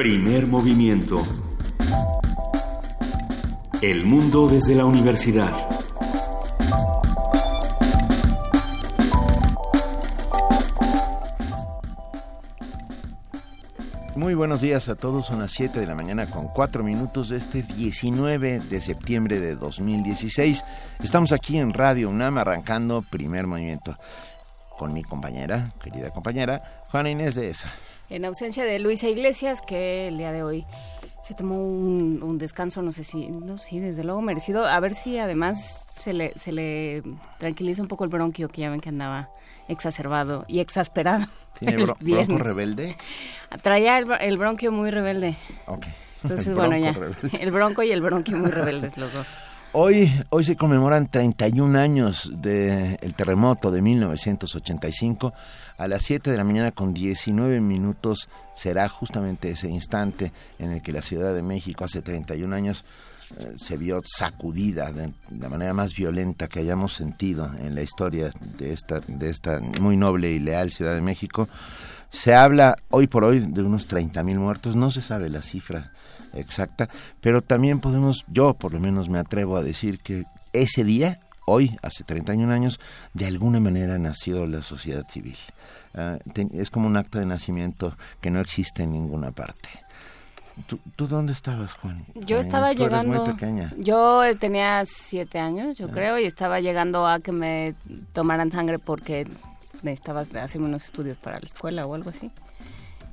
[0.00, 1.22] Primer movimiento.
[3.82, 5.52] El mundo desde la universidad.
[14.16, 17.36] Muy buenos días a todos, son las 7 de la mañana con 4 minutos de
[17.36, 20.64] este 19 de septiembre de 2016.
[21.04, 23.98] Estamos aquí en Radio UNAM arrancando primer movimiento
[24.78, 27.70] con mi compañera, querida compañera, Juana Inés de esa
[28.10, 30.64] en ausencia de Luisa Iglesias, que el día de hoy
[31.22, 34.66] se tomó un, descanso, no sé si, no sí, desde luego merecido.
[34.66, 37.02] A ver si además se le, se le
[37.38, 39.30] tranquiliza un poco el bronquio, que ya ven que andaba
[39.68, 41.26] exacerbado y exasperado.
[41.58, 42.96] ¿Tiene bronco rebelde?
[43.62, 45.36] Traía el, bronquio muy rebelde.
[45.66, 45.86] Ok.
[46.22, 46.94] Entonces, bueno, ya.
[47.38, 49.38] El bronco y el bronquio muy rebeldes, los dos.
[49.72, 55.32] Hoy, hoy se conmemoran 31 años del terremoto de 1985.
[55.78, 60.82] A las 7 de la mañana con 19 minutos será justamente ese instante en el
[60.82, 62.84] que la Ciudad de México hace 31 años
[63.38, 68.32] eh, se vio sacudida de la manera más violenta que hayamos sentido en la historia
[68.58, 71.48] de esta, de esta muy noble y leal Ciudad de México.
[72.08, 75.92] Se habla hoy por hoy de unos 30.000 muertos, no se sabe la cifra
[76.34, 76.88] exacta,
[77.20, 81.76] pero también podemos, yo por lo menos me atrevo a decir que ese día, hoy,
[81.82, 82.80] hace 31 años,
[83.14, 85.36] de alguna manera nació la sociedad civil.
[85.94, 86.18] Ah,
[86.52, 89.68] es como un acto de nacimiento que no existe en ninguna parte.
[90.66, 92.04] ¿Tú, dónde estabas, Juan?
[92.14, 93.24] Yo estaba llegando.
[93.24, 93.72] Muy pequeña.
[93.76, 95.92] Yo tenía siete años, yo ah.
[95.92, 97.74] creo, y estaba llegando a que me
[98.12, 99.26] tomaran sangre porque
[99.82, 102.30] necesitaba hacerme unos estudios para la escuela o algo así.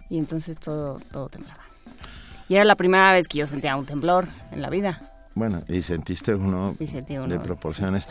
[0.10, 1.67] Y entonces todo, todo temblaba.
[2.50, 5.00] Y era la primera vez que yo sentía un temblor en la vida.
[5.38, 8.08] Bueno, y sentiste uno, de proporciones.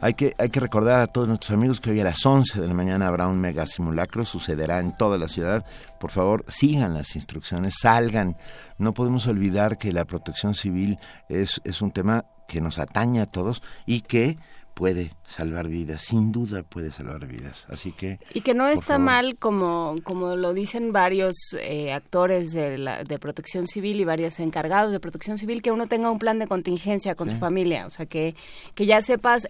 [0.00, 2.66] Hay, que, hay que recordar a todos nuestros amigos que hoy a las 11 de
[2.66, 5.62] la mañana habrá un mega simulacro, sucederá en toda la ciudad.
[5.98, 8.34] Por favor, sigan las instrucciones, salgan.
[8.78, 10.98] No podemos olvidar que la protección civil
[11.28, 14.38] es, es un tema que nos atañe a todos y que
[14.80, 17.66] puede salvar vidas, sin duda puede salvar vidas.
[17.68, 22.78] Así que y que no está mal como como lo dicen varios eh, actores de,
[22.78, 26.38] la, de Protección Civil y varios encargados de Protección Civil que uno tenga un plan
[26.38, 28.34] de contingencia con su familia, o sea que
[28.74, 29.48] que ya sepas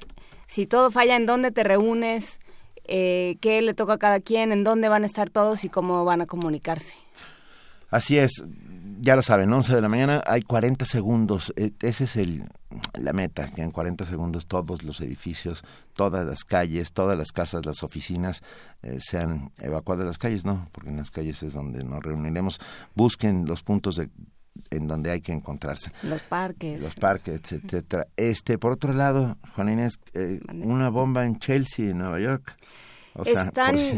[0.48, 2.41] si todo falla en dónde te reúnes,
[2.86, 6.04] eh, qué le toca a cada quien, en dónde van a estar todos y cómo
[6.04, 6.94] van a comunicarse.
[7.88, 8.42] Así es,
[9.00, 11.53] ya lo saben, 11 de la mañana hay 40 segundos.
[11.56, 12.44] E, ese es el,
[12.99, 17.65] la meta, que en 40 segundos todos los edificios, todas las calles, todas las casas,
[17.65, 18.43] las oficinas
[18.83, 20.44] eh, sean evacuadas de las calles.
[20.44, 22.60] No, porque en las calles es donde nos reuniremos.
[22.94, 24.10] Busquen los puntos de,
[24.71, 25.91] en donde hay que encontrarse.
[26.03, 26.83] Los parques.
[26.83, 28.06] Los parques, etcétera.
[28.16, 32.56] Este, por otro lado, Juan Inés, eh, una bomba en Chelsea, Nueva York.
[33.15, 33.50] O sea,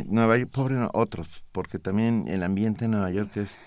[0.07, 3.59] Nueva York, pobre otros, porque también el ambiente en Nueva York es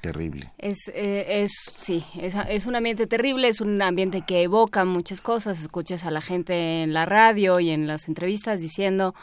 [0.00, 0.52] terrible.
[0.58, 5.20] Es, eh, es sí, es, es, un ambiente terrible, es un ambiente que evoca muchas
[5.20, 5.60] cosas.
[5.60, 9.14] Escuchas a la gente en la radio y en las entrevistas diciendo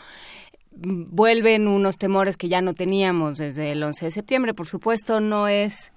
[0.78, 4.54] vuelven unos temores que ya no teníamos desde el 11 de septiembre.
[4.54, 5.92] Por supuesto, no es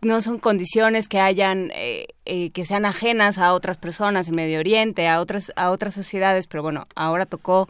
[0.00, 4.60] no son condiciones que hayan eh, eh, que sean ajenas a otras personas en Medio
[4.60, 7.68] Oriente, a otras a otras sociedades, pero bueno, ahora tocó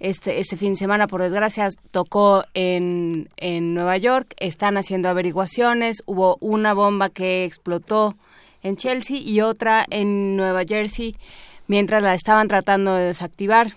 [0.00, 4.34] este, este fin de semana, por desgracia, tocó en, en Nueva York.
[4.38, 6.02] Están haciendo averiguaciones.
[6.06, 8.14] Hubo una bomba que explotó
[8.62, 11.16] en Chelsea y otra en Nueva Jersey
[11.66, 13.72] mientras la estaban tratando de desactivar.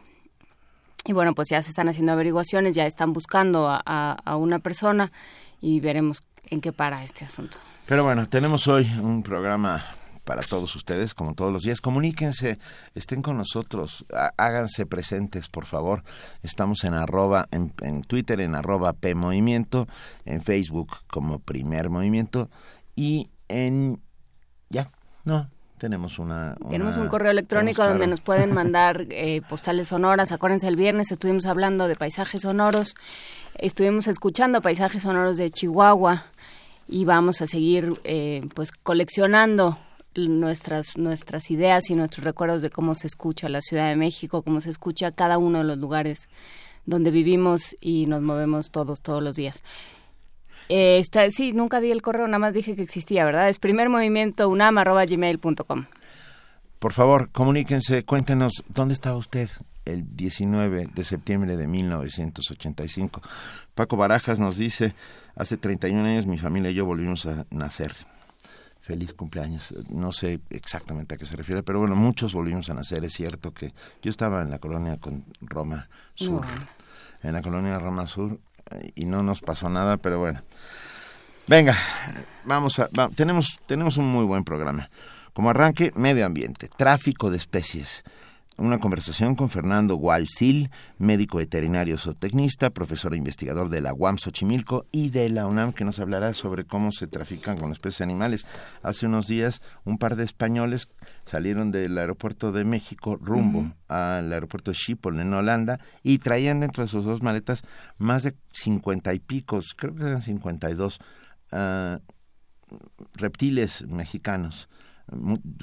[1.06, 3.80] Y bueno, pues ya se están haciendo averiguaciones, ya están buscando a,
[4.14, 5.12] a una persona
[5.60, 7.58] y veremos en qué para este asunto.
[7.88, 9.84] Pero bueno, tenemos hoy un programa
[10.32, 11.82] para todos ustedes, como todos los días.
[11.82, 12.58] Comuníquense,
[12.96, 14.06] estén con nosotros,
[14.38, 16.04] háganse presentes, por favor.
[16.42, 19.90] Estamos en arroba, en, Twitter en arroba P Movimiento,
[20.24, 22.50] en Facebook como Primer Movimiento
[22.96, 24.00] y en...
[24.70, 24.90] Ya,
[25.26, 30.70] no, tenemos una, tenemos un correo electrónico donde nos pueden mandar eh, postales sonoras acuérdense
[30.70, 32.96] el viernes estuvimos hablando de paisajes sonoros
[33.56, 36.28] estuvimos escuchando paisajes sonoros de Chihuahua
[36.88, 39.78] y vamos a seguir eh, pues coleccionando
[40.16, 44.62] nuestras nuestras ideas y nuestros recuerdos de cómo se escucha la Ciudad de México, cómo
[44.62, 46.28] se escucha cada uno de los lugares
[46.86, 49.64] donde vivimos y nos movemos todos todos los días.
[50.70, 53.50] Eh, está, sí, nunca di el correo, nada más dije que existía, ¿verdad?
[53.50, 54.48] Es primer movimiento.
[56.80, 59.50] Por favor, comuníquense, cuéntenos dónde estaba usted
[59.86, 63.22] el 19 de septiembre de 1985.
[63.76, 64.96] Paco Barajas nos dice,
[65.36, 67.94] hace 31 años mi familia y yo volvimos a nacer
[68.82, 69.74] feliz cumpleaños.
[69.90, 73.04] No sé exactamente a qué se refiere, pero bueno, muchos volvimos a nacer.
[73.06, 76.46] Es cierto que yo estaba en la colonia con Roma Sur,
[77.24, 78.40] en la colonia Roma Sur,
[78.96, 80.42] y no nos pasó nada, pero bueno.
[81.48, 81.76] Venga,
[82.46, 84.90] vamos a, tenemos, tenemos un muy buen programa.
[85.34, 88.04] Como arranque, medio ambiente, tráfico de especies
[88.62, 90.70] una conversación con Fernando Gualcil,
[91.00, 95.84] médico veterinario zootecnista, profesor e investigador de la UAM Xochimilco y de la UNAM, que
[95.84, 98.46] nos hablará sobre cómo se trafican con especies animales.
[98.84, 100.90] Hace unos días, un par de españoles
[101.26, 106.84] salieron del aeropuerto de México rumbo al aeropuerto de Schiphol en Holanda y traían dentro
[106.84, 107.64] de sus dos maletas
[107.98, 111.00] más de cincuenta y picos, creo que eran cincuenta y dos,
[111.52, 112.00] ah,
[113.16, 114.70] reptiles mexicanos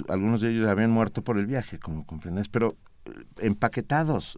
[0.09, 2.77] algunos de ellos habían muerto por el viaje, como comprendes, pero
[3.39, 4.37] empaquetados.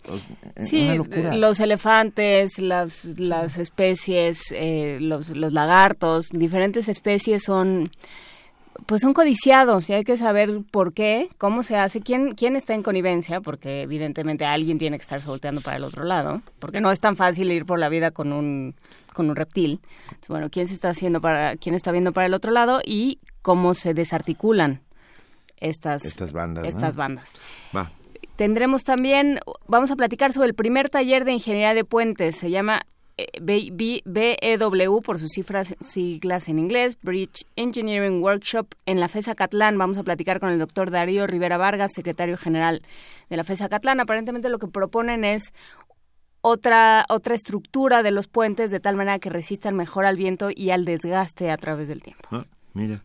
[0.57, 0.89] Sí,
[1.33, 7.89] los elefantes, las, las especies, eh, los, los lagartos, diferentes especies son
[8.85, 12.73] pues son codiciados y hay que saber por qué, cómo se hace, quién, quién está
[12.73, 16.91] en connivencia, porque evidentemente alguien tiene que estar volteando para el otro lado, porque no
[16.91, 18.75] es tan fácil ir por la vida con un,
[19.13, 19.79] con un reptil.
[20.27, 23.73] bueno, quién se está haciendo para, quién está viendo para el otro lado y cómo
[23.73, 24.81] se desarticulan
[25.57, 26.65] estas, estas bandas.
[26.65, 27.33] Estas bandas.
[28.41, 32.81] Tendremos también, vamos a platicar sobre el primer taller de ingeniería de puentes, se llama
[33.15, 33.27] eh,
[34.03, 39.77] BEW por sus cifras siglas en inglés, Bridge Engineering Workshop en la FESA Catlán.
[39.77, 42.81] Vamos a platicar con el doctor Darío Rivera Vargas, secretario general
[43.29, 43.99] de la FESA Catlán.
[43.99, 45.53] Aparentemente lo que proponen es
[46.41, 50.71] otra, otra estructura de los puentes de tal manera que resistan mejor al viento y
[50.71, 52.27] al desgaste a través del tiempo.
[52.31, 53.03] Ah, mira.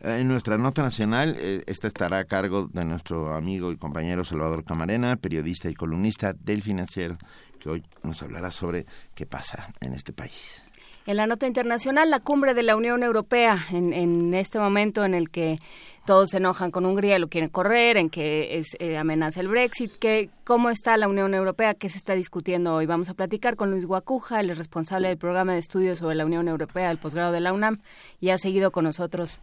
[0.00, 4.64] En nuestra nota nacional, eh, esta estará a cargo de nuestro amigo y compañero Salvador
[4.64, 7.18] Camarena, periodista y columnista del financiero,
[7.58, 10.62] que hoy nos hablará sobre qué pasa en este país.
[11.06, 15.30] En la nota internacional, la cumbre de la Unión Europea, en, este momento en el
[15.30, 15.58] que
[16.04, 19.92] todos se enojan con Hungría lo quieren correr, en que es, eh, amenaza el Brexit,
[19.98, 21.72] que, ¿cómo está la Unión Europea?
[21.72, 22.84] ¿Qué se está discutiendo hoy?
[22.84, 26.48] Vamos a platicar con Luis Guacuja, el responsable del programa de estudios sobre la Unión
[26.48, 27.80] Europea del posgrado de la UNAM,
[28.20, 29.40] y ha seguido con nosotros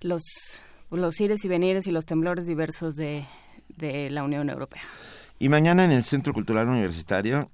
[0.00, 0.22] los,
[0.90, 3.24] los ires y venires y los temblores diversos de,
[3.68, 4.82] de la Unión Europea.
[5.38, 7.50] Y mañana en el Centro Cultural Universitario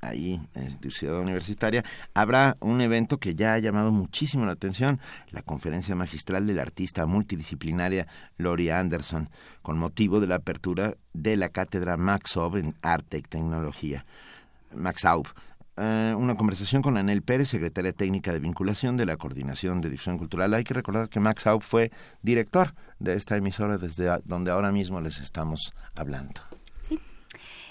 [0.00, 1.84] ahí en Ciudad Universitaria,
[2.14, 5.00] habrá un evento que ya ha llamado muchísimo la atención,
[5.30, 8.06] la conferencia magistral del artista multidisciplinaria
[8.36, 9.28] Lori Anderson,
[9.62, 14.04] con motivo de la apertura de la cátedra Max Aub en Arte y Tecnología.
[14.74, 15.26] Max Aub.
[15.80, 20.18] Eh, una conversación con Anel Pérez, secretaria técnica de vinculación de la Coordinación de Difusión
[20.18, 20.52] Cultural.
[20.54, 25.00] Hay que recordar que Max Aub fue director de esta emisora desde donde ahora mismo
[25.00, 26.47] les estamos hablando.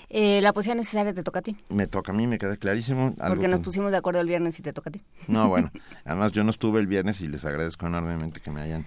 [0.09, 1.57] Eh, la poesía necesaria te toca a ti.
[1.69, 3.13] Me toca a mí, me queda clarísimo.
[3.15, 5.01] Porque nos pusimos de acuerdo el viernes y te toca a ti.
[5.27, 5.71] No, bueno.
[6.05, 8.85] Además, yo no estuve el viernes y les agradezco enormemente que me hayan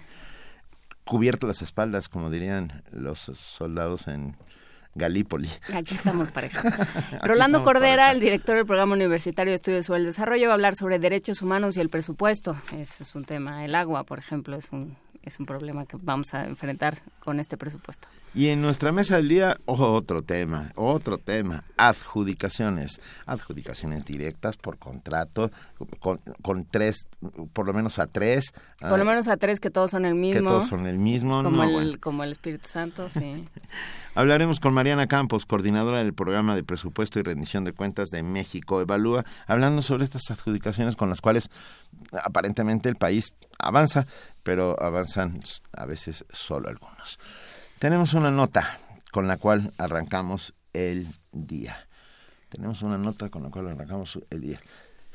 [1.04, 4.36] cubierto las espaldas, como dirían los soldados en
[4.94, 5.48] Galípoli.
[5.74, 6.62] Aquí estamos pareja.
[7.22, 10.76] Rolando Cordera, el director del Programa Universitario de Estudios sobre el Desarrollo, va a hablar
[10.76, 12.56] sobre derechos humanos y el presupuesto.
[12.72, 13.64] Ese es un tema.
[13.64, 17.56] El agua, por ejemplo, es un, es un problema que vamos a enfrentar con este
[17.56, 18.08] presupuesto.
[18.32, 23.00] Y en nuestra mesa del día, otro tema, otro tema, adjudicaciones.
[23.26, 25.50] Adjudicaciones directas por contrato,
[25.98, 27.08] con, tres,
[27.52, 28.52] por lo menos a tres.
[28.78, 30.42] Por lo ah, menos a tres que todos son el mismo.
[30.42, 33.48] Que todos son el mismo, como, el, como el Espíritu Santo, sí.
[34.14, 38.80] Hablaremos con Mariana Campos, coordinadora del programa de presupuesto y rendición de cuentas de México
[38.80, 41.50] Evalúa, hablando sobre estas adjudicaciones con las cuales
[42.22, 44.04] aparentemente el país avanza,
[44.44, 45.40] pero avanzan
[45.72, 47.18] a veces solo algunos.
[47.80, 48.78] Tenemos una nota
[49.10, 51.88] con la cual arrancamos el día.
[52.50, 54.58] Tenemos una nota con la cual arrancamos el día.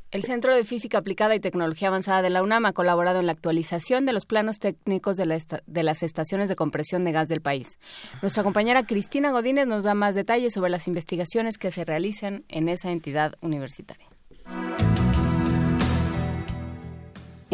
[0.10, 3.34] El Centro de Física Aplicada y Tecnología Avanzada de la UNAM ha colaborado en la
[3.34, 7.78] actualización de los planos técnicos de, las estaciones de compresión de gas del país.
[8.24, 12.68] Nuestra compañera Cristina Godínez nos da más detalles sobre las investigaciones que se realizan en
[12.68, 14.08] esa entidad universitaria.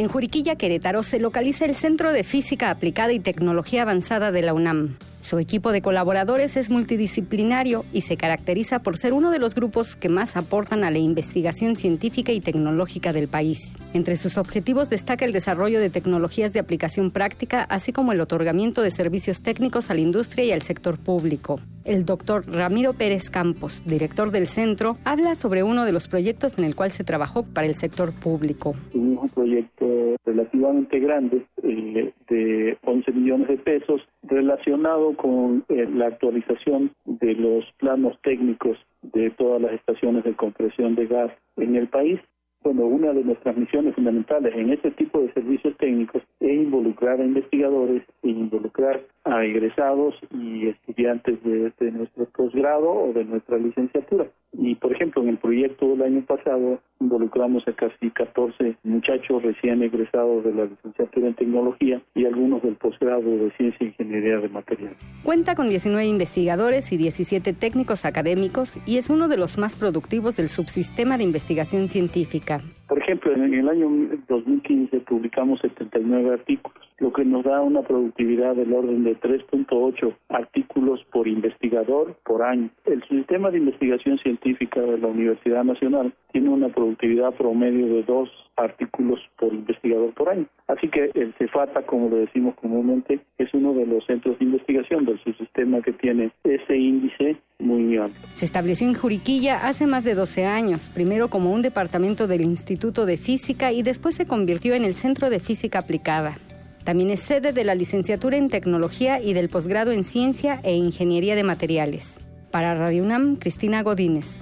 [0.01, 4.55] En Juriquilla, Querétaro, se localiza el Centro de Física Aplicada y Tecnología Avanzada de la
[4.55, 4.97] UNAM.
[5.21, 9.95] Su equipo de colaboradores es multidisciplinario y se caracteriza por ser uno de los grupos
[9.95, 13.75] que más aportan a la investigación científica y tecnológica del país.
[13.93, 18.81] Entre sus objetivos destaca el desarrollo de tecnologías de aplicación práctica, así como el otorgamiento
[18.81, 21.59] de servicios técnicos a la industria y al sector público.
[21.85, 26.65] El doctor Ramiro Pérez Campos, director del centro, habla sobre uno de los proyectos en
[26.65, 28.73] el cual se trabajó para el sector público.
[28.93, 36.91] un proyecto relativamente grande eh, de 11 millones de pesos relacionado con eh, la actualización
[37.05, 42.19] de los planos técnicos de todas las estaciones de compresión de gas en el país.
[42.63, 47.25] Bueno, una de nuestras misiones fundamentales en este tipo de servicios técnicos es involucrar a
[47.25, 54.27] investigadores e involucrar a egresados y estudiantes de, de nuestro posgrado o de nuestra licenciatura
[54.53, 59.81] Y, por ejemplo, en el proyecto del año pasado involucramos a casi 14 muchachos recién
[59.81, 64.49] egresados de la licenciatura en tecnología y algunos del posgrado de ciencia e ingeniería de
[64.49, 64.97] materiales.
[65.23, 70.35] Cuenta con 19 investigadores y 17 técnicos académicos y es uno de los más productivos
[70.35, 72.50] del subsistema de investigación científica.
[72.51, 72.80] Ленинска.
[72.91, 73.89] Por ejemplo, en el año
[74.27, 81.01] 2015 publicamos 79 artículos, lo que nos da una productividad del orden de 3.8 artículos
[81.05, 82.69] por investigador por año.
[82.83, 88.29] El sistema de investigación científica de la Universidad Nacional tiene una productividad promedio de dos
[88.57, 90.45] artículos por investigador por año.
[90.67, 95.05] Así que el CEFATA, como lo decimos comúnmente, es uno de los centros de investigación
[95.05, 98.19] del subsistema que tiene ese índice muy alto.
[98.33, 102.80] Se estableció en Juriquilla hace más de 12 años, primero como un departamento del Instituto
[102.81, 106.39] de Física y después se convirtió en el Centro de Física Aplicada.
[106.83, 111.35] También es sede de la licenciatura en Tecnología y del posgrado en Ciencia e Ingeniería
[111.35, 112.07] de Materiales.
[112.49, 114.41] Para Radio UNAM, Cristina Godínez.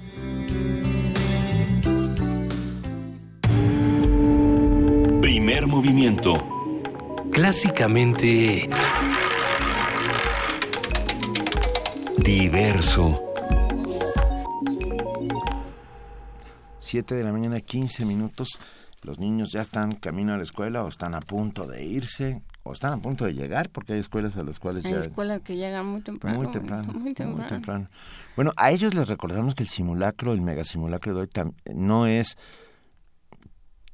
[5.20, 6.32] Primer movimiento.
[7.30, 8.70] Clásicamente...
[12.16, 13.29] Diverso.
[16.90, 18.58] 7 de la mañana, 15 minutos.
[19.02, 22.72] Los niños ya están camino a la escuela o están a punto de irse o
[22.72, 24.98] están a punto de llegar porque hay escuelas a las cuales hay ya...
[24.98, 26.36] escuelas que llegan muy temprano.
[26.36, 27.36] Muy temprano, Muy temprano.
[27.36, 27.88] muy temprano.
[28.34, 31.30] Bueno, a ellos les recordamos que el simulacro, el megasimulacro de hoy
[31.72, 32.36] no es...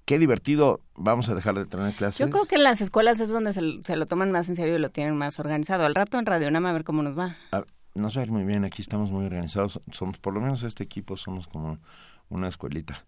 [0.07, 2.27] Qué divertido, vamos a dejar de tener clases.
[2.27, 4.77] Yo creo que en las escuelas es donde se, se lo toman más en serio
[4.77, 5.85] y lo tienen más organizado.
[5.85, 7.37] Al rato en Radio Nama a ver cómo nos va.
[7.53, 9.81] Ah, nos va a ir muy bien, aquí estamos muy organizados.
[9.91, 11.79] Somos, por lo menos este equipo, somos como
[12.29, 13.05] una escuelita.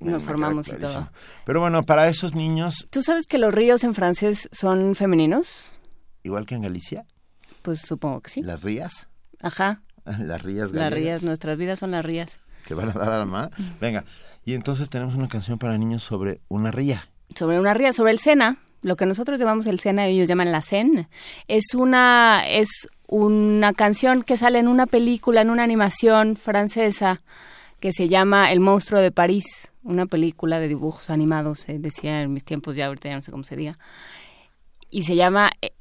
[0.00, 1.10] Nos Me formamos y todo.
[1.46, 5.74] Pero bueno, para esos niños, ¿Tú sabes que los ríos en francés son femeninos?
[6.24, 7.04] igual que en Galicia,
[7.62, 8.42] Pues supongo que sí.
[8.42, 9.08] las rías,
[9.40, 9.82] Ajá.
[10.04, 12.40] las rías Las gallegas, rías, nuestras vidas son las rías.
[12.66, 13.50] que van a dar a la mar.
[13.80, 14.04] Venga,
[14.44, 17.08] y entonces tenemos una canción para niños sobre una ría.
[17.36, 20.62] Sobre una ría, sobre el Sena, lo que nosotros llamamos el Sena, ellos llaman la
[20.62, 21.08] Seine.
[21.48, 22.68] Es una, es
[23.06, 27.22] una canción que sale en una película, en una animación francesa
[27.82, 32.32] que se llama El monstruo de París, una película de dibujos animados, eh, decía en
[32.32, 33.76] mis tiempos ya, ahorita ya no sé cómo se diga.
[34.88, 35.72] Y se llama eh,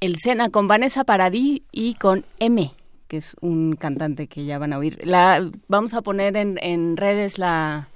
[0.00, 2.74] El Sena con Vanessa Paradis y con M,
[3.06, 4.98] que es un cantante que ya van a oír.
[5.04, 7.86] La, vamos a poner en, en redes la,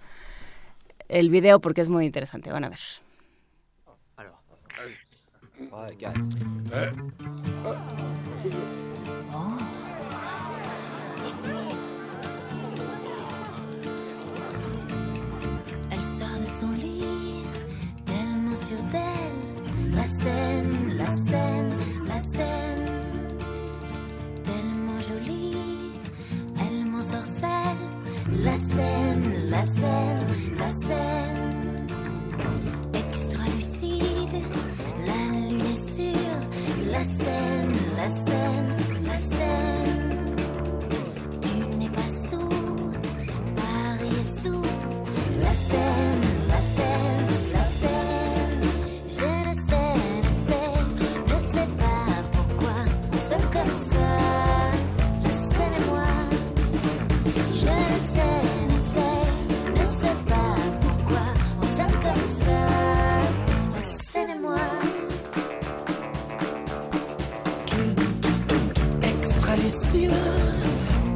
[1.09, 2.79] el video porque es muy interesante, van a ver.
[6.71, 9.08] Elle
[16.61, 19.95] tellement sûre d'elle.
[19.95, 22.87] La scène, la scène, la scène.
[24.45, 25.57] Tellement jolie,
[26.61, 27.83] elle m'ensorcelle.
[28.31, 31.87] La scène, la scène, la scène.
[32.95, 34.43] Extra lucide,
[35.07, 36.43] la lune est sûre.
[36.91, 40.37] La scène, la scène, la scène.
[41.41, 42.93] Tu n'es pas sourd,
[43.57, 44.09] Paris.
[45.41, 46.08] La scène,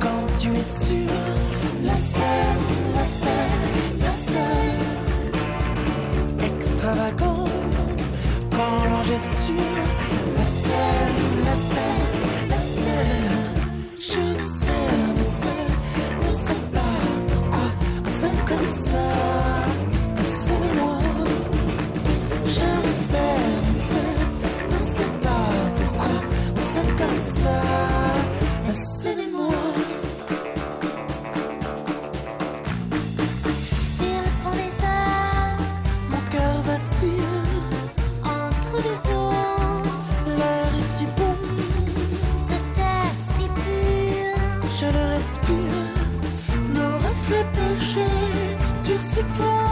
[0.01, 1.11] quand tu es sûr.
[1.85, 2.23] La scène,
[2.95, 4.62] la scène, la scène.
[8.51, 9.55] Quand l'ange est sûr.
[10.37, 13.41] La scène, la scène, la scène.
[13.99, 14.67] Je ne sais,
[15.17, 15.23] ne
[16.27, 16.95] ne sais pas
[17.29, 17.67] pourquoi
[18.05, 19.07] on s'aime comme ça.
[20.17, 20.99] La scène et moi.
[22.45, 26.17] Je ne sais, ne ne sais pas pourquoi
[26.55, 27.57] on s'aime comme ça.
[28.67, 28.75] La
[48.99, 49.72] sur ce.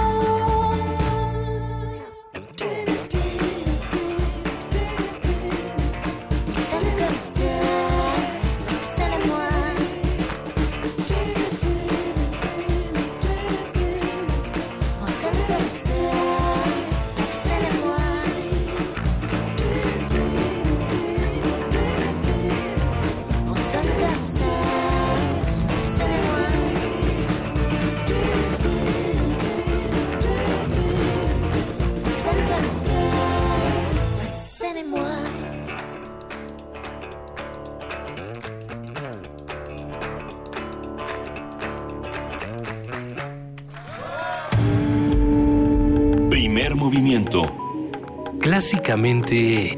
[48.70, 49.76] Clásicamente...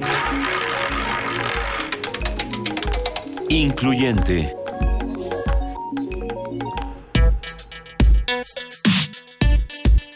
[3.49, 4.55] Incluyente.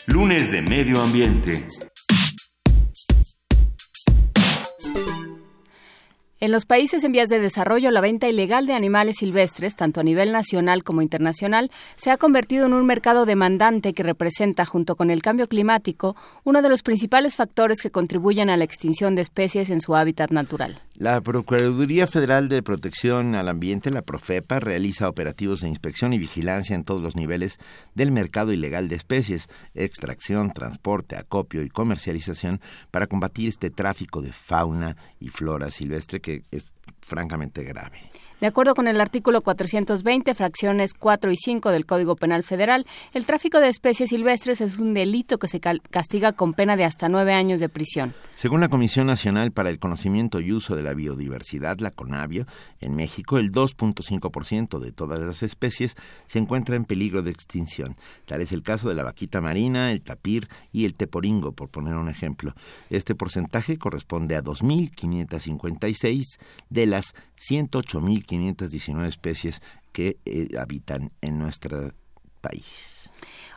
[0.06, 1.85] Lunes de Medio Ambiente.
[6.56, 10.32] Los países en vías de desarrollo, la venta ilegal de animales silvestres, tanto a nivel
[10.32, 15.20] nacional como internacional, se ha convertido en un mercado demandante que representa, junto con el
[15.20, 19.82] cambio climático, uno de los principales factores que contribuyen a la extinción de especies en
[19.82, 20.80] su hábitat natural.
[20.98, 26.74] La Procuraduría Federal de Protección al Ambiente, la Profepa, realiza operativos de inspección y vigilancia
[26.74, 27.58] en todos los niveles
[27.94, 34.32] del mercado ilegal de especies, extracción, transporte, acopio y comercialización para combatir este tráfico de
[34.32, 36.64] fauna y flora silvestre que es
[37.02, 38.00] francamente grave.
[38.38, 43.24] De acuerdo con el artículo 420, fracciones 4 y 5 del Código Penal Federal, el
[43.24, 47.32] tráfico de especies silvestres es un delito que se castiga con pena de hasta nueve
[47.32, 48.12] años de prisión.
[48.34, 52.44] Según la Comisión Nacional para el Conocimiento y Uso de la Biodiversidad, la CONABIO,
[52.80, 57.96] en México el 2.5% de todas las especies se encuentra en peligro de extinción.
[58.26, 61.94] Tal es el caso de la vaquita marina, el tapir y el teporingo, por poner
[61.94, 62.52] un ejemplo.
[62.90, 66.38] Este porcentaje corresponde a 2.556
[66.68, 67.14] de las
[68.26, 71.92] 108.519 especies que eh, habitan en nuestro
[72.40, 72.95] país.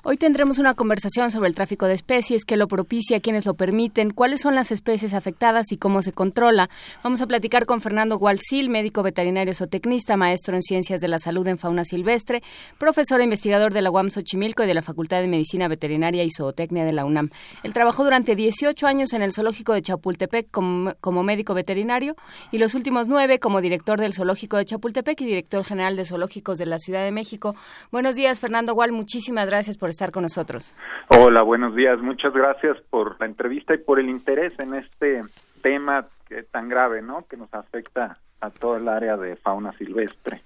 [0.02, 4.12] Hoy tendremos una conversación sobre el tráfico de especies, qué lo propicia, quiénes lo permiten,
[4.12, 6.70] cuáles son las especies afectadas y cómo se controla.
[7.04, 11.46] Vamos a platicar con Fernando Gualcil, médico veterinario zootecnista, maestro en ciencias de la salud
[11.48, 12.42] en fauna silvestre,
[12.78, 16.32] profesor e investigador de la UAM Xochimilco y de la Facultad de Medicina Veterinaria y
[16.32, 17.30] Zootecnia de la UNAM.
[17.64, 22.16] Él trabajó durante 18 años en el zoológico de Chapultepec como, como médico veterinario
[22.54, 26.58] y los últimos nueve como director del zoológico de Chapultepec y director general de zoológicos
[26.58, 27.54] de la Ciudad de México.
[27.92, 28.94] Buenos días, Fernando Gual.
[28.94, 30.72] Muchísimas gracias por estar con nosotros.
[31.08, 32.00] Hola, buenos días.
[32.00, 35.22] Muchas gracias por la entrevista y por el interés en este
[35.62, 37.26] tema que tan grave, ¿no?
[37.28, 40.42] Que nos afecta a todo el área de fauna silvestre.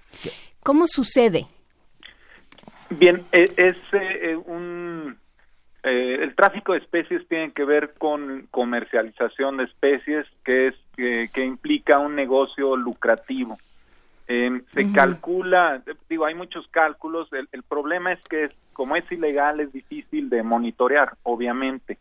[0.62, 1.46] ¿Cómo sucede?
[2.90, 5.16] Bien, eh, es eh, un
[5.84, 11.28] eh, el tráfico de especies tiene que ver con comercialización de especies, que es que,
[11.32, 13.58] que implica un negocio lucrativo.
[14.26, 17.30] Eh, se calcula, digo, hay muchos cálculos.
[17.34, 21.98] El, el problema es que, es, como es ilegal, es difícil de monitorear, obviamente.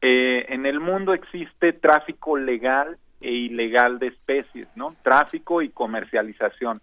[0.00, 4.94] Eh, en el mundo existe tráfico legal e ilegal de especies, ¿no?
[5.02, 6.80] Tráfico y comercialización.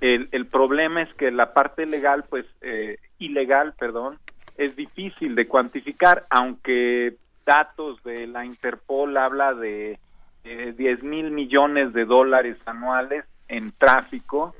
[0.00, 4.18] El, el problema es que la parte legal, pues, eh, ilegal, perdón,
[4.56, 9.98] es difícil de cuantificar, aunque datos de la Interpol habla de
[10.44, 14.54] eh, 10 mil millones de dólares anuales en tráfico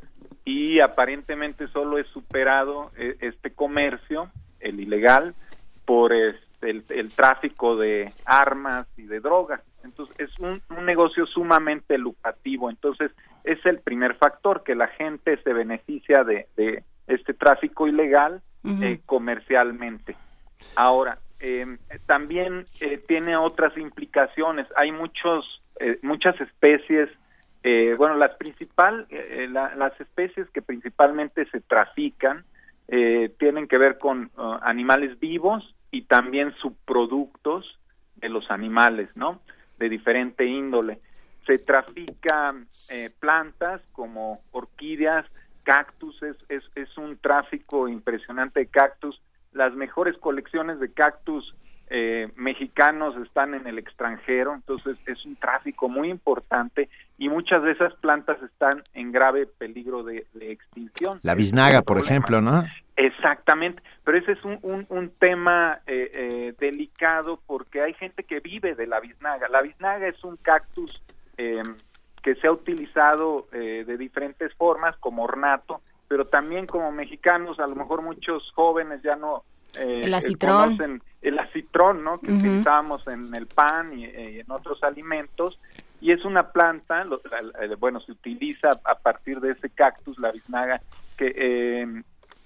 [0.47, 4.31] y aparentemente solo es superado eh, este comercio,
[4.61, 5.35] el ilegal,
[5.85, 9.61] por este, el, el tráfico de armas y de drogas.
[9.85, 12.71] Entonces es un, un negocio sumamente lucrativo.
[12.71, 13.11] Entonces
[13.45, 18.41] es el primer factor, que la gente se beneficia de, de este tráfico ilegal
[18.83, 20.17] eh, comercialmente.
[20.75, 24.67] Ahora, eh, también eh, tiene otras implicaciones.
[24.77, 27.09] Hay muchos, eh, muchas especies,
[27.69, 32.45] eh, bueno, las principal, eh, la- las especies que principalmente se trafican
[32.89, 37.81] eh, tienen que ver con uh, animales vivos y también subproductos
[38.15, 39.41] de los animales, ¿no?
[39.79, 41.01] De diferente índole.
[41.47, 45.27] Se trafican eh, plantas como orquídeas,
[45.65, 49.21] cactus, es, es, es un tráfico impresionante de cactus.
[49.53, 51.55] Las mejores colecciones de cactus
[51.89, 57.73] eh, mexicanos están en el extranjero, entonces es un tráfico muy importante y muchas de
[57.73, 61.21] esas plantas están en grave peligro de, de extinción.
[61.23, 62.65] La biznaga, por ejemplo, ¿no?
[62.97, 68.41] Exactamente, pero ese es un, un, un tema eh, eh, delicado porque hay gente que
[68.41, 69.49] vive de la biznaga.
[69.49, 71.03] La biznaga es un cactus
[71.37, 71.63] eh,
[72.23, 77.67] que se ha utilizado eh, de diferentes formas como ornato, pero también como mexicanos, a
[77.67, 79.45] lo mejor muchos jóvenes ya no
[79.77, 80.57] eh, El eh, acitrón.
[80.57, 82.21] conocen el acitrón, ¿no?
[82.21, 82.39] Que Ujú.
[82.39, 85.59] utilizábamos en el pan y, eh, en otros alimentos.
[86.01, 90.19] Y es una planta, lo- la- la- bueno, se utiliza a partir de ese cactus,
[90.19, 90.81] la biznaga,
[91.17, 92.03] que, eh,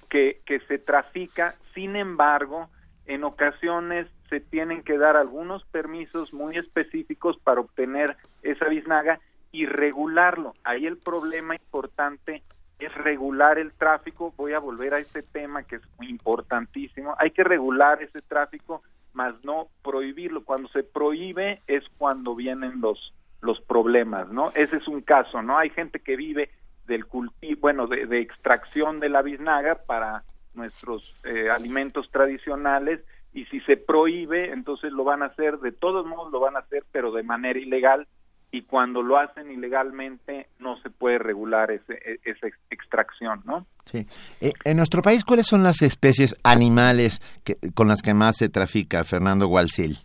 [0.09, 1.55] que, que se trafica.
[1.75, 2.69] Sin embargo,
[3.07, 9.19] en ocasiones se tienen que dar algunos permisos muy específicos para obtener esa biznaga
[9.53, 10.55] y regularlo.
[10.63, 12.43] Ahí el problema importante
[12.87, 14.33] es regular el tráfico.
[14.37, 17.15] Voy a volver a este tema que es importantísimo.
[17.19, 20.45] Hay que regular ese tráfico, más no prohibirlo.
[20.45, 24.51] Cuando se prohíbe es cuando vienen los los problemas, ¿no?
[24.51, 25.57] Ese es un caso, ¿no?
[25.57, 26.51] Hay gente que vive
[26.87, 33.01] del cultivo, bueno, de, de extracción de la biznaga para nuestros eh, alimentos tradicionales
[33.33, 36.61] y si se prohíbe, entonces lo van a hacer, de todos modos lo van a
[36.61, 38.07] hacer, pero de manera ilegal
[38.53, 43.67] y cuando lo hacen ilegalmente no se puede regular ese, e, esa extracción, ¿no?
[43.85, 44.07] Sí.
[44.41, 48.49] Eh, en nuestro país, ¿cuáles son las especies animales que, con las que más se
[48.49, 49.99] trafica, Fernando Gualcil?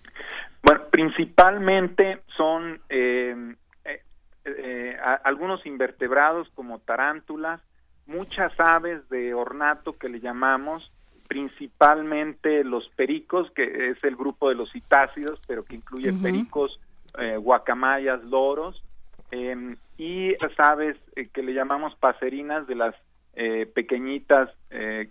[0.61, 4.01] Bueno, principalmente son eh, eh,
[4.45, 7.61] eh algunos invertebrados como tarántulas,
[8.05, 10.91] muchas aves de ornato que le llamamos,
[11.27, 16.79] principalmente los pericos, que es el grupo de los citácidos, pero que incluye pericos,
[17.17, 18.83] eh, guacamayas, loros,
[19.31, 22.95] em, y las aves eh, que le llamamos paserinas de las
[23.35, 24.49] eh, pequeñitas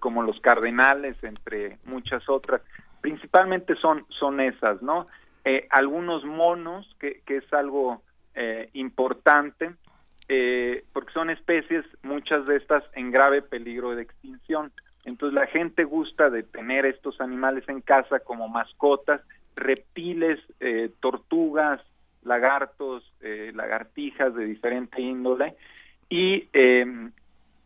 [0.01, 2.61] como los cardenales, entre muchas otras.
[3.01, 5.07] Principalmente son, son esas, ¿no?
[5.71, 8.03] algunos monos, que es algo
[8.75, 9.73] importante,
[10.93, 14.71] porque son especies, muchas de estas en grave peligro de extinción.
[15.05, 19.23] Entonces la gente gusta de tener estos animales en casa como mascotas,
[19.57, 20.41] reptiles,
[21.01, 21.81] tortugas,
[22.25, 25.57] lagartos, eh, lagartijas de diferente índole
[26.09, 27.13] y em,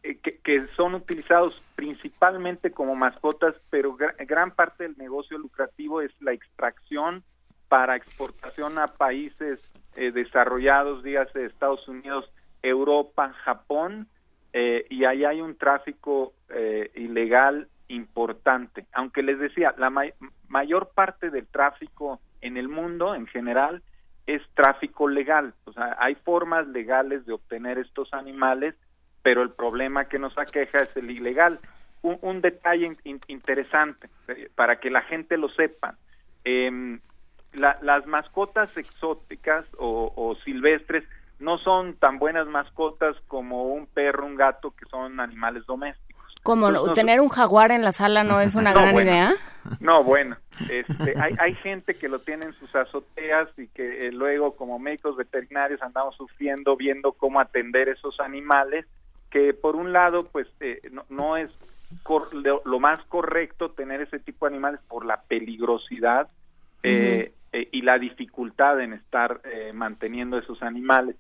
[0.03, 6.33] eh, que, son utilizados principalmente como mascotas, pero gran parte del negocio lucrativo es la
[6.33, 7.23] extracción
[7.69, 9.61] para exportación a países
[9.97, 12.31] eh, desarrollados, dígase Estados Unidos,
[12.63, 14.09] Europa, Japón,
[14.91, 16.33] y ahí hay un tráfico
[16.97, 18.87] ilegal importante.
[18.93, 19.93] Aunque les decía, la
[20.49, 23.83] mayor parte del tráfico en el mundo en general
[24.29, 25.55] es tráfico legal.
[25.65, 28.75] O sea, hay formas legales de obtener estos animales,
[29.23, 31.59] pero el problema que nos aqueja es el ilegal.
[32.03, 32.95] Un, detalle
[33.27, 35.97] interesante eh, para que la gente lo sepa.
[36.45, 37.01] Em,
[37.55, 41.05] las mascotas exóticas o, silvestres
[41.41, 46.08] no son tan buenas mascotas como un perro, un gato, que son animales domésticos.
[46.43, 46.93] ¿Cómo?
[46.93, 49.35] ¿Tener un jaguar en la sala no es una gran idea?
[49.81, 50.37] No, bueno,
[50.71, 54.79] este, hay, hay gente que lo tiene en sus azoteas y que eh, luego como
[54.79, 58.87] médicos veterinarios andamos sufriendo viendo cómo atender esos animales,
[59.31, 61.51] que por un lado pues eh, no, es
[62.33, 66.29] lo, más correcto tener ese tipo de animales por la peligrosidad
[66.83, 69.41] eh, y la dificultad en estar
[69.73, 71.17] manteniendo esos animales.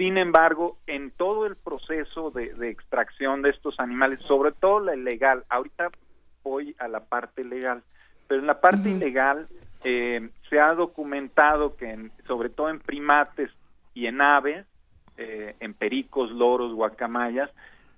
[0.00, 5.44] Sin embargo, en todo el proceso de, extracción de estos animales, sobre todo la ilegal,
[5.50, 5.90] ahorita
[6.42, 7.82] voy a la parte legal,
[8.26, 9.44] pero en la parte ilegal
[9.84, 13.50] eh, se ha documentado que sobre todo en primates
[13.92, 14.64] y en aves,
[15.18, 17.50] eh, en pericos, loros, guacamayas,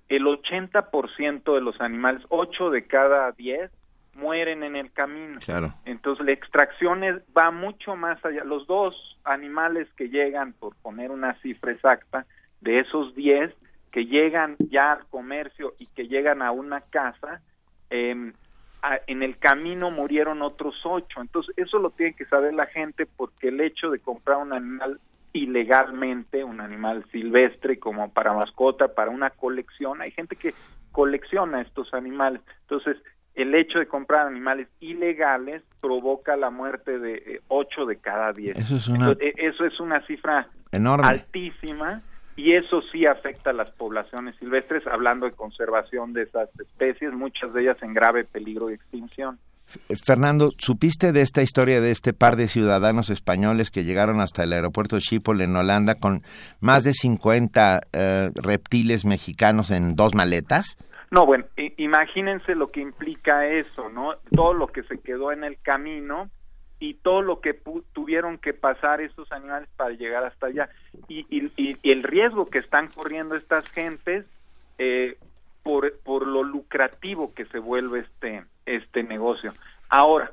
[0.09, 3.71] el 80% de los animales, 8 de cada 10,
[4.13, 5.39] mueren en el camino.
[5.43, 5.71] Claro.
[5.85, 7.01] Entonces la extracción
[7.37, 8.43] va mucho más allá.
[8.43, 12.25] Los dos animales que llegan, por poner una cifra exacta,
[12.61, 13.53] de esos 10
[13.91, 17.41] que llegan ya al comercio y que llegan a una casa,
[17.89, 18.33] em,
[19.07, 21.21] en el camino murieron otros ocho.
[21.21, 24.97] Entonces eso lo tiene que saber la gente porque el hecho de comprar un animal
[25.31, 30.53] ilegalmente, un animal silvestre como para mascota, para una colección, hay gente que
[30.91, 32.41] colecciona estos animales.
[32.61, 32.97] Entonces,
[33.35, 38.57] el hecho de comprar animales ilegales provoca la muerte de 8 eh, de cada 10.
[38.57, 41.07] Eso es una, e, eso es una cifra enorme.
[41.07, 42.01] altísima
[42.35, 47.53] y eso sí afecta a las poblaciones silvestres, hablando de conservación de esas especies, muchas
[47.53, 49.39] de ellas en grave peligro de extinción.
[49.89, 54.43] Eh, Fernando, ¿supiste de esta historia de este par de ciudadanos españoles que llegaron hasta
[54.43, 56.23] el aeropuerto de Schiphol en Holanda con
[56.59, 60.77] más de 50 eh, reptiles mexicanos en dos maletas?
[61.13, 61.45] No, bueno,
[61.77, 64.15] imagínense lo que implica eso, ¿no?
[64.31, 66.31] Todo lo que se quedó en el camino
[66.79, 67.53] y todo lo que
[67.93, 70.69] tuvieron que pasar estos animales para llegar hasta allá
[71.07, 71.51] y,
[71.83, 74.25] el riesgo que están corriendo estas gentes
[74.79, 75.19] eh,
[75.61, 79.53] por, por lo lucrativo que se vuelve este este negocio.
[79.89, 80.31] Ahora,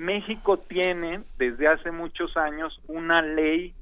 [0.00, 3.72] México tiene desde hace muchos años una ley,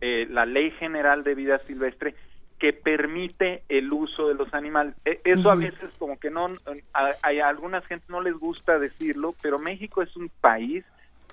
[0.00, 2.16] eh, la Ley General de Vida Silvestre,
[2.58, 4.94] que permite el uso de los animales.
[5.04, 6.48] E, eso a veces como que no,
[6.92, 10.84] a, a, algunas gente no les gusta decirlo, pero México es un país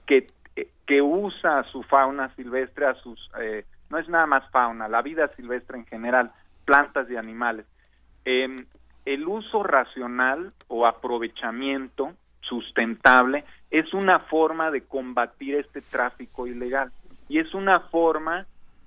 [0.05, 0.27] que,
[0.85, 5.29] que usa su fauna silvestre, a sus, eh, no es nada más fauna, la vida
[5.35, 6.31] silvestre en general,
[6.65, 7.65] plantas y animales.
[8.25, 8.55] Eh,
[9.05, 16.91] el uso racional o aprovechamiento sustentable es una forma de combatir este tráfico ilegal
[17.29, 18.45] y es una forma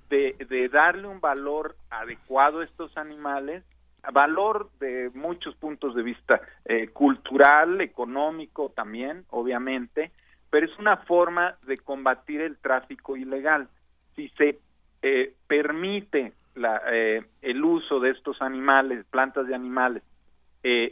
[0.09, 3.63] de, darle un valor adecuado a estos animales,
[4.11, 10.11] valor de muchos puntos de vista, eh, cultural, económico también, obviamente,
[10.49, 13.67] pero es una forma de combatir el tráfico ilegal.
[14.15, 14.59] Si se
[15.01, 20.03] eh, permite la, eh, el uso de estos animales, plantas de animales,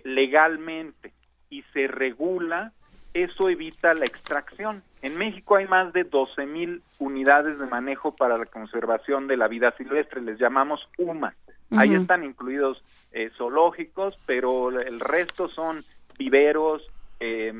[0.04, 1.12] legalmente
[1.50, 2.74] y se regula,
[3.16, 4.84] eso evita la extracción.
[5.04, 9.50] En México hay más de 12 mil unidades de manejo para la conservación de la
[9.50, 11.36] vida silvestre, les llamamos UMA.
[11.72, 12.02] Ahí Ujú.
[12.02, 15.84] están incluidos eh, zoológicos, pero el resto son
[16.18, 16.82] viveros,
[17.20, 17.52] eh,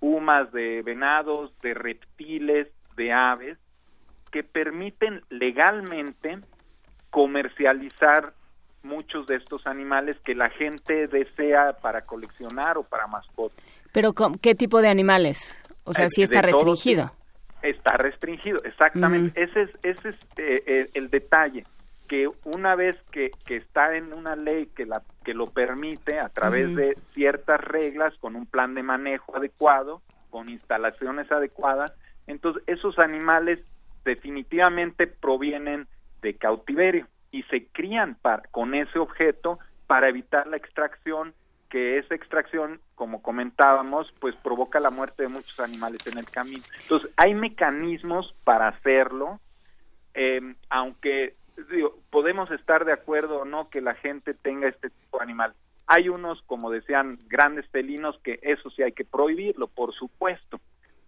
[0.00, 3.58] UMAs de venados, de reptiles, de aves,
[4.32, 6.38] que permiten legalmente
[7.10, 8.32] comercializar
[8.82, 13.62] muchos de estos animales que la gente desea para coleccionar o para mascotas.
[13.92, 15.62] Pero ¿con- ¿qué tipo de animales?
[15.84, 17.10] O sea, sí está restringido.
[17.62, 19.42] Está restringido, exactamente.
[19.42, 21.64] Ese es, ese es eh, eh, el detalle,
[22.08, 26.28] que una vez que, que está en una ley que, la, que lo permite a
[26.28, 31.92] través de ciertas reglas, con un plan de manejo adecuado, con instalaciones adecuadas,
[32.26, 33.60] entonces esos animales
[34.04, 35.86] definitivamente provienen
[36.22, 41.34] de cautiverio y se crían para, con ese objeto para evitar la extracción
[41.70, 46.62] que esa extracción, como comentábamos, pues provoca la muerte de muchos animales en el camino.
[46.82, 49.40] Entonces, hay mecanismos para hacerlo,
[50.12, 51.36] eh, aunque
[51.70, 55.54] digo, podemos estar de acuerdo o no que la gente tenga este tipo de animal.
[55.86, 60.60] Hay unos, como decían, grandes felinos que eso sí hay que prohibirlo, por supuesto.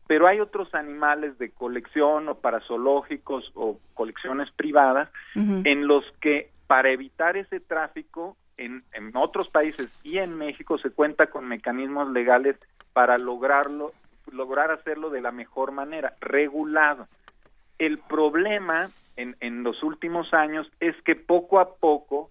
[0.06, 6.50] Pero hay otros animales de colección o para zoológicos o colecciones privadas en los que
[6.66, 12.10] para evitar ese tráfico en, en otros países y en México se cuenta con mecanismos
[12.10, 12.56] legales
[12.92, 13.92] para lograrlo,
[14.30, 17.08] lograr hacerlo de la mejor manera, regulado.
[17.78, 22.30] El problema en, en los últimos años es que poco a poco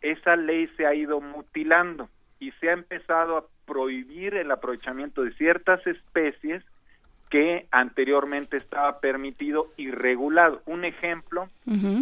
[0.00, 5.32] esa ley se ha ido mutilando y se ha empezado a prohibir el aprovechamiento de
[5.32, 6.64] ciertas especies
[7.30, 10.60] que anteriormente estaba permitido y regulado.
[10.66, 11.46] Un ejemplo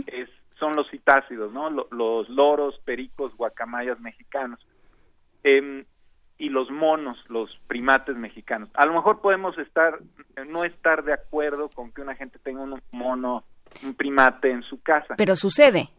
[0.06, 0.28] es,
[0.60, 1.68] son los citácidos, ¿no?
[1.70, 4.60] Lo- Los loros, pericos, guacamayas mexicanos.
[5.42, 5.84] Em,
[6.38, 8.68] y los monos, los primates mexicanos.
[8.74, 9.98] A lo mejor podemos estar,
[10.46, 13.44] no estar de acuerdo con que una gente tenga un mono,
[13.82, 15.14] un primate en su casa.
[15.16, 15.90] Pero sucede.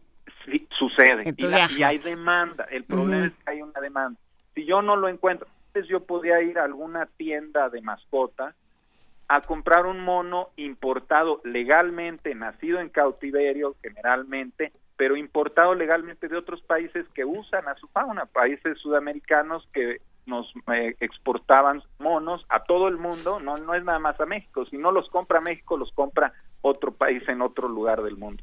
[0.44, 1.32] Sí, sucede.
[1.36, 2.64] Y, la- hay demanda.
[2.70, 4.18] El problema es que hay una demanda.
[4.54, 8.54] Si yo no lo encuentro, entonces yo podía ir a alguna tienda de mascota
[9.28, 16.62] a comprar un mono importado legalmente, nacido en cautiverio generalmente, pero importado legalmente de otros
[16.62, 22.88] países que usan a su fauna, países sudamericanos que nos eh, exportaban monos a todo
[22.88, 25.90] el mundo, no no es nada más a México, si no los compra México, los
[25.92, 26.32] compra
[26.62, 28.42] otro país en otro lugar del mundo.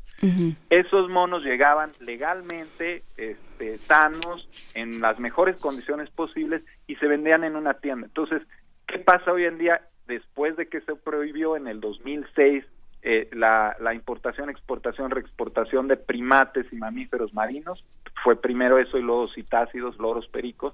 [0.69, 7.55] Esos monos llegaban legalmente, este, sanos, en las mejores condiciones posibles y se vendían en
[7.55, 8.07] una tienda.
[8.07, 8.41] Entonces,
[8.85, 12.65] ¿qué pasa hoy en día después de que se prohibió en el 2006
[13.01, 17.85] eh, la, la importación, exportación, reexportación de primates y mamíferos marinos?
[18.23, 20.73] Fue primero eso y luego citácidos, loros, pericos.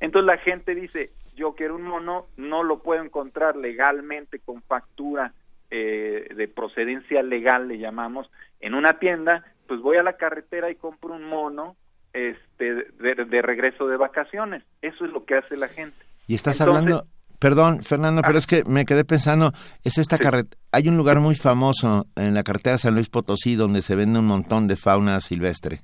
[0.00, 5.34] Entonces la gente dice, yo quiero un mono, no lo puedo encontrar legalmente con factura
[5.70, 10.76] eh, de procedencia legal, le llamamos, en una tienda, pues voy a la carretera y
[10.76, 11.76] compro un mono
[12.14, 14.62] este, de, de regreso de vacaciones.
[14.80, 15.98] Eso es lo que hace la gente.
[16.26, 17.06] Y estás Entonces- hablando,
[17.38, 19.52] perdón, Fernando, pero es que me quedé pensando,
[19.84, 23.54] es esta carretera, hay un lugar muy famoso en la carretera de San Luis Potosí
[23.54, 25.80] donde se vende un montón de fauna silvestre.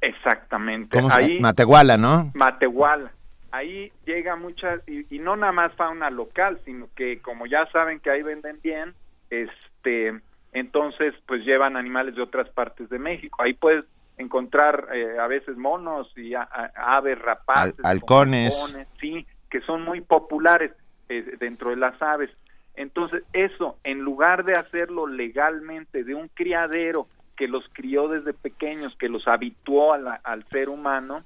[0.00, 0.96] Exactamente.
[0.96, 2.30] ¿Cómo se Ahí, Matehuala, ¿no?
[2.34, 3.10] Matehuala.
[3.50, 7.98] Ahí llega mucha, y, y no nada más fauna local, sino que como ya saben
[8.00, 8.94] que ahí venden bien,
[9.30, 10.20] este,
[10.52, 13.42] entonces pues llevan animales de otras partes de México.
[13.42, 13.84] Ahí puedes
[14.18, 18.54] encontrar eh, a veces monos y a- a- aves rapaces, Al- halcones.
[18.54, 20.72] como halcones, sí, que son muy populares
[21.08, 22.30] eh, dentro de las aves.
[22.74, 28.96] Entonces eso, en lugar de hacerlo legalmente de un criadero que los crió desde pequeños,
[28.96, 31.22] que los habituó al ser humano,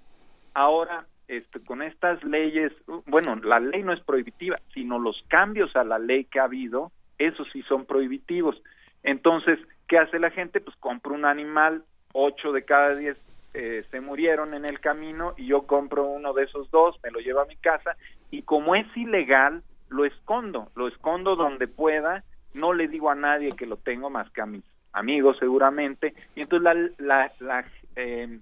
[0.54, 2.72] ahora este, con estas leyes,
[3.06, 6.92] bueno, la ley no es prohibitiva, sino los cambios a la ley que ha habido,
[7.18, 8.62] esos sí son prohibitivos.
[9.02, 10.60] Entonces, ¿qué hace la gente?
[10.60, 13.16] Pues compra un animal, ocho de cada diez
[13.54, 17.20] eh, se murieron en el camino y yo compro uno de esos dos, me lo
[17.20, 17.96] llevo a mi casa
[18.30, 19.62] y como es ilegal,
[19.92, 22.24] lo escondo, lo escondo donde pueda,
[22.54, 26.40] no le digo a nadie que lo tengo más que a mis amigos seguramente, y
[26.40, 27.64] entonces la, la, la,
[27.96, 28.38] eh,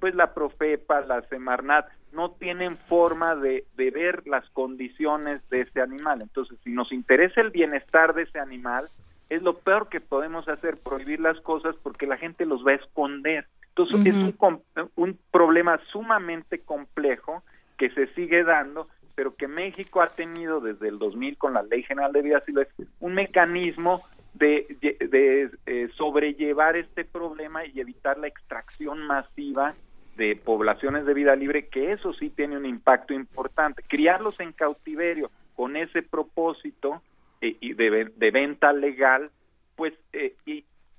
[0.00, 5.80] pues la Profepa, la Semarnat, no tienen forma de, de ver las condiciones de ese
[5.80, 6.22] animal.
[6.22, 8.84] Entonces, si nos interesa el bienestar de ese animal,
[9.30, 12.76] es lo peor que podemos hacer, prohibir las cosas porque la gente los va a
[12.76, 13.46] esconder.
[13.70, 14.62] Entonces, es un,
[14.94, 17.42] un problema sumamente complejo
[17.76, 21.82] que se sigue dando, pero que México ha tenido desde el 2000 con la Ley
[21.82, 24.02] General de Vida Silvestre un mecanismo
[24.34, 29.74] de, de- de, eh, sobrellevar este problema y evitar la extracción masiva
[30.16, 33.82] de poblaciones de vida libre, que eso sí tiene un impacto importante.
[33.86, 37.02] Criarlos en cautiverio con ese propósito
[37.40, 39.30] eh, y de, de, venta legal,
[39.76, 40.34] pues eh,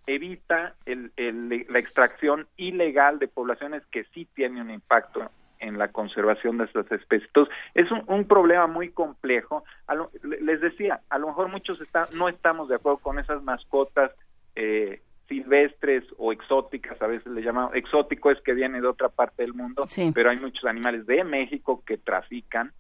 [0.07, 5.29] evita el, el, la extracción ilegal de poblaciones que sí tienen un impacto
[5.65, 7.27] en la conservación de estas especies.
[7.27, 9.63] Entonces, es un, un problema muy complejo.
[9.93, 14.11] Lo, les decía, a lo mejor muchos está, no estamos de acuerdo con esas mascotas
[14.55, 19.41] eh, silvestres o exóticas, a veces le llamamos, exótico es que viene de otra parte
[19.41, 20.11] del mundo, Sí.
[20.13, 22.71] pero hay muchos animales de México que trafican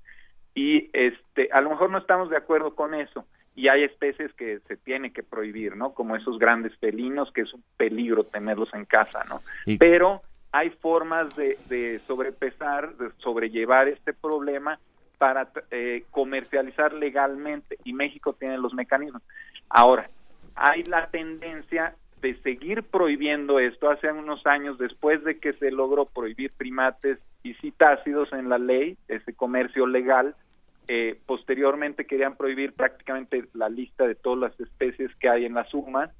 [0.53, 4.59] y este a lo mejor no estamos de acuerdo con eso y hay especies que
[4.67, 5.93] se tiene que prohibir, ¿no?
[5.93, 9.39] Como esos grandes felinos que es un peligro tenerlos en casa, ¿no?
[9.65, 10.21] Y- Pero
[10.55, 14.79] hay formas de, de sobrepesar, de sobrellevar este problema
[15.17, 19.21] para eh, comercializar legalmente y México tiene los mecanismos.
[19.67, 20.07] Ahora,
[20.55, 23.89] hay la tendencia de seguir prohibiendo esto.
[23.89, 28.97] Hace unos años, después de que se logró prohibir primates y citácidos en la ley,
[29.09, 30.35] ese comercio legal,
[30.87, 35.73] eh, posteriormente querían prohibir prácticamente la lista de todas las especies que hay en las
[35.73, 36.11] UMAS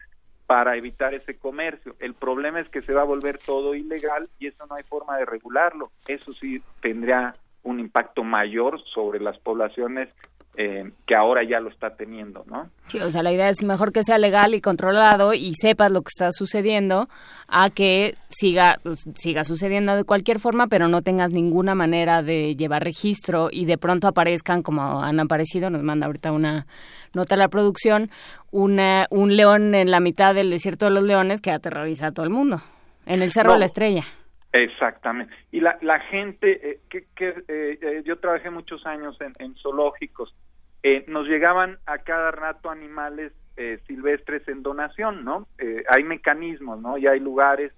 [0.48, 1.96] para evitar ese comercio.
[2.00, 5.18] El problema es que se va a volver todo ilegal y eso no hay forma
[5.18, 5.92] de regularlo.
[6.08, 10.10] Eso sí tendría un impacto mayor sobre las poblaciones
[10.58, 12.70] eh, que ahora ya lo está teniendo, ¿no?
[12.88, 16.02] Sí, o sea, la idea es mejor que sea legal y controlado y sepas lo
[16.02, 17.10] que está sucediendo
[17.48, 22.56] a que siga pues, siga sucediendo de cualquier forma, pero no tengas ninguna manera de
[22.56, 26.68] llevar registro y de pronto aparezcan como han aparecido, nos manda ahorita una
[27.14, 28.10] nota a la producción,
[28.52, 32.26] una, un león en la mitad del desierto de los leones que aterroriza a todo
[32.26, 32.62] el mundo,
[33.06, 33.54] en el Cerro No.
[33.56, 34.06] de la Estrella.
[34.56, 35.34] Exactamente.
[35.52, 40.34] Y la, la gente, eh, que, que eh, eh, yo trabajé muchos años en, zoológicos,
[40.82, 45.48] eh, nos llegaban a cada rato animales eh, silvestres en donación, ¿no?
[45.58, 46.98] Eh, hay mecanismos, ¿no?
[46.98, 47.74] Y hay lugares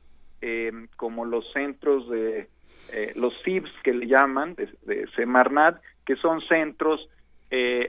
[0.97, 2.47] como los centros de
[3.15, 7.09] los CIBS que le llaman, de, de Semarnat, que son centros,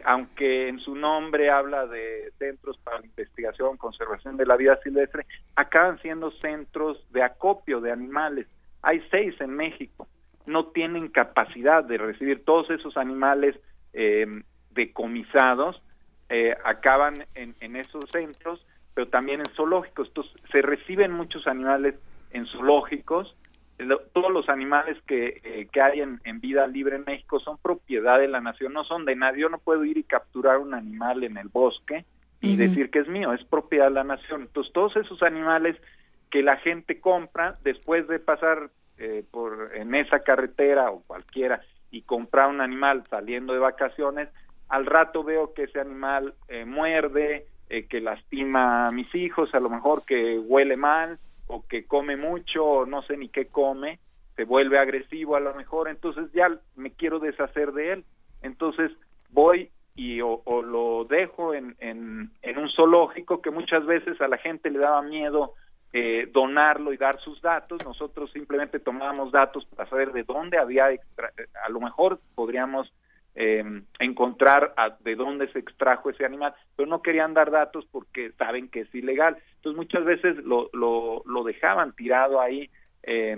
[0.06, 6.00] aunque en su nombre habla de centros para investigación, conservación de la vida silvestre, acaban
[6.00, 8.46] siendo centros de acopio de animales.
[8.82, 10.06] Hay seis en México.
[10.46, 13.56] No tienen capacidad de recibir todos esos animales
[13.92, 14.26] eh,
[14.70, 15.82] decomisados,
[16.28, 18.64] eh, acaban en, en esos centros,
[18.94, 20.08] pero también en zoológicos.
[20.08, 21.94] Entonces, se reciben muchos animales
[22.30, 23.36] en zoológicos.
[23.78, 27.58] Lo- todos los animales que, eh, que hay en, en vida libre en México son
[27.58, 29.42] propiedad de la nación, no son de nadie.
[29.42, 32.04] Yo no puedo ir y capturar un animal en el bosque
[32.40, 34.42] y decir que es mío, es propiedad de la nación.
[34.42, 35.76] Entonces, todos esos animales
[36.30, 41.60] que la gente compra después de pasar eh, por en esa carretera o cualquiera
[41.90, 44.28] y comprar un animal saliendo de vacaciones,
[44.68, 49.60] al rato veo que ese animal eh, muerde, eh, que lastima a mis hijos, a
[49.60, 53.98] lo mejor que huele mal o que come mucho o no sé ni qué come,
[54.36, 58.04] se vuelve agresivo a lo mejor, entonces ya me quiero deshacer de él.
[58.42, 58.92] Entonces
[59.30, 64.28] voy y o, o lo dejo en, en, en un zoológico que muchas veces a
[64.28, 65.54] la gente le daba miedo
[65.92, 67.84] eh, donarlo y dar sus datos.
[67.84, 71.32] Nosotros simplemente tomábamos datos para saber de dónde había, extra-
[71.64, 72.92] a lo mejor podríamos
[73.40, 73.62] eh,
[74.00, 78.68] encontrar a- de dónde se extrajo ese animal, pero no querían dar datos porque saben
[78.68, 79.36] que es ilegal.
[79.56, 82.68] Entonces muchas veces lo, lo, lo dejaban tirado ahí
[83.04, 83.36] eh,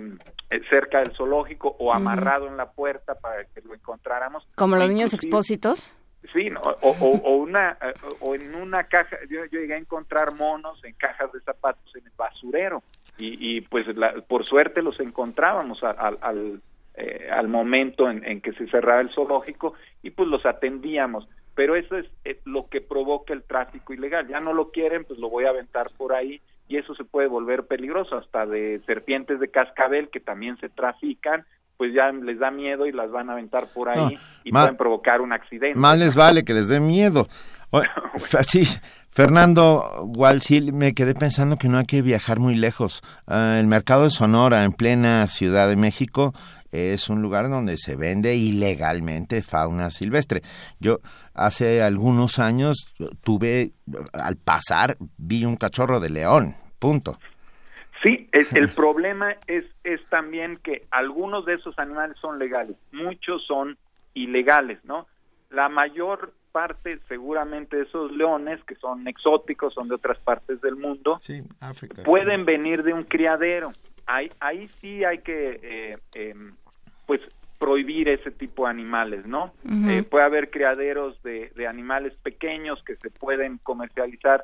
[0.49, 4.47] eh, cerca del zoológico o amarrado en la puerta para que lo encontráramos.
[4.55, 5.95] Como los niños expósitos.
[6.33, 7.77] Sí, no, o, o, una
[8.19, 12.05] o en una caja, yo, yo llegué a encontrar monos en cajas de zapatos en
[12.05, 12.83] el basurero
[13.17, 16.61] y, y pues la- por suerte los encontrábamos al,
[16.93, 21.27] eh, al momento en, en que se cerraba el zoológico y pues los atendíamos.
[21.55, 24.27] Pero eso es eh, lo que provoca el tráfico ilegal.
[24.27, 27.27] Ya no lo quieren, pues lo voy a aventar por ahí y eso se puede
[27.27, 31.45] volver peligroso, hasta de serpientes de cascabel que también se trafican,
[31.81, 34.77] pues ya les da miedo y las van a aventar por ahí No, y pueden
[34.77, 35.79] provocar un accidente.
[35.79, 37.27] Más les vale que les dé miedo.
[37.71, 37.81] O-
[38.37, 38.67] Así,
[39.09, 43.01] Fernando Walsil, me quedé pensando que no hay que viajar muy lejos.
[43.25, 46.35] Ah, el mercado de Sonora, en plena Ciudad de México,
[46.71, 50.43] es un lugar donde se vende ilegalmente fauna silvestre.
[50.79, 50.99] Yo
[51.33, 53.71] hace algunos años tuve,
[54.13, 57.17] al pasar, vi un cachorro de león, punto.
[58.03, 63.45] Sí, es- el problema es, es también que algunos de esos animales son legales, muchos
[63.45, 63.77] son
[64.13, 65.07] ilegales, ¿no?
[65.49, 70.75] La mayor parte seguramente de esos leones, que son exóticos, son de otras partes del
[70.75, 72.03] mundo, Sí, África.
[72.03, 73.71] pueden venir de un criadero.
[74.05, 76.53] Ahí, ahí sí hay que, eh, em,
[77.05, 77.21] pues,
[77.57, 79.53] prohibir ese tipo de animales, ¿no?
[79.87, 84.43] Eh, puede haber criaderos de, de animales pequeños que se pueden comercializar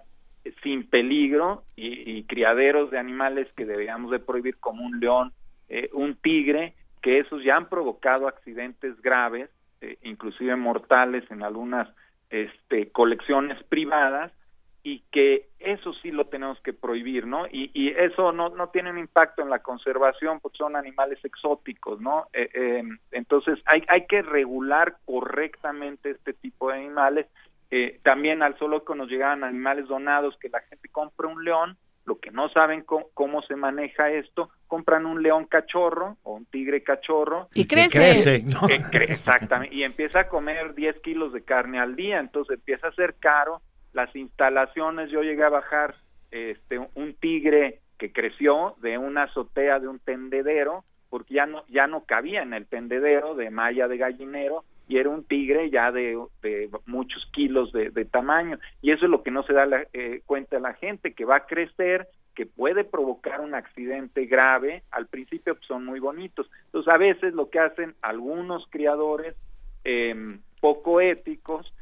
[0.64, 5.34] sin peligro y, criaderos de animales que deberíamos de prohibir como un león,
[5.70, 9.50] eh, un tigre, que esos ya han provocado accidentes graves,
[9.82, 11.88] eh, inclusive mortales en algunas
[12.30, 14.32] este, colecciones privadas
[14.88, 17.46] y que eso sí lo tenemos que prohibir, ¿no?
[17.48, 22.00] Y, y eso no, no tiene un impacto en la conservación porque son animales exóticos,
[22.00, 22.28] ¿no?
[22.32, 27.28] Eh, eh, entonces hay, hay que regular correctamente este tipo de animales.
[27.72, 32.18] Eh, también al zoológico nos llegaban animales donados que la gente compra un león, lo
[32.20, 36.82] que no saben cómo, cómo se maneja esto, compran un león cachorro o un tigre
[36.82, 37.50] cachorro.
[37.54, 37.98] Y que crece.
[38.00, 38.62] crece, ¿no?
[38.62, 42.94] cre- exactamente, y empieza a comer 10 kilos de carne al día, entonces empieza a
[42.94, 43.62] ser caro.
[43.92, 45.96] Las instalaciones, yo llegué a bajar
[46.32, 51.88] este, un tigre que creció de una azotea de un tendedero, porque ya no, ya
[51.88, 56.18] no cabía en el tendedero de malla de gallinero, y era un tigre ya de,
[56.42, 58.58] de muchos kilos de, tamaño.
[58.82, 61.38] Y eso es lo que no se da la, eh, cuenta la gente, que va
[61.38, 64.84] a crecer, que puede provocar un accidente grave.
[64.92, 66.50] Al principio pues, son muy bonitos.
[66.66, 69.36] Entonces, a veces lo que hacen algunos criadores
[69.84, 71.74] eh, poco éticos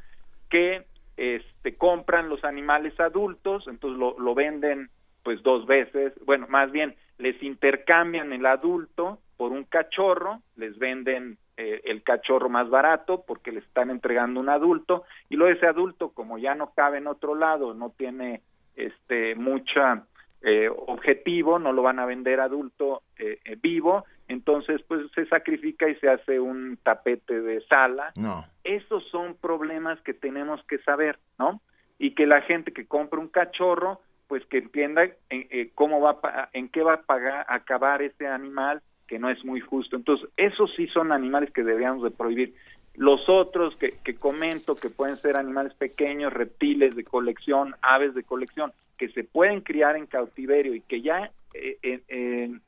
[0.49, 0.85] que
[1.17, 4.89] este, compran los animales adultos, entonces lo, lo venden
[5.23, 11.37] pues dos veces, bueno, más bien les intercambian el adulto por un cachorro, les venden
[11.57, 16.09] eh, el cachorro más barato porque le están entregando un adulto y luego ese adulto
[16.09, 18.41] como ya no cabe en otro lado, no tiene
[18.75, 20.03] este mucha
[20.41, 25.89] eh, objetivo, no lo van a vender adulto eh, eh, vivo, entonces pues se sacrifica
[25.89, 28.45] y se hace un tapete de sala No.
[28.63, 31.61] esos son problemas que tenemos que saber, ¿no?
[31.97, 35.15] Y que la gente que compra un cachorro, pues que entienda en,
[35.49, 39.43] eh, cómo va, a en qué va a pagar, acabar ese animal, que no es
[39.45, 39.95] muy justo.
[39.95, 42.55] Entonces, esos sí son animales que deberíamos de prohibir.
[42.95, 48.23] Los otros que, que comento, que pueden ser animales pequeños, reptiles de colección, aves de
[48.23, 52.59] colección, que se pueden criar en cautiverio y que ya eh, eh, eh,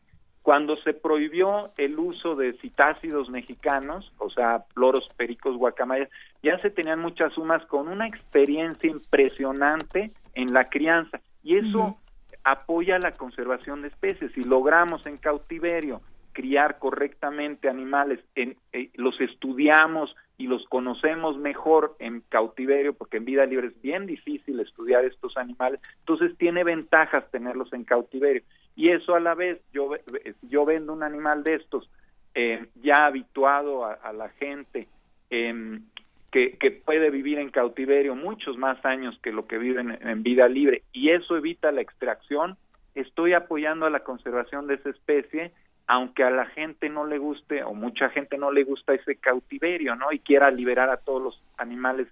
[0.42, 6.10] cuando se prohibió el uso de citácidos mexicanos, o sea, loros, pericos, guacamayas,
[6.42, 11.98] ya se tenían muchas sumas con una experiencia impresionante en la crianza y eso
[12.46, 14.32] apoya la conservación de especies.
[14.34, 16.02] Si logramos en cautiverio
[16.38, 23.26] criar correctamente animales, en, eh, los estudiamos y los conocemos mejor en cautiverio, porque en
[23.26, 28.44] vida libre es bien difícil estudiar estos animales, entonces tiene ventajas tenerlos en cautiverio.
[28.76, 29.90] Y eso a la vez, yo,
[30.44, 31.90] yo vendo un animal de estos
[32.36, 34.88] eh, ya habituado a, la gente,
[35.32, 35.86] em,
[36.32, 40.22] que, que puede vivir en cautiverio muchos más años que lo que viven en, en
[40.22, 42.58] vida libre, y eso evita la extracción,
[42.94, 45.52] estoy apoyando a la conservación de esa especie,
[45.88, 49.96] aunque a la gente no le guste, o mucha gente no le gusta ese cautiverio,
[49.96, 50.12] ¿no?
[50.12, 52.08] Y quiera liberar a todos los animales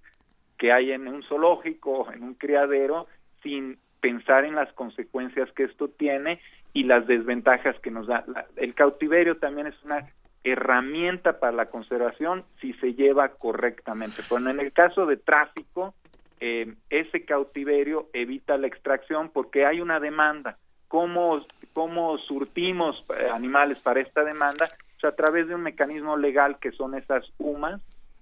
[0.57, 3.07] que hay en un zoológico, en un criadero,
[3.43, 6.39] sin pensar en las consecuencias que esto tiene
[6.73, 8.23] y las desventajas que nos da.
[8.55, 10.07] El cautiverio también es una
[10.45, 14.21] herramienta para la conservación si se lleva correctamente.
[14.29, 15.95] Bueno, en el caso de tráfico,
[16.39, 20.57] eh, ese cautiverio evita la extracción porque hay una demanda.
[20.95, 24.71] ¿Cómo, cómo surtimos eh, animales para esta demanda?
[24.93, 27.81] Pues a través de un mecanismo legal que son esas UMAS,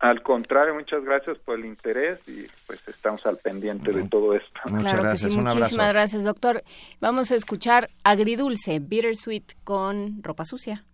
[0.00, 4.60] Al contrario, muchas gracias por el interés y pues estamos al pendiente de todo esto.
[4.66, 5.92] Muchas claro gracias, que sí, un muchísimas abrazo.
[5.92, 6.62] gracias, doctor.
[7.00, 10.84] Vamos a escuchar Agridulce, Bittersweet con ropa sucia.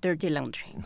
[0.00, 0.76] Dirty Laundry.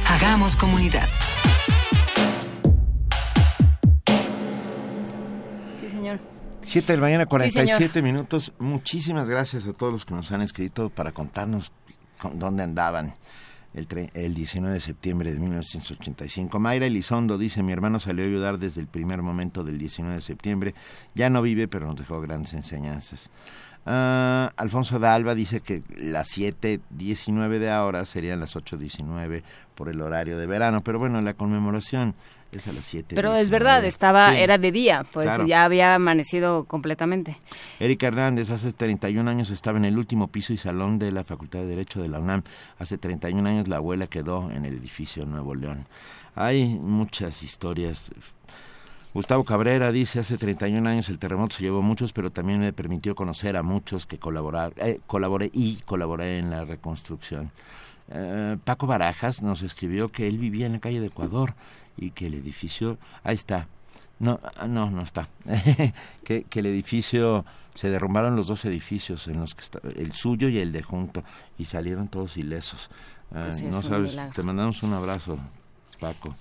[0.07, 1.07] Hagamos comunidad.
[5.79, 6.19] Sí, señor.
[6.63, 8.03] 7 de la mañana, Sí, 47 señor.
[8.03, 8.53] minutos.
[8.59, 11.71] Muchísimas gracias a todos los que nos han escrito para contarnos
[12.19, 13.13] con- dónde andaban
[13.75, 16.59] el, el 19 de septiembre de 1985.
[16.59, 20.21] Mayra Elizondo dice, mi hermano salió a ayudar desde el primer momento del 19 de
[20.21, 20.75] septiembre.
[21.13, 23.29] Ya no vive, pero nos dejó grandes enseñanzas.
[23.85, 29.43] Ah, Alfonso Dalva dice que las 7.19 de ahora serían las 8.19
[29.75, 32.15] por el horario de verano, pero bueno, la conmemoración
[32.57, 33.15] es a las 7.
[33.15, 34.39] Pero es verdad, estaba, Sí.
[34.41, 35.45] era de día, pues Claro.
[35.47, 37.37] ya había amanecido completamente.
[37.79, 41.59] Erika Hernández, hace 31 años estaba en el último piso y salón de la Facultad
[41.59, 42.43] de Derecho de la UNAM.
[42.79, 45.85] Hace 31 años la abuela quedó en el edificio Nuevo León.
[46.35, 48.11] Hay muchas historias.
[49.13, 52.73] Gustavo Cabrera dice, hace 31 años el terremoto se llevó a muchos, pero también me
[52.73, 57.51] permitió conocer a muchos que colaborar, eh, colaboré y colaboré en la reconstrucción.
[58.11, 61.53] Eh, Paco Barajas nos escribió que él vivía en la calle de Ecuador
[61.97, 63.67] y que el edificio, ahí está,
[64.19, 65.27] no, no, no está.
[66.23, 70.47] que, que el edificio, se derrumbaron los dos edificios, en los que está, el suyo
[70.47, 71.23] y el de junto,
[71.57, 72.89] y salieron todos ilesos.
[73.33, 74.33] Ah, Pues sí, no sabes, milagro.
[74.33, 75.37] te mandamos un abrazo,
[75.99, 76.35] Paco.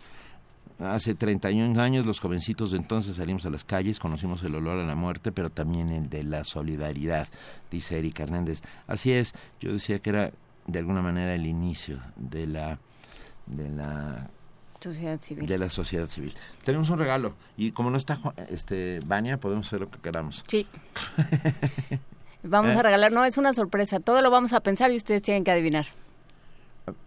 [0.78, 4.84] Hace 31 años los jovencitos de entonces salimos a las calles, conocimos el olor a
[4.84, 7.28] la muerte, pero también el de la solidaridad,
[7.70, 8.60] dice Erika Hernández.
[8.88, 10.32] Así es, yo decía que era
[10.66, 12.78] de alguna manera el inicio de la
[13.46, 14.30] de la
[14.84, 15.46] Sociedad civil.
[15.46, 16.34] de la sociedad civil.
[16.64, 18.18] Tenemos un regalo y como no está
[18.50, 20.44] este Vania, podemos hacer lo que queramos.
[20.46, 20.66] Sí.
[22.42, 22.78] Vamos ¿Eh?
[22.78, 24.00] a regalar, no, es una sorpresa.
[24.00, 25.86] Todo lo vamos a pensar y ustedes tienen que adivinar.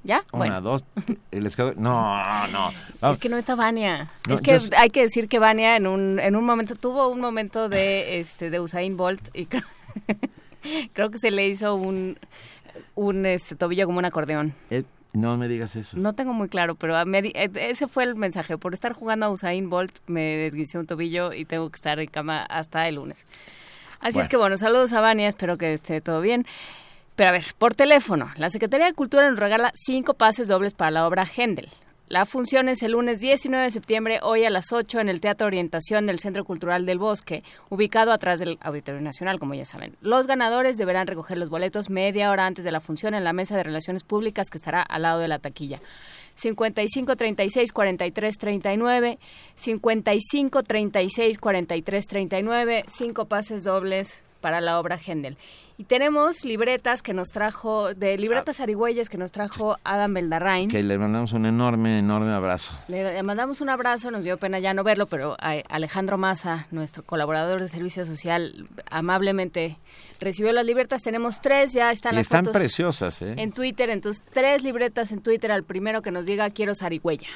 [0.03, 0.23] ¿Ya?
[0.33, 0.61] Una, Bueno.
[0.61, 0.83] dos,
[1.29, 2.71] el escado- No, no.
[2.99, 3.17] Vamos.
[3.17, 4.09] Es que no está Vania.
[4.27, 7.07] No, es que yo hay que decir que Vania en un, en un momento tuvo
[7.09, 9.61] un momento de este de Usain Bolt y creo,
[10.93, 12.17] creo que se le hizo un
[12.95, 14.53] un este tobillo como un acordeón.
[14.71, 14.83] Eh,
[15.17, 15.97] no me digas eso.
[15.97, 18.57] No tengo muy claro, pero eh, ese fue el mensaje.
[18.57, 22.07] Por estar jugando a Usain Bolt me desguicé un tobillo y tengo que estar en
[22.07, 23.25] cama hasta el lunes.
[23.99, 24.21] Así Bueno.
[24.23, 26.45] es que bueno, saludos a Vania, espero que esté todo bien.
[27.15, 30.91] Pero a ver, por teléfono, la Secretaría de Cultura nos regala cinco pases dobles para
[30.91, 31.67] la obra Händel.
[32.09, 35.45] La función es el lunes 19 de septiembre, hoy a las 8, en el Teatro
[35.45, 39.97] Orientación del Centro Cultural del Bosque, ubicado atrás del Auditorio Nacional, como ya saben.
[39.99, 43.57] Los ganadores deberán recoger los boletos media hora antes de la función en la mesa
[43.57, 45.81] de relaciones públicas que estará al lado de la taquilla.
[46.35, 49.19] 55 36 43 39,
[49.55, 55.37] 55 36 43 39, cinco pases dobles para la obra Händel.
[55.79, 60.71] Y tenemos libretas que nos trajo, de libretas arigüeyes que nos trajo Adam Beldarrain.
[60.71, 62.73] Que le mandamos un enorme, enorme abrazo.
[62.87, 67.61] Le mandamos un abrazo, nos dio pena ya no verlo, pero Alejandro Maza, nuestro colaborador
[67.61, 69.77] de Servicio Social, amablemente
[70.19, 71.03] recibió las libretas.
[71.03, 73.35] Tenemos tres, ya están Y las están fotos preciosas, ¿eh?
[73.37, 77.27] en Twitter, entonces tres libretas en Twitter al primero que nos diga quiero zarigüeya.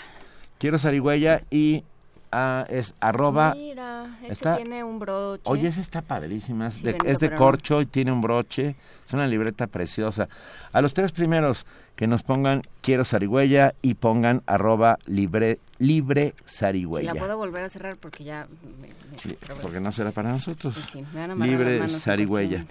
[0.58, 1.84] Quiero zarigüeya y
[2.32, 3.54] ah, es arroba...
[3.56, 5.44] Mira, este está- tiene un broche.
[5.46, 6.68] Oye, esa está padrísima.
[6.68, 7.38] Es Sí, de, es de no.
[7.38, 8.76] corcho y tiene un broche.
[9.08, 10.28] Es una libreta preciosa.
[10.72, 11.66] A los tres primeros
[11.96, 17.14] que nos pongan quiero zarigüeya y pongan arroba libre, libre Si zarigüeya.
[17.14, 18.48] la puedo volver a cerrar porque ya...
[18.82, 19.62] me- me-.
[19.62, 20.78] Porque no será para nosotros.
[20.96, 21.08] En fin,
[21.38, 22.60] me Libre zarigüeya.
[22.60, 22.68] en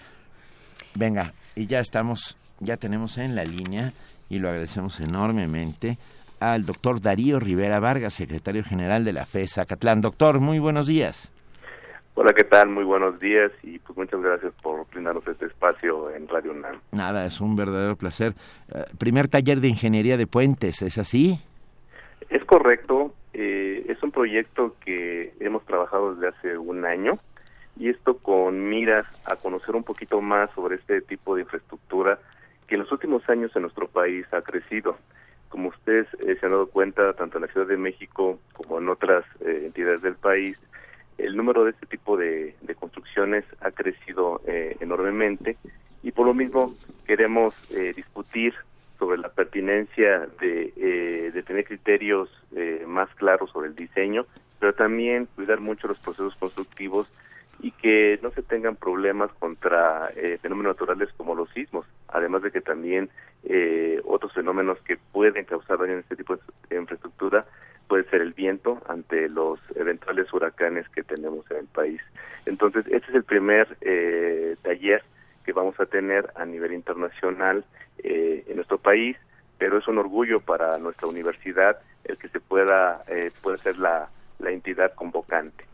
[0.95, 3.93] Venga, y ya estamos, ya tenemos en la línea
[4.29, 5.99] y lo agradecemos enormemente
[6.41, 10.01] al doctor Darío Rivera Vargas, secretario general de la FE Zacatlán.
[10.01, 11.32] Doctor, muy buenos días.
[12.14, 12.68] Hola, ¿qué tal?
[12.68, 16.80] Muy buenos días y pues muchas gracias por brindarnos este espacio en Radio UNAM.
[16.93, 18.34] Nada, es un verdadero placer.
[18.74, 21.41] Eh, primer taller de ingeniería de puentes, ¿es así?
[22.28, 27.18] Es correcto, eh, es un proyecto que hemos trabajado desde hace un año
[27.78, 32.18] y esto con miras a conocer un poquito más sobre este tipo de infraestructura
[32.66, 34.97] que en los últimos años en nuestro país ha crecido.
[35.51, 38.89] Como ustedes eh, se han dado cuenta, tanto en la Ciudad de México como en
[38.89, 40.59] otras eh, entidades del país,
[41.19, 45.59] el número de este tipo de, construcciones ha crecido eh, enormemente.
[46.03, 46.75] Y por lo mismo
[47.05, 48.55] queremos eh, discutir
[48.99, 52.29] sobre la pertinencia de, de tener criterios
[52.87, 54.27] más claros sobre el diseño,
[54.59, 57.07] pero también cuidar mucho los procesos constructivos
[57.63, 62.51] y que no se tengan problemas contra eh, fenómenos naturales como los sismos, además de
[62.51, 63.11] que también
[63.45, 66.37] eh, otros fenómenos que pueden causar daño en este tipo
[66.69, 67.47] de infraestructura
[67.91, 72.01] puede ser el viento ante los eventuales huracanes que tenemos en el país.
[72.47, 75.03] Entonces, este es el primer eh, taller
[75.45, 77.65] que vamos a tener a nivel internacional
[77.99, 79.17] eh, en nuestro país,
[79.59, 84.09] pero es un orgullo para nuestra universidad el que se pueda, eh, pueda ser la,
[84.39, 85.65] la entidad convocante.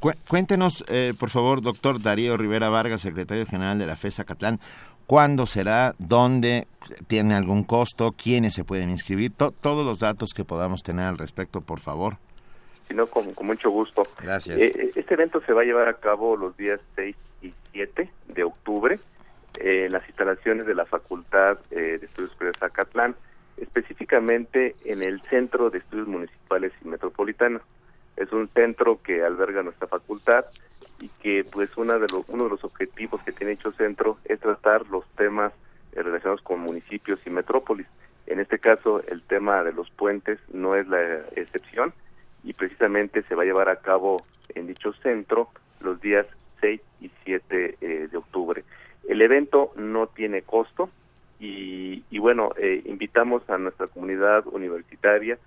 [0.00, 4.60] Cu- Cuéntenos, eh, por favor, doctor Darío Rivera Vargas, secretario general de la FE Zacatlán,
[5.06, 6.66] cuándo será, dónde,
[7.06, 11.18] tiene algún costo, quiénes se pueden inscribir, To- todos los datos que podamos tener al
[11.18, 12.16] respecto, por favor.
[12.88, 14.04] sino con, con mucho gusto.
[14.22, 14.58] Gracias.
[14.58, 18.44] Eh, este evento se va a llevar a cabo los días 6 y 7 de
[18.44, 19.00] octubre
[19.60, 23.16] eh, en las instalaciones de la Facultad eh, de Estudios Superiores Zacatlán,
[23.56, 27.62] específicamente en el Centro de Estudios Municipales y Metropolitanos.
[28.16, 30.44] Es un centro que alberga nuestra facultad
[31.00, 34.40] y que pues una de los, uno de los objetivos que tiene dicho centro es
[34.40, 35.52] tratar los temas
[35.92, 37.86] eh, relacionados con municipios y metrópolis.
[38.26, 41.92] En este caso, el tema de los puentes no es la excepción
[42.42, 44.22] y precisamente se va a llevar a cabo
[44.54, 45.48] en dicho centro
[45.80, 46.26] los días
[46.60, 48.64] 6 y 7 eh, de octubre.
[49.08, 50.90] El evento no tiene costo
[51.38, 55.38] y, y bueno, eh, invitamos a nuestra comunidad universitaria,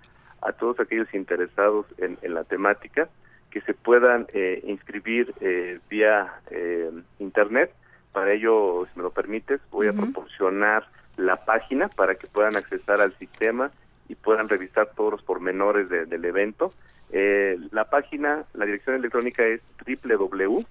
[0.42, 3.08] a todos aquellos interesados en, en la temática,
[3.50, 7.72] que se puedan eh, inscribir eh, vía eh, internet.
[8.12, 10.86] Para ello, si me lo permites, voy a proporcionar
[11.16, 13.70] la página para que puedan accesar al sistema
[14.08, 16.72] y puedan revisar todos los pormenores de- del evento.
[17.12, 20.64] Eh, la página, la dirección electrónica es www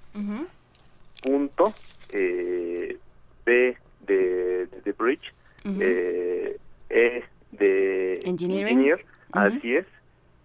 [1.21, 1.73] punto
[2.11, 2.97] eh,
[3.45, 5.33] B de, de, de Bridge,
[5.81, 6.57] eh,
[6.89, 8.67] E de Engineering.
[8.79, 9.85] Engineer, Así es,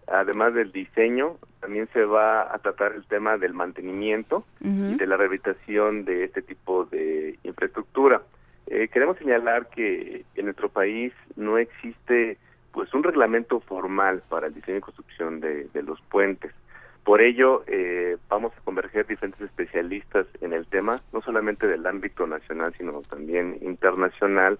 [0.07, 5.17] Además del diseño, también se va a tratar el tema del mantenimiento y de la
[5.17, 8.21] rehabilitación de este tipo de infraestructura.
[8.67, 12.37] Eh, queremos señalar que en nuestro país no existe
[12.71, 16.53] pues un reglamento formal para el diseño y construcción de, de los puentes.
[17.03, 22.27] Por ello, eh, vamos a converger diferentes especialistas en el tema, no solamente del ámbito
[22.27, 24.57] nacional, sino también internacional,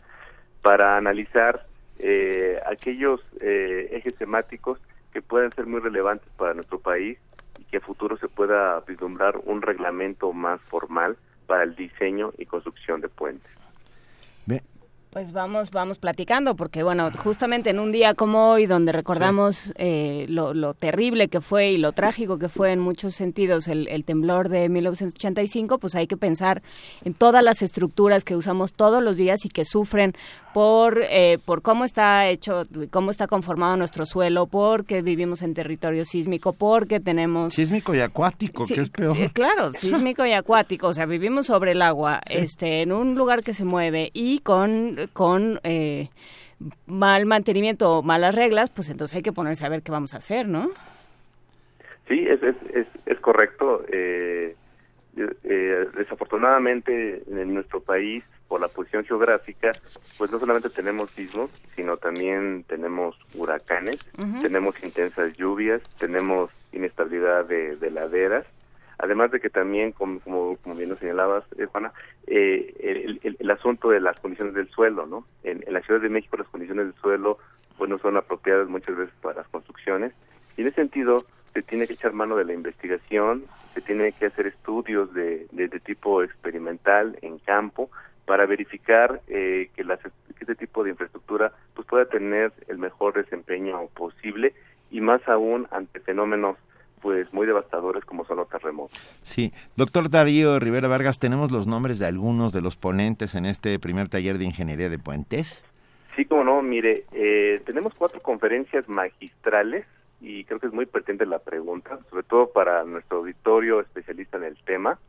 [0.62, 1.69] para analizar
[2.00, 4.80] eh, aquellos eh, ejes temáticos
[5.12, 7.18] que pueden ser muy relevantes para nuestro país
[7.60, 12.46] y que a futuro se pueda vislumbrar un reglamento más formal para el diseño y
[12.46, 13.60] construcción de puentes.
[15.12, 20.28] Pues vamos, vamos platicando, porque bueno, justamente en un día como hoy, donde recordamos eh,
[20.30, 24.06] lo, lo terrible que fue y lo trágico que fue en muchos sentidos el, el
[24.06, 26.62] temblor de 1985, pues hay que pensar
[27.04, 30.14] en todas las estructuras que usamos todos los días y que sufren
[30.54, 36.06] por, eh, por cómo está hecho, cómo está conformado nuestro suelo, porque vivimos en territorio
[36.06, 37.54] sísmico, porque tenemos...
[37.54, 39.16] sísmico y acuático, Sí, que es peor.
[39.16, 43.44] sí, claro, sísmico y acuático, o sea, vivimos sobre el agua, este, en un lugar
[43.44, 46.10] que se mueve y con, con eh,
[46.86, 50.18] mal mantenimiento o malas reglas, pues entonces hay que ponerse a ver qué vamos a
[50.18, 50.70] hacer, ¿no?
[52.08, 53.84] Sí, es, es, es, es correcto.
[53.92, 54.56] Eh,
[55.44, 59.78] eh, desafortunadamente en nuestro país, por la posición geográfica,
[60.18, 64.02] pues no solamente tenemos sismos, sino también tenemos huracanes,
[64.42, 68.46] tenemos intensas lluvias, tenemos inestabilidad de, de laderas,
[68.98, 71.94] además de que también, como, como, como bien lo señalabas, eh, Juana,
[72.28, 75.26] eh, el, el- el asunto de las condiciones del suelo, ¿no?
[75.44, 77.38] En, en la Ciudad de México las condiciones del suelo
[77.78, 80.12] pues no son apropiadas muchas veces para las construcciones.
[80.58, 84.26] Y en ese sentido, se tiene que echar mano de la investigación, se tiene que
[84.26, 87.90] hacer estudios de, de, de tipo experimental en campo
[88.30, 90.12] para verificar eh, que, las, que
[90.42, 94.54] este tipo de infraestructura pues pueda tener el mejor desempeño posible
[94.92, 96.56] y más aún ante fenómenos
[97.02, 98.96] pues muy devastadores como son los terremotos.
[99.24, 103.80] Sí, doctor Darío Rivera Vargas, tenemos los nombres de algunos de los ponentes en este
[103.80, 105.66] primer taller de ingeniería de puentes.
[106.16, 109.88] Sí, como no, mire, eh, tenemos cuatro conferencias magistrales
[110.22, 114.44] y creo que es muy pertinente la pregunta, sobre todo para nuestro auditorio especialista en
[114.44, 115.00] el tema.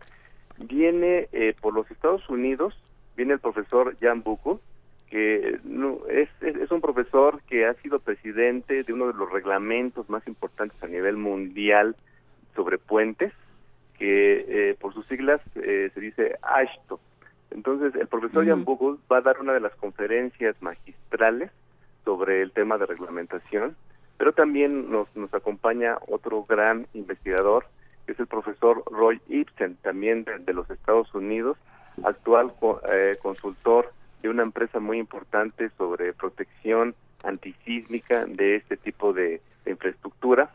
[0.56, 2.74] Viene eh, por los Estados Unidos,
[3.20, 4.62] viene el profesor Jan Bucco,
[5.10, 9.30] que no, es, es, es, un profesor que ha sido presidente de uno de los
[9.30, 11.96] reglamentos más importantes a nivel mundial
[12.56, 13.30] sobre puentes,
[13.98, 16.98] que eh, por sus siglas eh, se dice ASHTO.
[17.50, 21.50] Entonces, el profesor Jan Bucco va a dar una de las conferencias magistrales
[22.06, 23.76] sobre el tema de reglamentación,
[24.16, 27.66] pero también nos, nos acompaña otro gran investigador,
[28.06, 31.58] que es el profesor Roy Ibsen, también de, de los Estados Unidos,
[32.04, 32.52] actual
[32.90, 33.92] eh, consultor
[34.22, 36.94] de una empresa muy importante sobre protección
[37.24, 40.50] antisísmica de este tipo de, infraestructura,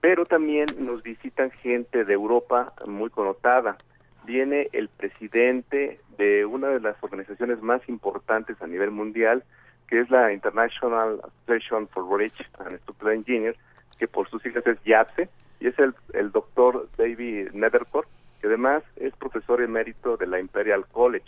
[0.00, 3.76] pero también nos visitan gente de Europa muy connotada.
[4.24, 9.42] Viene el presidente de una de las organizaciones más importantes a nivel mundial,
[9.88, 13.58] que es la International Association for Bridge and Structural Engineers,
[13.98, 15.28] que por sus siglas es YAPSE,
[15.60, 18.08] y es el, el doctor David Nethercourt,
[18.40, 21.26] que además es profesor emérito de la Imperial College.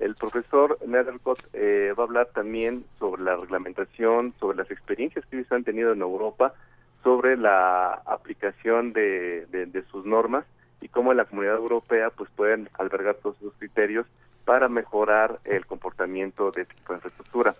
[0.00, 5.38] El profesor Nethercott eh, va a hablar también sobre la reglamentación, sobre las experiencias que
[5.38, 6.54] ellos han tenido en Europa,
[7.02, 10.44] sobre la aplicación de, de, de, sus normas
[10.80, 14.06] y cómo en la comunidad europea pues pueden albergar todos esos criterios
[14.44, 17.54] para mejorar el comportamiento de de infraestructura.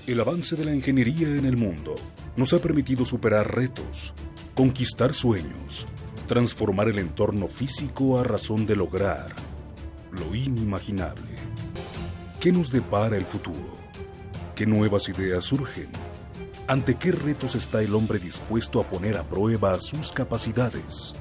[0.08, 1.96] El avance de la ingeniería en el mundo
[2.36, 4.14] nos ha permitido superar retos,
[4.56, 5.88] conquistar sueños,
[6.28, 9.28] transformar el entorno físico a razón de lograr
[10.12, 11.38] lo inimaginable.
[12.40, 13.78] ¿Qué nos depara el futuro?
[14.56, 15.90] ¿Qué nuevas ideas surgen?
[16.68, 21.14] ¿Ante qué retos está el hombre dispuesto a poner a prueba sus capacidades?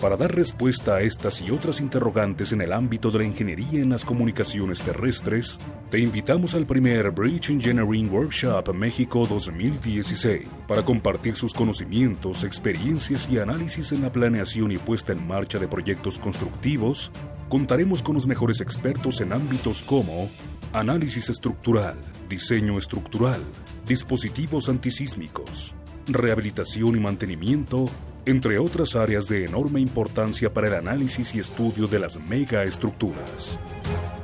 [0.00, 3.88] Para dar respuesta a estas y otras interrogantes en el ámbito de la ingeniería en
[3.88, 11.54] las comunicaciones terrestres, te invitamos al primer Bridge Engineering Workshop México 2016 para compartir sus
[11.54, 17.10] conocimientos, experiencias y análisis en la planeación y puesta en marcha de proyectos constructivos.
[17.48, 20.28] Contaremos con los mejores expertos en ámbitos como
[20.74, 21.96] análisis estructural,
[22.28, 23.42] diseño estructural,
[23.86, 25.74] dispositivos antisísmicos,
[26.06, 27.86] rehabilitación y mantenimiento,
[28.26, 33.58] entre otras áreas de enorme importancia para el análisis y estudio de las megaestructuras.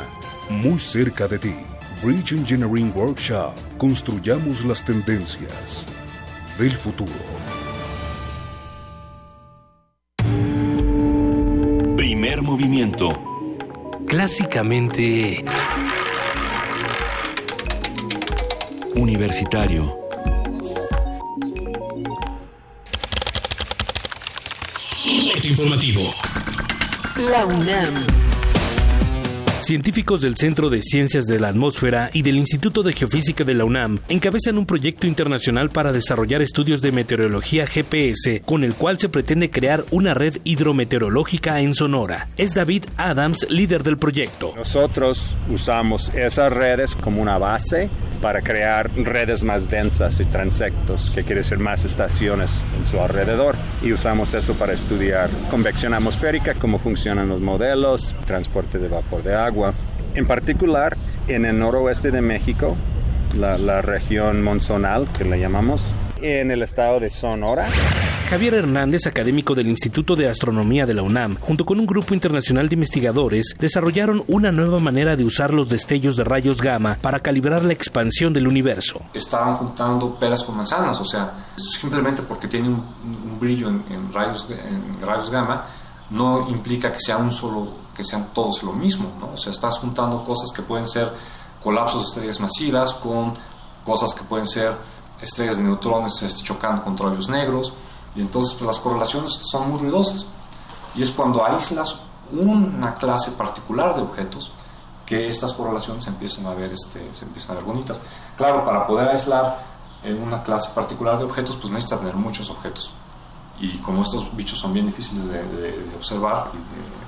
[0.49, 1.74] muy cerca de ti.
[2.05, 3.55] Bridge Engineering Workshop.
[3.78, 5.86] Construyamos las tendencias
[6.59, 7.11] del futuro.
[11.96, 13.09] Primer movimiento.
[14.07, 15.42] Clásicamente...
[18.94, 19.96] Universitario.
[25.42, 26.02] Informativo.
[27.30, 28.24] La UNAM.
[29.65, 33.65] Científicos del Centro de Ciencias de la Atmósfera y del Instituto de Geofísica de la
[33.65, 39.09] UNAM encabezan un proyecto internacional para desarrollar estudios de meteorología GPS, con el cual se
[39.09, 42.29] pretende crear una red hidrometeorológica en Sonora.
[42.37, 44.53] Es David Adams, líder del proyecto.
[44.55, 47.89] Nosotros usamos esas redes como una base
[48.21, 53.55] para crear redes más densas y transectos, que quiere decir más estaciones en su alrededor.
[53.83, 59.35] Y usamos eso para estudiar convección atmosférica, cómo funcionan los modelos, transporte de vapor de
[59.35, 59.53] agua.
[60.14, 60.96] En particular,
[61.28, 62.76] en el noroeste de México,
[63.36, 67.66] la, la región monzonal, que le llamamos, en el estado de Sonora.
[68.30, 72.68] Javier Hernández, académico del Instituto de Astronomía de la UNAM, junto con un grupo internacional
[72.68, 77.62] de investigadores, desarrollaron una nueva manera de usar los destellos de rayos gamma para calibrar
[77.64, 79.02] la expansión del universo.
[79.12, 81.32] Estaban juntando peras con manzanas, o sea,
[81.78, 85.66] simplemente porque tiene un, un brillo en, en rayos, en rayos gamma,
[86.11, 89.30] no implica que sea un solo, que sean todos lo mismo, ¿no?
[89.34, 91.12] O sea, estás juntando cosas que pueden ser
[91.62, 93.34] colapsos de estrellas masivas con
[93.84, 94.76] cosas que pueden ser
[95.20, 97.72] estrellas de neutrones este, chocando contra hoyos negros,
[98.14, 100.26] y entonces pues, las correlaciones son muy ruidosas.
[100.95, 101.97] Y es cuando aíslas
[102.32, 104.51] una clase particular de objetos
[105.07, 108.01] que estas correlaciones empiezan a ver, este, se empiezan a ver bonitas.
[108.36, 109.62] Claro, para poder aislar
[110.03, 112.90] en una clase particular de objetos, pues necesitas tener muchos objetos.
[113.61, 117.03] Y como estos bichos son bien difíciles de, de- de observar, y de-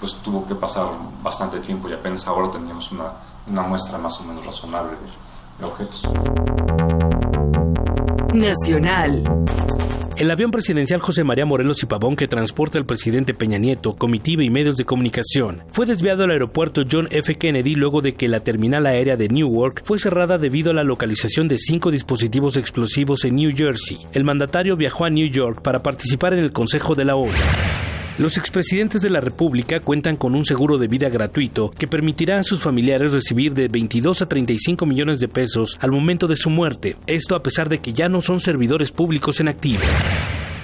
[0.00, 0.86] pues tuvo que pasar
[1.22, 3.12] bastante tiempo y apenas ahora teníamos una,
[3.46, 6.02] una muestra más o menos razonable de, de objetos.
[8.32, 9.22] Nacional.
[10.16, 14.44] El avión presidencial José María Morelos y Pavón que transporta al presidente Peña Nieto, comitiva
[14.44, 17.36] y medios de comunicación fue desviado al aeropuerto John F.
[17.36, 21.48] Kennedy luego de que la terminal aérea de Newark fue cerrada debido a la localización
[21.48, 24.06] de cinco dispositivos explosivos en New Jersey.
[24.12, 27.32] El mandatario viajó a New York para participar en el Consejo de la ONU.
[28.16, 32.44] Los expresidentes de la República cuentan con un seguro de vida gratuito que permitirá a
[32.44, 36.94] sus familiares recibir de 22 a 35 millones de pesos al momento de su muerte,
[37.08, 39.82] esto a pesar de que ya no son servidores públicos en activo.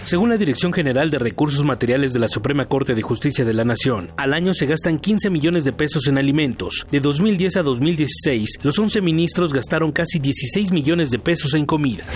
[0.04, 3.64] Según la Dirección General de Recursos Materiales de la Suprema Corte de Justicia de la
[3.64, 6.86] Nación, al año se gastan 15 millones de pesos en alimentos.
[6.92, 12.06] De 2010 a 2016, los 11 ministros gastaron casi 16 millones de pesos en comidas.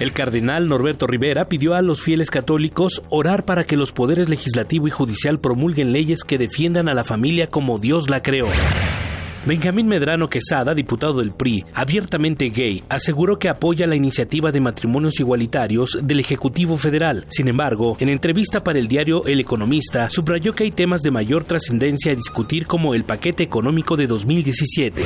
[0.00, 4.88] El cardenal Norberto Rivera pidió a los fieles católicos orar para que los poderes legislativo
[4.88, 8.48] y judicial promulguen leyes que defiendan a la familia como Dios la creó.
[9.46, 15.20] Benjamín Medrano Quesada, diputado del PRI, abiertamente gay, aseguró que apoya la iniciativa de matrimonios
[15.20, 17.26] igualitarios del Ejecutivo Federal.
[17.28, 21.44] Sin embargo, en entrevista para el diario El Economista, subrayó que hay temas de mayor
[21.44, 25.02] trascendencia a discutir como el paquete económico de 2017.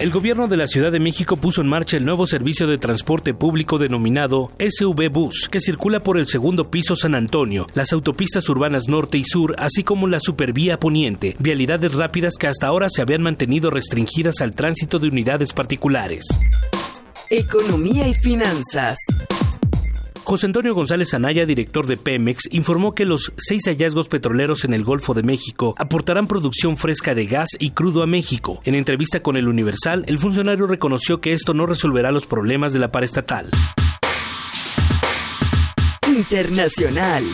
[0.00, 3.34] El gobierno de la Ciudad de México puso en marcha el nuevo servicio de transporte
[3.34, 8.88] público denominado SV Bus, que circula por el segundo piso San Antonio, las autopistas urbanas
[8.88, 13.20] norte y sur, así como la supervía poniente, vialidades rápidas que hasta ahora se habían
[13.20, 16.24] mantenido restringidas al tránsito de unidades particulares.
[17.28, 18.96] Economía y finanzas.
[20.30, 24.84] José Antonio González Anaya, director de Pemex, informó que los seis hallazgos petroleros en el
[24.84, 28.60] Golfo de México aportarán producción fresca de gas y crudo a México.
[28.64, 32.78] En entrevista con el Universal, el funcionario reconoció que esto no resolverá los problemas de
[32.78, 33.50] la paraestatal.
[36.06, 37.24] Internacional.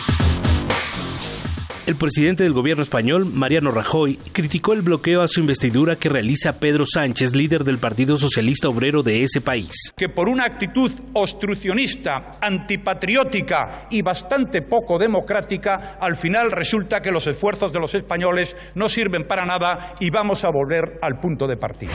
[1.87, 6.59] El presidente del gobierno español, Mariano Rajoy, criticó el bloqueo a su investidura que realiza
[6.59, 9.71] Pedro Sánchez, líder del Partido Socialista Obrero de ese país.
[9.95, 17.25] que por una actitud obstruccionista, antipatriótica y bastante poco democrática, al final resulta que los
[17.25, 21.55] esfuerzos de los españoles no sirven para nada y vamos a volver al punto de
[21.55, 21.93] partida.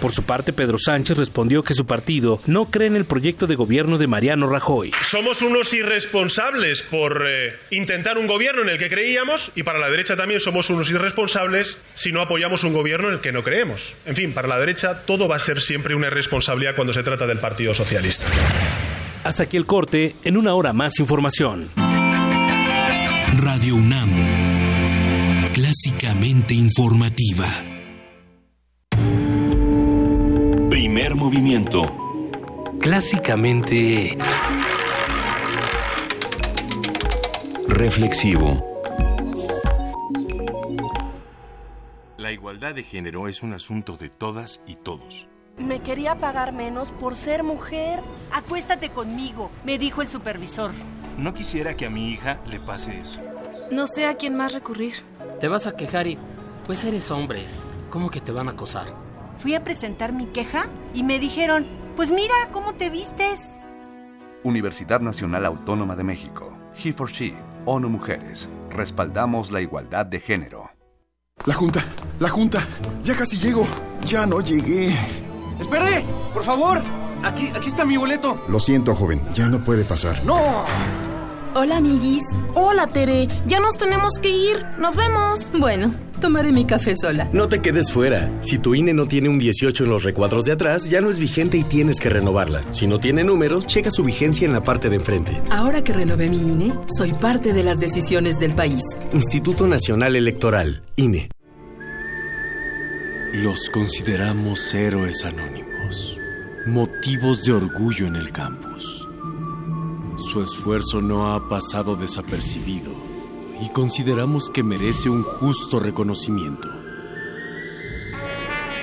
[0.00, 3.54] Por su parte, Pedro Sánchez respondió que su partido no cree en el proyecto de
[3.54, 4.92] gobierno de Mariano Rajoy.
[5.02, 9.88] Somos unos irresponsables por eh, intentar un gobierno en el que creíamos y para la
[9.88, 13.94] derecha también somos unos irresponsables si no apoyamos un gobierno en el que no creemos.
[14.04, 17.26] En fin, para la derecha todo va a ser siempre una irresponsabilidad cuando se trata
[17.26, 18.26] del Partido Socialista.
[19.24, 21.70] Hasta aquí el corte, en una hora más información.
[23.38, 24.10] Radio UNAM.
[25.52, 27.75] Clásicamente informativa.
[31.16, 31.82] movimiento.
[32.80, 34.16] Clásicamente...
[37.68, 38.64] Reflexivo.
[42.16, 45.28] La igualdad de género es un asunto de todas y todos.
[45.58, 48.00] Me quería pagar menos por ser mujer.
[48.32, 50.70] Acuéstate conmigo, me dijo el supervisor.
[51.18, 53.20] No quisiera que a mi hija le pase eso.
[53.70, 54.94] No sé a quién más recurrir.
[55.40, 56.18] Te vas a quejar y...
[56.66, 57.44] Pues eres hombre.
[57.90, 59.05] ¿Cómo que te van a acosar?
[59.46, 63.40] Fui a presentar mi queja y me dijeron, pues mira cómo te vistes.
[64.42, 66.52] Universidad Nacional Autónoma de México.
[66.74, 67.32] He for She.
[67.64, 68.48] ONU Mujeres.
[68.70, 70.72] Respaldamos la igualdad de género.
[71.44, 71.84] La junta,
[72.18, 72.66] la junta.
[73.04, 73.68] Ya casi llego.
[74.04, 74.92] Ya no llegué.
[75.60, 76.04] ¡Espere!
[76.34, 76.82] ¡Por favor!
[77.22, 78.42] Aquí, aquí está mi boleto.
[78.48, 79.22] Lo siento, joven.
[79.32, 80.24] Ya no puede pasar.
[80.24, 80.64] ¡No!
[81.58, 82.22] Hola, amiguis.
[82.54, 83.28] Hola, Tere.
[83.46, 84.62] Ya nos tenemos que ir.
[84.78, 85.50] Nos vemos.
[85.58, 87.30] Bueno, tomaré mi café sola.
[87.32, 88.30] No te quedes fuera.
[88.42, 91.18] Si tu INE no tiene un 18 en los recuadros de atrás, ya no es
[91.18, 92.62] vigente y tienes que renovarla.
[92.74, 95.40] Si no tiene números, checa su vigencia en la parte de enfrente.
[95.48, 98.82] Ahora que renové mi INE, soy parte de las decisiones del país.
[99.14, 101.30] Instituto Nacional Electoral, INE.
[103.32, 106.18] Los consideramos héroes anónimos,
[106.66, 108.65] motivos de orgullo en el campus.
[110.26, 112.90] Su esfuerzo no ha pasado desapercibido
[113.60, 116.68] y consideramos que merece un justo reconocimiento.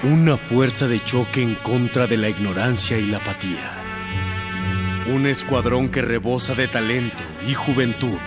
[0.03, 5.03] Una fuerza de choque en contra de la ignorancia y la apatía.
[5.13, 8.17] Un escuadrón que rebosa de talento y juventud.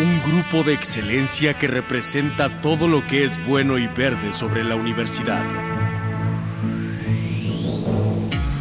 [0.00, 4.74] Un grupo de excelencia que representa todo lo que es bueno y verde sobre la
[4.74, 5.46] universidad.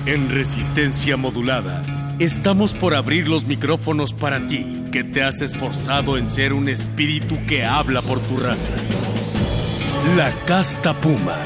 [0.05, 1.81] En resistencia modulada,
[2.19, 7.37] estamos por abrir los micrófonos para ti, que te has esforzado en ser un espíritu
[7.45, 8.73] que habla por tu raza.
[10.15, 11.37] La Casta Puma.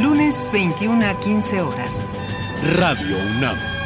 [0.00, 2.06] Lunes 21 a 15 horas.
[2.76, 3.77] Radio UNAM.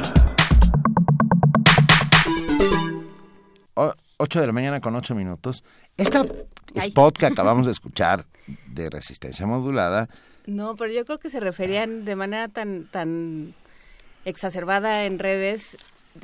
[4.18, 5.64] 8 de la mañana con 8 minutos.
[5.98, 6.24] Esta
[6.76, 8.26] spot que acabamos de escuchar
[8.68, 10.10] de resistencia modulada,
[10.48, 13.54] No, pero yo creo que se referían de manera tan tan
[14.26, 15.78] exacerbada en redes,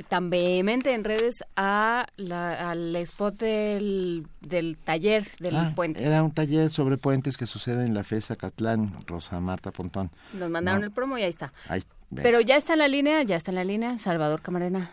[0.08, 6.02] tan vehemente en redes a la, al spot del, del taller del ah, puente.
[6.04, 10.10] era un taller sobre puentes que sucede en la FESA Catlán, Rosa Marta Pontón.
[10.32, 10.86] Nos mandaron No.
[10.86, 11.52] el promo y ahí está.
[11.68, 11.82] Ahí.
[12.14, 14.90] Pero ya está en la línea, ya está en la línea Salvador Camarena.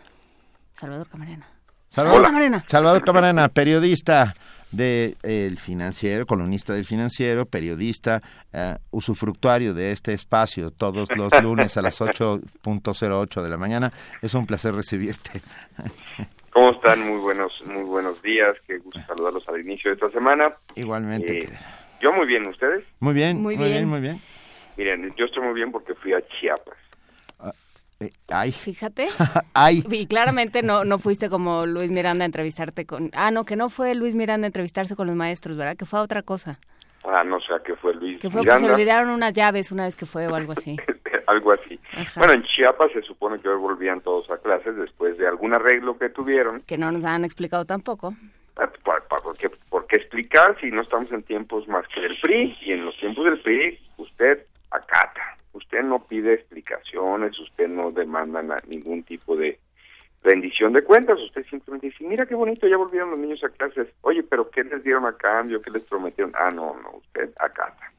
[0.74, 1.46] Salvador Camarena.
[1.90, 2.64] Salvador Camarena.
[2.66, 4.34] Salvador Camarena, periodista
[4.72, 11.42] de eh, El Financiero, columnista del Financiero, periodista, eh, usufructuario de este espacio todos los
[11.42, 13.92] lunes a las 8.08 de la mañana.
[14.20, 15.40] Es un placer recibirte.
[16.50, 17.00] ¿Cómo están?
[17.08, 18.56] Muy buenos, muy buenos días.
[18.66, 20.52] Qué gusto saludarlos al inicio de esta semana.
[20.74, 21.44] Igualmente.
[21.44, 21.48] Eh,
[22.00, 22.84] yo muy bien, ¿ustedes?
[23.00, 23.78] Muy bien, Muy muy, bien.
[23.78, 23.88] bien.
[23.88, 24.20] muy bien.
[24.76, 26.76] Miren, yo estoy muy bien porque fui a Chiapas.
[28.06, 29.08] Eh, ay, Fíjate.
[29.54, 29.84] ay.
[29.90, 33.10] Y claramente no, no fuiste como Luis Miranda a entrevistarte con...
[33.14, 35.76] Ah, no, que no fue Luis Miranda a entrevistarse con los maestros, ¿verdad?
[35.76, 36.58] Que fue a otra cosa.
[37.04, 38.74] Ah, no sé a qué fue Luis Que fue que se Miranda.
[38.74, 40.76] olvidaron unas llaves una vez que fue o algo así.
[41.28, 41.78] Algo así.
[41.96, 42.18] Ajá.
[42.18, 45.96] Bueno, en Chiapas se supone que hoy volvían todos a clases después de algún arreglo
[45.96, 46.60] que tuvieron.
[46.62, 48.12] Que no nos han explicado tampoco.
[48.56, 52.00] Ah, ¿Por, por- por qué, por qué explicar si no estamos en tiempos más que
[52.00, 52.58] del PRI?
[52.62, 55.31] Y en los tiempos del PRI, usted acata.
[55.72, 59.58] Usted no pide explicaciones, usted no demanda ningún tipo de
[60.22, 61.18] rendición de cuentas.
[61.18, 63.88] Usted simplemente dice, mira qué bonito, ya volvieron los niños a clases.
[64.02, 65.62] Oye, pero ¿qué les dieron a cambio?
[65.62, 66.34] ¿Qué les prometieron?
[66.38, 67.90] Ah, no, no, usted acata.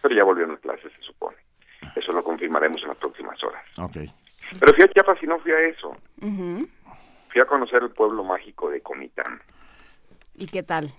[0.00, 1.36] Pero ya volvieron a clases, se supone.
[1.94, 3.62] Eso lo confirmaremos en las próximas horas.
[3.78, 3.96] Ok.
[4.58, 5.94] Pero fui a Chiapas y no fui a eso.
[7.28, 9.42] Fui a conocer el pueblo mágico de Comitán.
[10.34, 10.94] ¿Y qué tal?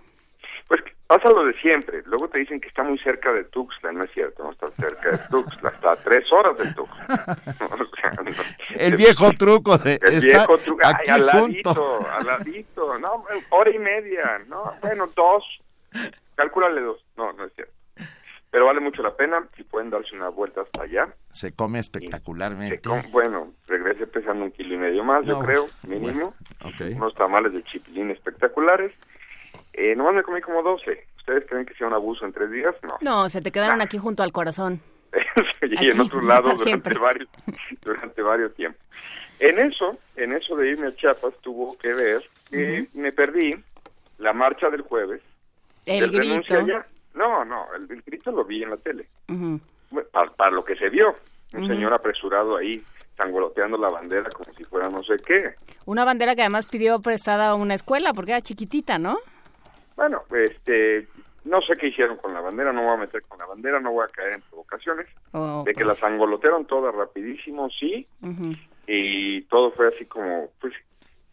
[0.68, 2.02] Pues pasa lo de siempre.
[2.06, 3.92] Luego te dicen que está muy cerca de Tuxtla.
[3.92, 5.70] No es cierto, no está cerca de Tuxtla.
[5.70, 7.38] Está a tres horas de Tuxtla.
[7.74, 8.32] O sea, no.
[8.76, 10.82] El viejo truco de El está viejo truco.
[10.84, 11.74] Ay, aquí al junto.
[11.74, 13.00] ladito, al ladito.
[13.00, 14.42] No, hora y media.
[14.48, 15.44] No, bueno, dos.
[16.36, 17.04] Calcúlale dos.
[17.18, 17.74] No, no es cierto.
[18.52, 19.48] Pero vale mucho la pena.
[19.56, 21.08] Si pueden darse una vuelta hasta allá.
[21.32, 22.82] Se come espectacularmente.
[22.82, 26.34] Com- Bueno, regrese pesando un kilo y medio más, yo No, creo, mínimo.
[26.64, 26.96] Ok.
[26.96, 28.92] Unos tamales de chipilín espectaculares.
[29.74, 31.06] Eh, nomás me comí como 12.
[31.18, 32.76] ¿Ustedes creen que sea un abuso en tres días?
[32.84, 32.98] No.
[33.02, 34.82] No, se te quedaron aquí junto al corazón.
[35.62, 37.30] y en Aquí, otro lado para durante varios,
[37.82, 38.82] durante varios tiempos.
[39.40, 43.56] En eso, en eso de irme a Chiapas tuvo que ver que me perdí
[44.20, 45.22] la marcha del jueves
[45.86, 46.66] El grito.
[46.66, 49.08] ya, No, no, el, el grito lo vi en la tele.
[50.12, 51.16] Para, para lo que se vio,
[51.54, 52.82] un señor apresurado ahí,
[53.18, 55.56] sangoloteando la bandera como si fuera no sé qué.
[55.86, 59.20] Una bandera que además pidió prestada a una escuela porque era chiquitita, ¿no?
[59.96, 61.08] Bueno, este,
[61.46, 63.92] no sé qué hicieron con la bandera, no voy a meter con la bandera, no
[63.92, 65.08] voy a caer en provocaciones.
[65.32, 68.08] Oh, de que la sangolotearon toda rapidísimo, sí,
[68.88, 70.74] y todo fue así como, pues,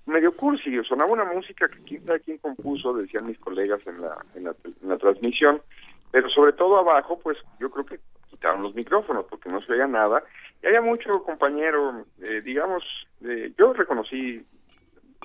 [0.06, 4.18] medio cursi, sonaba una música que quién sabe quién compuso, decían mis colegas en la,
[4.34, 5.62] en la, en la transmisión,
[6.10, 9.86] pero sobre todo abajo, pues yo creo que quitaron los micrófonos porque no se oía
[9.86, 10.22] nada,
[10.62, 12.82] y había mucho compañero, eh, digamos,
[13.24, 14.44] eh, yo reconocí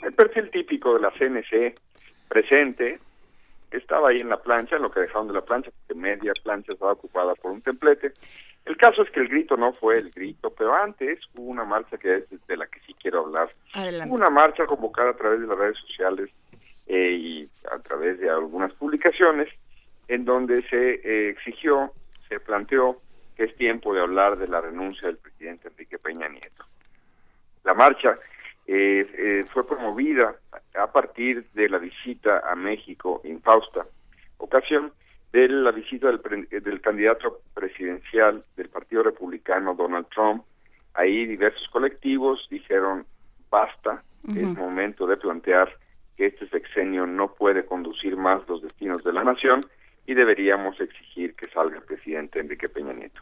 [0.04, 1.76] el perfil típico de la CNC
[2.28, 3.00] presente,
[3.76, 6.74] estaba ahí en la plancha, en lo que dejaron de la plancha, porque media plancha
[6.74, 8.14] estaba ocupada por un templete.
[8.66, 11.98] El caso es que el grito no fue el grito, pero antes hubo una marcha
[11.98, 13.50] que es de la que sí quiero hablar.
[13.74, 14.10] Adelante.
[14.10, 16.30] Hubo una marcha convocada a través de las redes sociales
[16.88, 19.50] eh, y a través de algunas publicaciones
[20.08, 21.92] en donde se eh, exigió,
[22.28, 23.02] se planteó
[23.36, 26.66] que es tiempo de hablar de la renuncia del presidente Enrique Peña Nieto.
[27.64, 28.18] La marcha
[28.68, 30.36] eh, eh, fue promovida
[30.78, 33.86] a partir de la visita a México infausta,
[34.38, 34.92] ocasión
[35.32, 40.44] de la visita del, pre- del candidato presidencial del Partido Republicano, Donald Trump.
[40.94, 43.06] Ahí diversos colectivos dijeron,
[43.50, 45.70] basta, es momento de plantear
[46.18, 49.62] que este sexenio no puede conducir más los destinos de la nación
[50.08, 53.22] y deberíamos exigir que salga el presidente Enrique Peña Nieto.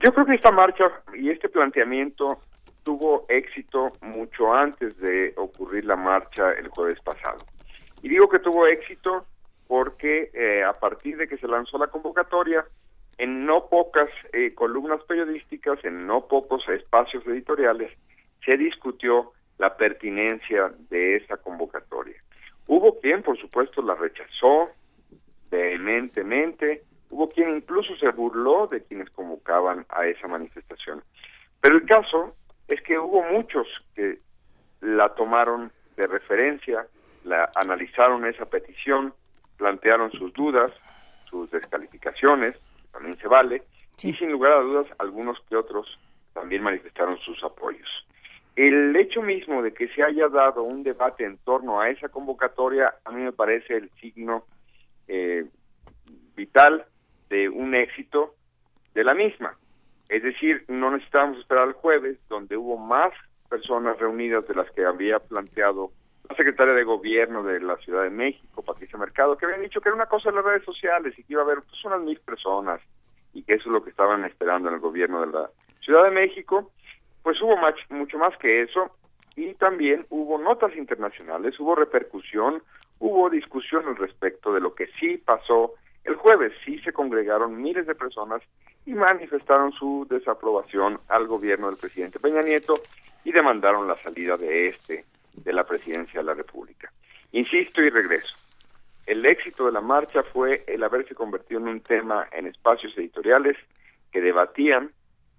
[0.00, 2.40] Yo creo que esta marcha y este planteamiento
[2.86, 7.38] tuvo éxito mucho antes de ocurrir la marcha el jueves pasado.
[8.00, 9.26] Y digo que tuvo éxito
[9.66, 12.64] porque eh, a partir de que se lanzó la convocatoria,
[13.18, 17.90] en no pocas eh, columnas periodísticas, en no pocos espacios editoriales,
[18.44, 22.22] se discutió la pertinencia de esa convocatoria.
[22.68, 24.66] Hubo quien, por supuesto, la rechazó
[25.50, 31.02] vehementemente, hubo quien incluso se burló de quienes convocaban a esa manifestación.
[31.60, 32.36] Pero el caso
[32.68, 34.18] es que hubo muchos que
[34.80, 36.86] la tomaron de referencia,
[37.24, 39.14] la analizaron esa petición,
[39.56, 40.72] plantearon sus dudas,
[41.28, 42.56] sus descalificaciones,
[42.92, 43.62] también se vale,
[44.02, 45.98] y sin lugar a dudas algunos que otros
[46.32, 47.88] también manifestaron sus apoyos.
[48.54, 52.94] El hecho mismo de que se haya dado un debate en torno a esa convocatoria
[53.04, 54.44] a mí me parece el signo
[55.08, 55.44] eh,
[56.34, 56.86] vital
[57.28, 58.34] de un éxito
[58.94, 59.56] de la misma.
[60.08, 63.12] Es decir, no necesitábamos esperar al jueves, donde hubo más
[63.48, 65.90] personas reunidas de las que había planteado
[66.28, 69.88] la secretaria de Gobierno de la Ciudad de México, Patricia Mercado, que habían dicho que
[69.88, 72.18] era una cosa en las redes sociales y que iba a haber pues, unas mil
[72.20, 72.80] personas
[73.32, 75.50] y que eso es lo que estaban esperando en el gobierno de la
[75.80, 76.72] Ciudad de México.
[77.22, 77.56] Pues hubo
[77.90, 78.90] mucho más que eso
[79.36, 82.62] y también hubo notas internacionales, hubo repercusión,
[82.98, 85.74] hubo discusión al respecto de lo que sí pasó
[86.04, 86.52] el jueves.
[86.64, 88.42] Sí se congregaron miles de personas
[88.86, 92.74] y manifestaron su desaprobación al gobierno del presidente Peña Nieto
[93.24, 95.04] y demandaron la salida de este
[95.34, 96.90] de la presidencia de la República.
[97.32, 98.36] Insisto y regreso.
[99.04, 103.56] El éxito de la marcha fue el haberse convertido en un tema en espacios editoriales
[104.10, 104.90] que debatían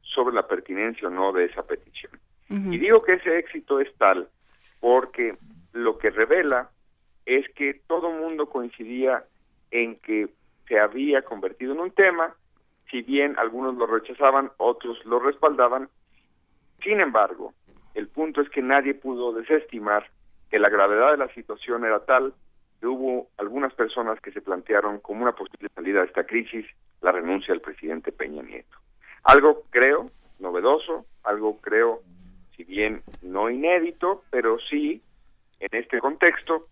[0.01, 2.11] sobre la pertinencia o no de esa petición.
[2.49, 4.29] Y digo que ese éxito es tal
[4.79, 5.35] porque
[5.73, 6.69] lo que revela
[7.25, 9.25] es que todo mundo coincidía
[9.69, 10.29] en que
[10.67, 12.33] se había convertido en un tema,
[12.89, 15.89] si bien algunos lo rechazaban, otros lo respaldaban.
[16.83, 17.53] Sin embargo,
[17.93, 20.09] el punto es que nadie pudo desestimar
[20.49, 22.33] que la gravedad de la situación era tal
[22.79, 26.65] que hubo algunas personas que se plantearon como una posible salida de esta crisis
[27.01, 28.77] la renuncia del presidente Peña Nieto.
[29.23, 32.01] Algo creo novedoso, algo creo,
[32.55, 35.01] si bien no inédito, pero sí
[35.59, 36.67] en este contexto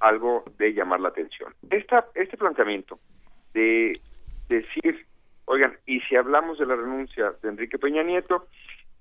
[0.00, 1.54] algo de llamar la atención.
[1.70, 2.98] Esta, este planteamiento
[3.54, 3.98] de
[4.48, 5.06] decir,
[5.46, 8.46] oigan, y si hablamos de la renuncia de Enrique Peña Nieto,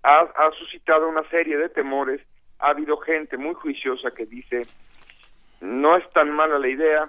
[0.03, 2.21] ha, ha suscitado una serie de temores,
[2.59, 4.61] ha habido gente muy juiciosa que dice,
[5.61, 7.03] no es tan mala la idea,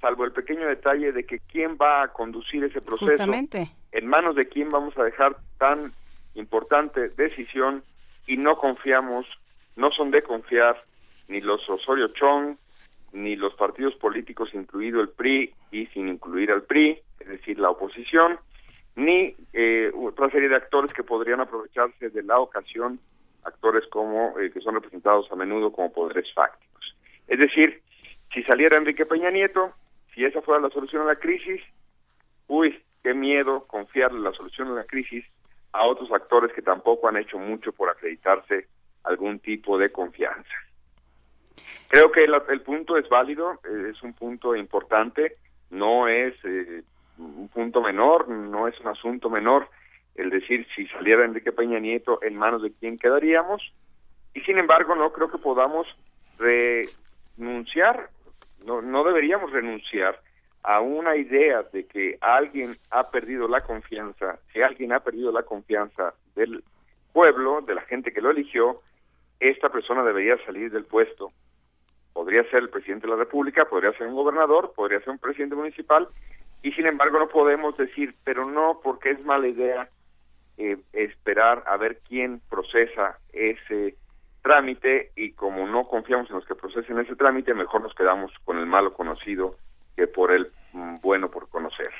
[0.00, 3.70] salvo el pequeño detalle de que quién va a conducir ese proceso, Justamente.
[3.92, 5.90] en manos de quién vamos a dejar tan
[6.34, 7.82] importante decisión
[8.26, 9.26] y no confiamos,
[9.76, 10.82] no son de confiar
[11.28, 12.56] ni los Osorio Chong,
[13.12, 17.70] ni los partidos políticos, incluido el PRI y sin incluir al PRI, es decir, la
[17.70, 18.34] oposición,
[18.96, 23.00] ni eh, otra serie de actores que podrían aprovecharse de la ocasión,
[23.44, 26.96] actores como eh, que son representados a menudo como poderes fácticos.
[27.26, 27.82] Es decir,
[28.34, 29.72] si saliera Enrique Peña Nieto,
[30.14, 31.60] si esa fuera la solución a la crisis,
[32.48, 35.24] uy, qué miedo confiarle la solución a la crisis
[35.72, 38.66] a otros actores que tampoco han hecho mucho por acreditarse
[39.04, 40.50] algún tipo de confianza.
[41.88, 45.32] Creo que el, punto es válido, eh, es un punto importante,
[45.70, 46.82] no es eh,
[47.20, 49.68] un punto menor, no es un asunto menor
[50.14, 53.62] el decir si saliera Enrique Peña Nieto en manos de quién quedaríamos
[54.34, 55.86] y sin embargo no creo que podamos
[56.38, 58.10] renunciar,
[58.64, 60.20] no, no deberíamos renunciar
[60.62, 65.42] a una idea de que alguien ha perdido la confianza, si alguien ha perdido la
[65.42, 66.62] confianza del
[67.12, 68.80] pueblo, de la gente que lo eligió,
[69.38, 71.32] esta persona debería salir del puesto.
[72.12, 75.56] Podría ser el presidente de la República, podría ser un gobernador, podría ser un presidente
[75.56, 76.08] municipal,
[76.62, 79.88] y sin embargo no podemos decir, pero no, porque es mala idea
[80.58, 83.96] eh, esperar a ver quién procesa ese
[84.42, 88.58] trámite y como no confiamos en los que procesen ese trámite, mejor nos quedamos con
[88.58, 89.52] el malo conocido
[89.96, 91.90] que por el mm, bueno por conocer.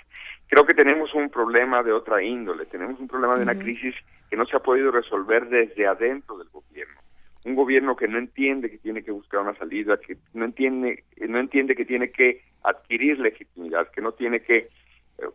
[0.46, 3.94] Creo que tenemos un problema de otra índole, tenemos un problema de una crisis
[4.28, 6.99] que no se ha podido resolver desde adentro del gobierno.
[7.44, 11.38] Un gobierno que no entiende que tiene que buscar una salida, que no entiende, no
[11.38, 14.68] entiende que tiene que adquirir legitimidad, que no tiene que eh,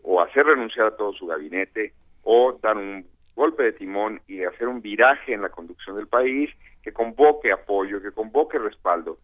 [0.04, 3.06] o hacer renunciar a todo su gabinete o dar un
[3.36, 6.50] golpe de timón y hacer un viraje en la conducción del país
[6.84, 9.18] que convoque apoyo, que convoque respaldo.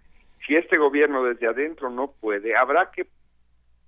[0.45, 3.05] Si este gobierno desde adentro no puede, habrá que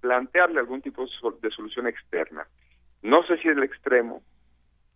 [0.01, 1.05] plantearle algún tipo
[1.41, 2.45] de solución externa.
[3.01, 4.21] No sé si el extremo,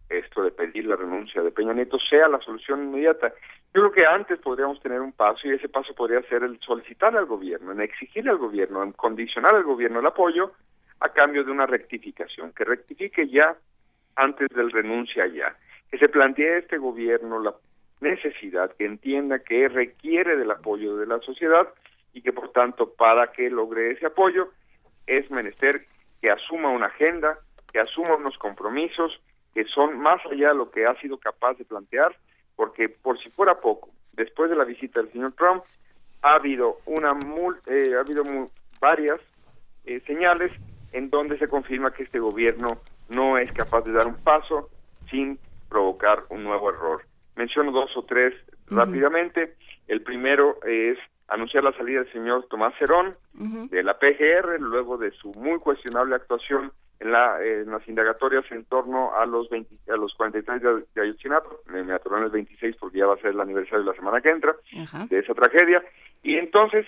[0.09, 3.33] esto de pedir la renuncia de Peña Nieto, sea la solución inmediata.
[3.77, 7.15] Yo creo que antes podríamos tener un paso y ese paso podría ser el solicitar
[7.15, 10.53] al gobierno, en exigirle al gobierno, en condicionar al gobierno el apoyo
[10.99, 13.55] a cambio de una rectificación, que rectifique ya
[14.15, 15.55] antes del renuncia ya,
[15.91, 17.53] que se plantee este gobierno la
[18.01, 21.67] necesidad, que entienda que requiere del apoyo de la sociedad
[22.13, 24.49] y que por tanto para que logre ese apoyo
[25.05, 25.85] es menester
[26.19, 27.37] que asuma una agenda,
[27.71, 29.21] que asuma unos compromisos
[29.53, 32.15] que son más allá de lo que ha sido capaz de plantear,
[32.57, 35.63] porque por si fuera poco, después de la visita del señor Trump,
[36.23, 37.17] ha habido una
[37.67, 38.23] eh, ha habido
[38.81, 39.21] varias
[39.85, 40.51] eh, señales
[40.91, 44.69] en donde se confirma que este gobierno no es capaz de dar un paso
[45.09, 45.39] sin
[45.69, 47.03] provocar un nuevo error.
[47.35, 48.33] Menciono dos o tres
[48.67, 49.55] rápidamente.
[49.87, 50.97] El primero es
[51.27, 56.15] anunciar la salida del señor Tomás Cerón de la PGR luego de su muy cuestionable
[56.15, 60.83] actuación en, la, en las indagatorias en torno a los 20, a los 43 de,
[60.95, 63.95] de Ayotzinapa, me, en el 26 porque ya va a ser el aniversario de la
[63.95, 64.55] semana que entra
[65.09, 65.83] de esa tragedia.
[66.23, 66.85] Y entonces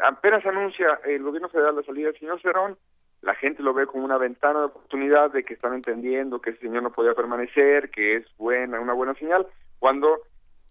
[0.00, 2.76] apenas anuncia el gobierno federal la salida del señor Cerón
[3.22, 6.60] la gente lo ve como una ventana de oportunidad de que están entendiendo que ese
[6.60, 9.46] señor no podía permanecer, que es buena, una buena señal,
[9.78, 10.22] cuando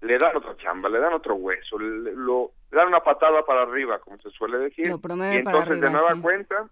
[0.01, 3.99] le dan otra chamba, le dan otro hueso, le, lo, dan una patada para arriba,
[3.99, 6.67] como se suele decir, y entonces de nueva cuenta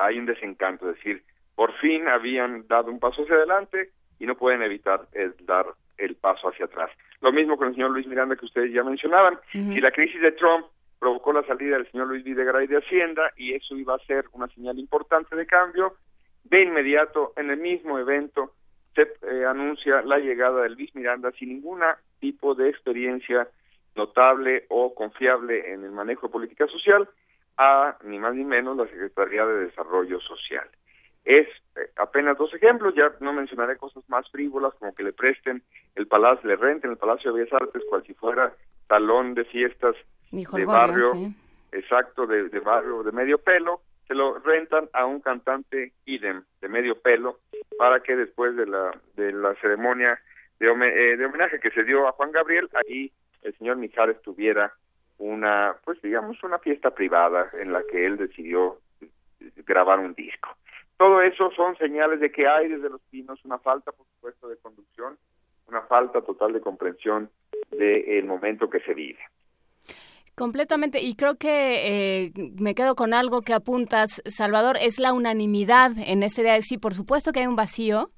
[0.00, 1.22] hay un desencanto, es decir,
[1.54, 5.66] por fin habían dado un paso hacia adelante y no pueden evitar el dar
[5.98, 6.90] el paso hacia atrás.
[7.20, 9.38] Lo mismo con el señor Luis Miranda que ustedes ya mencionaban.
[9.52, 10.66] Si la crisis de Trump
[10.98, 14.48] provocó la salida del señor Luis Videgaray de Hacienda y eso iba a ser una
[14.48, 15.96] señal importante de cambio.
[16.44, 18.54] De inmediato, en el mismo evento,
[18.94, 21.80] se eh, anuncia la llegada de Luis Miranda sin ningún
[22.18, 23.46] tipo de experiencia
[23.94, 27.08] notable o confiable en el manejo de política social
[27.56, 30.68] a ni más ni menos la Secretaría de Desarrollo Social.
[31.24, 31.46] Es
[31.76, 35.62] eh, apenas dos ejemplos, ya no mencionaré cosas más frívolas como que le presten
[35.94, 38.52] el palacio, le renten el Palacio de Bellas Artes cual si fuera
[38.86, 39.94] talón de fiestas
[40.30, 41.12] de barrio,
[41.72, 46.98] exacto, de, barrio de medio pelo, se lo rentan a un cantante idem de medio
[47.00, 47.38] pelo
[47.78, 50.18] para que después de la de la ceremonia
[50.58, 53.12] de, eh, de homenaje que se dio a Juan Gabriel, ahí
[53.42, 54.72] el señor Mijares tuviera
[55.20, 58.78] una, pues digamos, una fiesta privada en la que él decidió
[59.66, 60.48] grabar un disco.
[60.96, 64.56] Todo eso son señales de que hay desde los pinos una falta, por supuesto, de
[64.56, 65.16] conducción,
[65.68, 67.30] una falta total de comprensión
[67.70, 69.20] del momento que se vive.
[70.34, 75.92] Completamente, y creo que eh, me quedo con algo que apuntas, Salvador, es la unanimidad
[75.98, 76.60] en este día.
[76.62, 78.10] Sí, por supuesto que hay un vacío,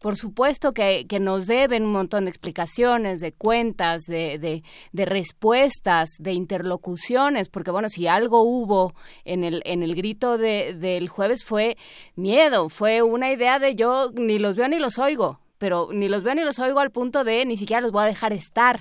[0.00, 4.62] por supuesto que, que nos deben un montón de explicaciones, de cuentas, de, de,
[4.92, 8.94] de, respuestas, de interlocuciones, porque bueno, si algo hubo
[9.24, 11.76] en el, en el grito de, del jueves fue
[12.16, 16.22] miedo, fue una idea de yo ni los veo ni los oigo, pero ni los
[16.22, 18.80] veo ni los oigo al punto de ni siquiera los voy a dejar estar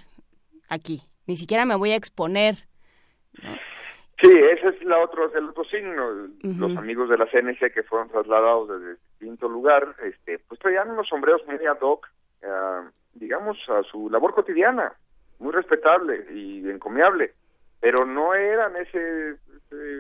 [0.70, 2.70] aquí, ni siquiera me voy a exponer
[4.22, 6.28] Sí, ese es la otro, el otro signo.
[6.42, 11.08] Los amigos de la CNC que fueron trasladados desde distinto lugar, este, pues traían unos
[11.08, 12.08] sombreros media doc,
[12.42, 12.82] eh,
[13.14, 14.94] digamos, a su labor cotidiana,
[15.40, 17.34] muy respetable y encomiable,
[17.80, 19.36] pero no eran ese,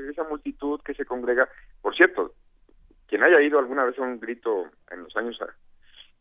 [0.09, 1.49] esa multitud que se congrega.
[1.81, 2.33] Por cierto,
[3.07, 5.37] quien haya ido alguna vez a un grito en los años,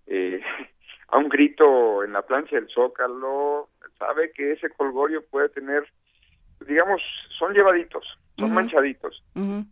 [0.06, 0.40] eh,
[1.08, 3.68] a un grito en la plancha del Zócalo,
[3.98, 5.86] sabe que ese colgorio puede tener
[6.66, 7.00] digamos,
[7.38, 8.04] son llevaditos,
[8.38, 9.22] son manchaditos.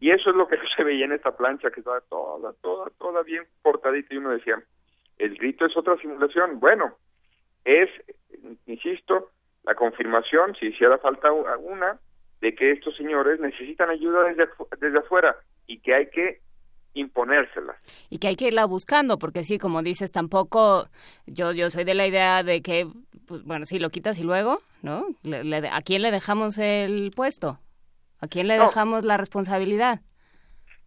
[0.01, 3.22] Y eso es lo que se veía en esta plancha, que estaba toda, toda, toda
[3.22, 4.14] bien cortadita.
[4.14, 4.62] Y uno decía,
[5.18, 6.59] el grito es otra simulación.
[6.60, 6.97] Bueno,
[7.64, 7.88] es,
[8.66, 9.30] insisto,
[9.64, 11.98] la confirmación, si hiciera falta alguna,
[12.40, 14.48] de que estos señores necesitan ayuda desde,
[14.78, 15.36] desde afuera
[15.66, 16.40] y que hay que
[16.94, 17.76] imponérsela.
[18.09, 20.86] y que hay que irla buscando, porque sí, como dices, tampoco
[21.26, 22.86] yo yo soy de la idea de que,
[23.26, 25.05] pues, bueno, sí, lo quitas y luego, ¿no?
[25.22, 27.59] Le- le- ¿A quién le dejamos el puesto?
[28.20, 28.66] ¿A quién le No.
[28.66, 30.01] dejamos la responsabilidad?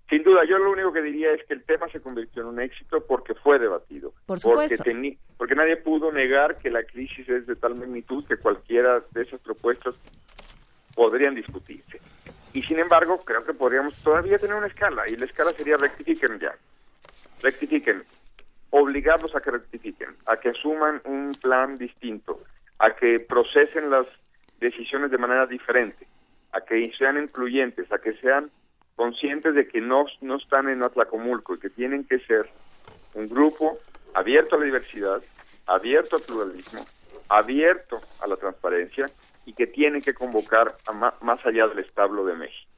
[0.09, 2.59] Sin duda, yo lo único que diría es que el tema se convirtió en un
[2.59, 4.11] éxito porque fue debatido.
[4.25, 8.37] Por Porque, teni- porque nadie pudo negar que la crisis es de tal magnitud que
[8.37, 9.99] cualquiera de esas propuestas
[10.95, 12.01] podrían discutirse.
[12.53, 16.39] Y sin embargo, creo que podríamos todavía tener una escala, y la escala sería rectifiquen
[16.39, 16.55] ya.
[17.43, 18.03] Rectifiquen.
[18.71, 22.41] Obligarlos a que rectifiquen, a que asuman un plan distinto,
[22.79, 24.07] a que procesen las
[24.59, 26.07] decisiones de manera diferente,
[26.51, 28.51] a que sean incluyentes, a que sean
[28.95, 32.49] conscientes de que no, no están en Atlacomulco y que tienen que ser
[33.13, 33.77] un grupo
[34.13, 35.21] abierto a la diversidad,
[35.65, 36.85] abierto al pluralismo,
[37.29, 39.05] abierto a la transparencia
[39.45, 42.69] y que tienen que convocar a más allá del establo de México.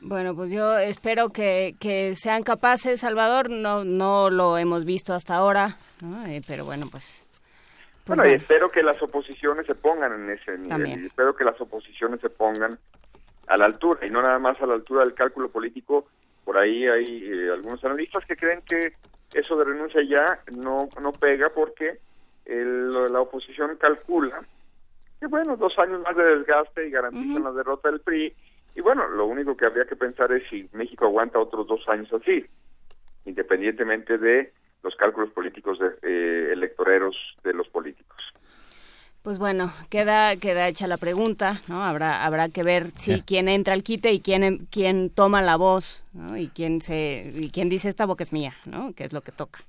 [0.00, 5.34] Bueno, pues yo espero que, que sean capaces, Salvador, no no lo hemos visto hasta
[5.34, 5.76] ahora.
[6.28, 7.27] Eh, pero bueno, pues...
[8.08, 11.02] pues Bueno, y espero que las oposiciones se pongan en ese nivel También.
[11.02, 12.78] y espero que las oposiciones se pongan
[13.46, 16.08] a la altura y no nada más a la altura del cálculo político.
[16.44, 18.94] Por ahí hay eh, algunos analistas que creen que
[19.34, 21.98] eso de renuncia ya no, no pega porque
[22.46, 24.40] el- la oposición calcula
[25.20, 28.34] que, bueno, dos años más de desgaste y garantizan la derrota del PRI.
[28.74, 32.10] Y bueno, lo único que habría que pensar es si México aguanta otros dos años
[32.12, 32.46] así,
[33.24, 34.52] independientemente de
[34.82, 38.16] los cálculos políticos de, eh, electoreros de los políticos.
[39.22, 41.82] Pues bueno, queda queda hecha la pregunta, ¿no?
[41.84, 43.22] Habrá habrá que ver si Sí.
[43.26, 46.36] quién entra al quite y quién quién toma la voz, ¿no?
[46.36, 48.92] Y quién se y quién dice esta boca es mía, ¿no?
[48.94, 49.60] Que es lo que toca.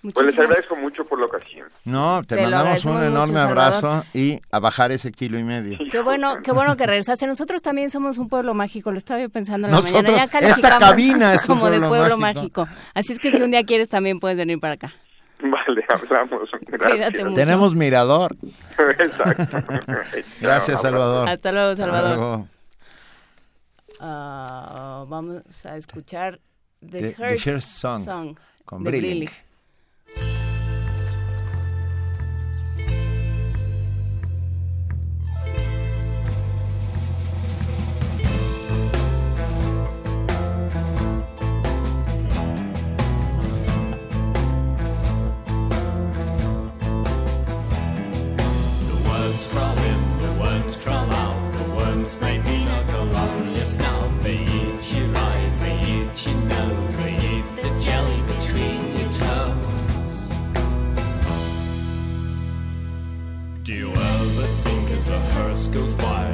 [0.00, 1.66] Pues les Muchísimas- agradezco mucho por la ocasión.
[1.84, 3.58] No, te, Te mandamos un mucho, enorme Salvador.
[3.84, 5.76] abrazo y a bajar ese kilo y medio.
[5.90, 7.26] Qué bueno, qué bueno que regresaste.
[7.26, 10.30] Nosotros también somos un pueblo mágico, lo estaba yo pensando en la Nosotros- mañana.
[10.40, 12.62] Ya esta cabina es un como de pueblo pueblo mágico.
[12.66, 12.68] mágico.
[12.94, 14.92] Así es que si un día quieres también puedes venir para acá.
[15.40, 16.48] Vale, hablamos.
[16.62, 17.24] Gracias.
[17.24, 17.34] mucho.
[17.34, 18.36] Tenemos mirador.
[18.98, 19.56] Exacto.
[20.40, 21.28] Gracias, Salvador.
[21.28, 22.06] Hasta luego, Salvador.
[22.10, 22.48] Hasta luego.
[24.00, 26.38] Ah, vamos a escuchar
[26.80, 27.68] The, The- The Hearst Hearst
[28.04, 28.84] Song, con.
[28.84, 29.30] Brillig.
[65.72, 66.27] goes fire.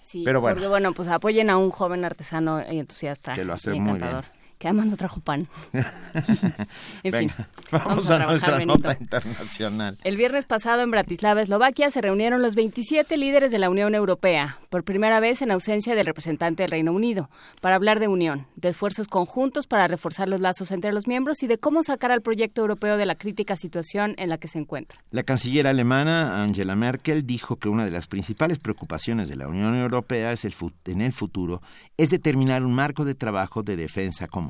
[0.00, 0.54] Sí, Pero bueno.
[0.54, 3.34] porque bueno, pues apoyen a un joven artesano y entusiasta.
[3.34, 4.22] Que lo hace muy bien.
[4.60, 5.48] Que además no trajo pan.
[5.72, 8.76] en Venga, fin, vamos, a a, trabajar, nuestra Benito.
[8.76, 9.96] nota internacional.
[10.04, 14.58] El viernes pasado en Bratislava, Eslovaquia, se reunieron los 27 líderes de la Unión Europea,
[14.68, 17.30] por primera vez en ausencia del representante del Reino Unido,
[17.62, 21.46] para hablar de unión, de esfuerzos conjuntos para reforzar los lazos entre los miembros y
[21.46, 25.02] de cómo sacar al proyecto europeo de la crítica situación en la que se encuentra.
[25.10, 29.74] La canciller alemana Angela Merkel dijo que una de las principales preocupaciones de la Unión
[29.74, 30.52] Europea es el
[30.84, 31.62] en el futuro
[31.96, 34.49] es determinar un marco de trabajo de defensa común.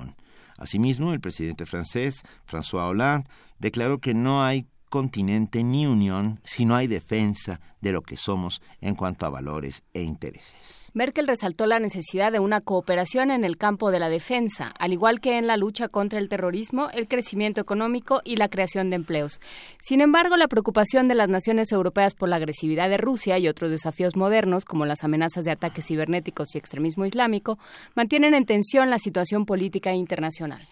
[0.60, 3.28] Asimismo, el presidente francés, François Hollande,
[3.58, 8.60] declaró que no hay continente ni unión si no hay defensa de lo que somos
[8.80, 10.79] en cuanto a valores e intereses.
[10.92, 15.20] Merkel resaltó la necesidad de una cooperación en el campo de la defensa, al igual
[15.20, 19.40] que en la lucha contra el terrorismo, el crecimiento económico y la creación de empleos.
[19.80, 23.70] Sin embargo, la preocupación de las naciones europeas por la agresividad de Rusia y otros
[23.70, 27.58] desafíos modernos, como las amenazas de ataques cibernéticos y extremismo islámico,
[27.94, 30.66] mantienen en tensión la situación política internacional.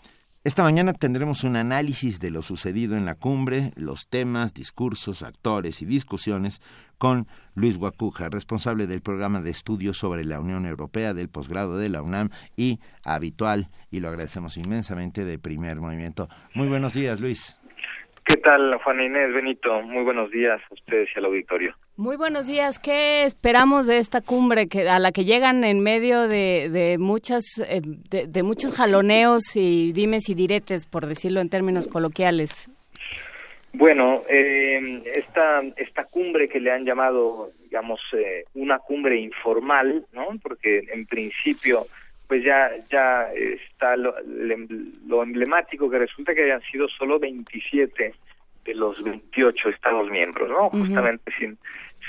[0.48, 5.82] Esta mañana tendremos un análisis de lo sucedido en la cumbre, los temas, discursos, actores
[5.82, 6.62] y discusiones
[6.96, 11.90] con Luis Guacuja, responsable del programa de estudios sobre la Unión Europea del posgrado de
[11.90, 16.28] la UNAM y habitual, y lo agradecemos inmensamente, de primer movimiento.
[16.54, 17.60] Muy buenos días, Luis.
[18.24, 19.82] ¿Qué tal, Juan Inés Benito?
[19.82, 21.74] Muy buenos días a ustedes y al auditorio.
[21.98, 22.78] Muy buenos días.
[22.78, 27.58] ¿Qué esperamos de esta cumbre que a la que llegan en medio de, de muchas
[27.58, 32.70] eh, de, de muchos jaloneos y dimes y diretes, por decirlo en términos coloquiales?
[33.72, 40.28] Bueno, eh, esta, esta cumbre que le han llamado, digamos, eh, una cumbre informal, ¿no?
[40.40, 41.84] Porque en principio,
[42.28, 44.14] pues ya, ya está lo,
[45.08, 48.14] lo emblemático que resulta que hayan sido solo 27
[48.64, 50.70] de los 28 Estados miembros, ¿no?
[50.70, 51.58] Justamente sin,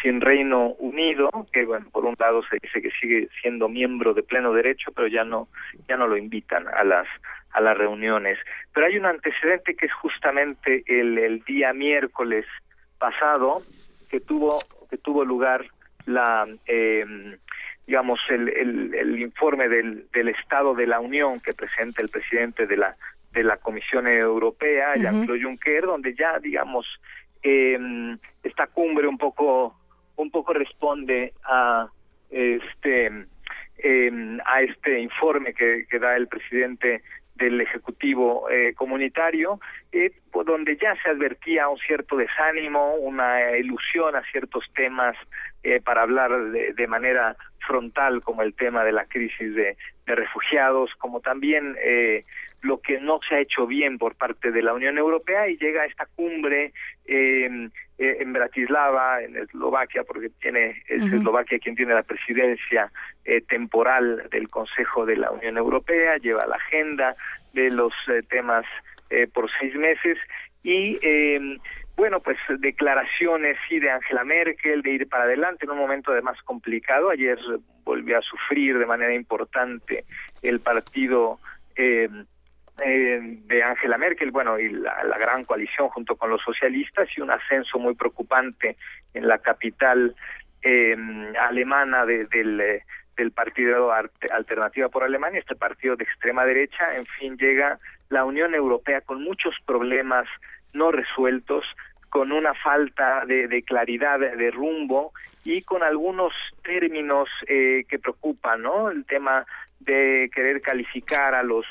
[0.01, 4.23] sin Reino Unido, que bueno, por un lado se dice que sigue siendo miembro de
[4.23, 5.47] pleno derecho, pero ya no,
[5.87, 7.07] ya no lo invitan a las
[7.51, 8.37] a las reuniones.
[8.73, 12.45] Pero hay un antecedente que es justamente el, el día miércoles
[12.99, 13.61] pasado
[14.09, 14.59] que tuvo
[14.89, 15.65] que tuvo lugar
[16.05, 17.37] la eh,
[17.87, 22.67] digamos el, el, el informe del, del Estado de la Unión que presenta el presidente
[22.67, 22.95] de la
[23.31, 24.95] de la Comisión Europea.
[24.95, 26.85] Jean-Claude Juncker, donde ya digamos
[27.43, 27.77] eh,
[28.43, 29.75] esta cumbre un poco
[30.19, 31.87] un poco responde a
[32.29, 33.25] este
[33.81, 37.01] eh, a este informe que, da el presidente
[37.35, 39.61] del Ejecutivo eh, Comunitario,
[39.93, 45.15] eh, por donde ya se advertía un cierto desánimo, una ilusión a ciertos temas
[45.63, 50.15] eh, para hablar de, de manera frontal, como el tema de la crisis de, de
[50.15, 52.25] refugiados, como también eh,
[52.61, 55.83] lo que no se ha hecho bien por parte de la Unión Europea y llega
[55.83, 56.73] a esta cumbre
[57.05, 61.03] eh, eh, en Bratislava, en Eslovaquia, porque tiene es.
[61.13, 62.91] Eslovaquia quien tiene la presidencia
[63.25, 67.15] eh, temporal del Consejo de la Unión Europea, lleva la agenda
[67.53, 68.65] de los eh, temas
[69.09, 70.17] eh, por seis meses
[70.63, 71.57] y eh,
[71.95, 76.41] bueno, pues declaraciones sí de Angela Merkel de ir para adelante en un momento además
[76.43, 77.09] complicado.
[77.09, 77.37] Ayer
[77.83, 80.05] volvió a sufrir de manera importante
[80.41, 81.39] el partido
[81.75, 82.07] eh,
[82.83, 87.31] eh, de Angela Merkel, bueno, y la, gran coalición junto con los socialistas y un
[87.31, 88.77] ascenso muy preocupante
[89.13, 90.15] en la capital
[90.61, 90.95] eh,
[91.39, 92.83] alemana de- del, eh,
[93.15, 97.79] del partido Ar- Alternativa por Alemania, este partido de extrema derecha, en fin, llega
[98.09, 100.25] la Unión Europea con muchos problemas
[100.73, 101.65] no resueltos,
[102.09, 106.33] con una falta de, de claridad de, de rumbo y con algunos
[106.63, 108.89] términos eh, que preocupan, ¿no?
[108.89, 109.45] El tema
[109.79, 111.65] de querer calificar a los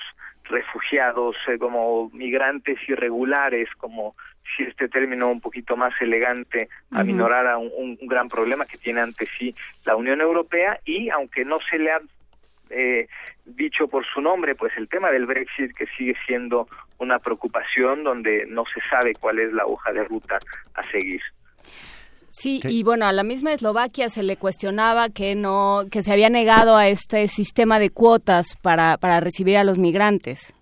[0.49, 4.15] refugiados eh, como migrantes irregulares, como
[4.57, 9.01] si este término un poquito más elegante aminorara un, un- un gran problema que tiene
[9.03, 9.55] ante sí
[9.85, 12.01] la Unión Europea y aunque no se le ha
[12.71, 13.09] eh,
[13.47, 16.69] dicho por su nombre, pues el tema del Brexit que sigue siendo
[16.99, 20.39] una preocupación donde no se sabe cuál es la hoja de ruta
[20.75, 21.21] a seguir.
[22.31, 26.29] Sí, y bueno, a la misma Eslovaquia se le cuestionaba que no que se había
[26.29, 30.55] negado a este sistema de cuotas para para recibir a los migrantes.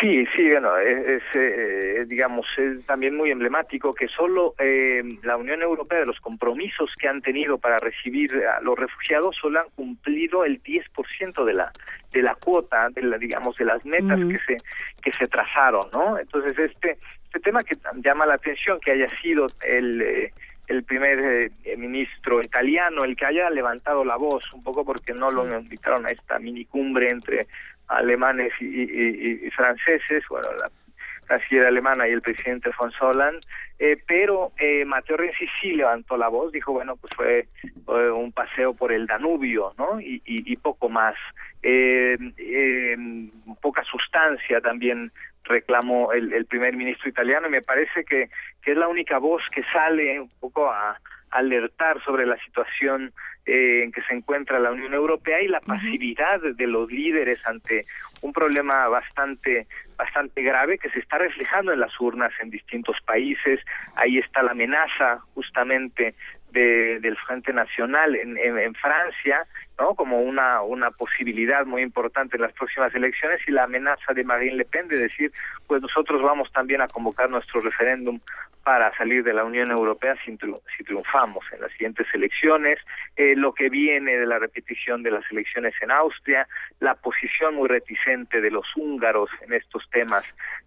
[0.00, 5.36] Sí, sí, bueno, es, es, eh, digamos, es también muy emblemático que solo eh, la
[5.36, 9.68] Unión Europea, de los compromisos que han tenido para recibir a los refugiados, solo han
[9.74, 11.72] cumplido el 10% de la
[12.12, 14.56] de la cuota, de la, digamos, de las metas que se
[15.02, 16.16] que se trazaron, ¿no?
[16.16, 20.32] Entonces este este tema que llama la atención que haya sido el eh,
[20.68, 25.28] el primer eh, ministro italiano el que haya levantado la voz un poco porque no
[25.30, 27.46] lo invitaron a esta minicumbre entre
[27.88, 30.70] alemanes y, y- y- y franceses bueno la-
[31.26, 33.40] canciller alemana y el presidente von Hollande,
[33.78, 38.32] eh, pero eh, Mateo Renzi sí levantó la voz, dijo, bueno, pues fue eh, un
[38.32, 40.00] paseo por el Danubio, ¿no?
[40.00, 41.16] Y, y, y poco más.
[41.62, 42.96] Eh, eh,
[43.60, 45.12] poca sustancia también
[45.48, 48.28] reclamó el, el primer ministro italiano y me parece que,
[48.62, 50.98] que es la única voz que sale un poco a
[51.30, 53.12] alertar sobre la situación
[53.44, 57.84] eh, en que se encuentra la Unión Europea y la pasividad de los líderes ante
[58.22, 59.66] un problema bastante
[59.96, 63.60] bastante grave que se está reflejando en las urnas en distintos países.
[63.96, 66.14] Ahí está la amenaza justamente
[66.52, 69.44] de, del Frente Nacional en, en, en Francia,
[69.78, 69.94] ¿no?
[69.94, 74.56] Como una, una posibilidad muy importante en las próximas elecciones y la amenaza de Marine
[74.56, 75.32] Le Pen de decir,
[75.66, 78.20] pues nosotros vamos también a convocar nuestro referéndum
[78.64, 82.78] para salir de la Unión Europea si, triun- si triunfamos en las siguientes elecciones,
[83.16, 86.46] eh, lo que viene de la repetición de las elecciones en Austria,
[86.80, 90.22] la posición muy reticente de los húngaros en estos temas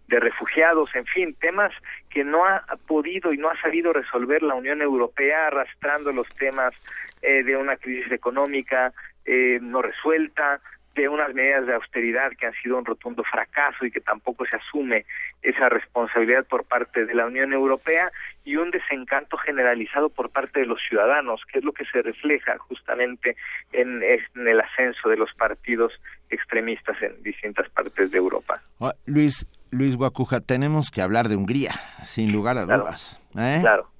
[0.08, 1.72] de refugiados, en fin, temas
[2.10, 6.74] que no ha podido y no ha sabido resolver la Unión Europea arrastrando los temas
[7.22, 8.92] eh, de una crisis económica
[9.24, 10.60] eh, no resuelta,
[10.94, 14.56] de unas medidas de austeridad que han sido un rotundo fracaso y que tampoco se
[14.56, 15.06] asume
[15.40, 18.12] esa responsabilidad por parte de la Unión Europea
[18.44, 22.58] y un desencanto generalizado por parte de los ciudadanos, que es lo que se refleja
[22.58, 23.36] justamente
[23.72, 25.92] en, en el ascenso de los partidos
[26.28, 28.60] extremistas en distintas partes de Europa.
[28.78, 31.72] Oh, Luis, Luis Guacuja, tenemos que hablar de Hungría,
[32.02, 32.82] sin lugar a Claro.
[32.82, 33.18] dudas.
[33.38, 33.58] ¿eh?
[33.62, 33.91] Claro.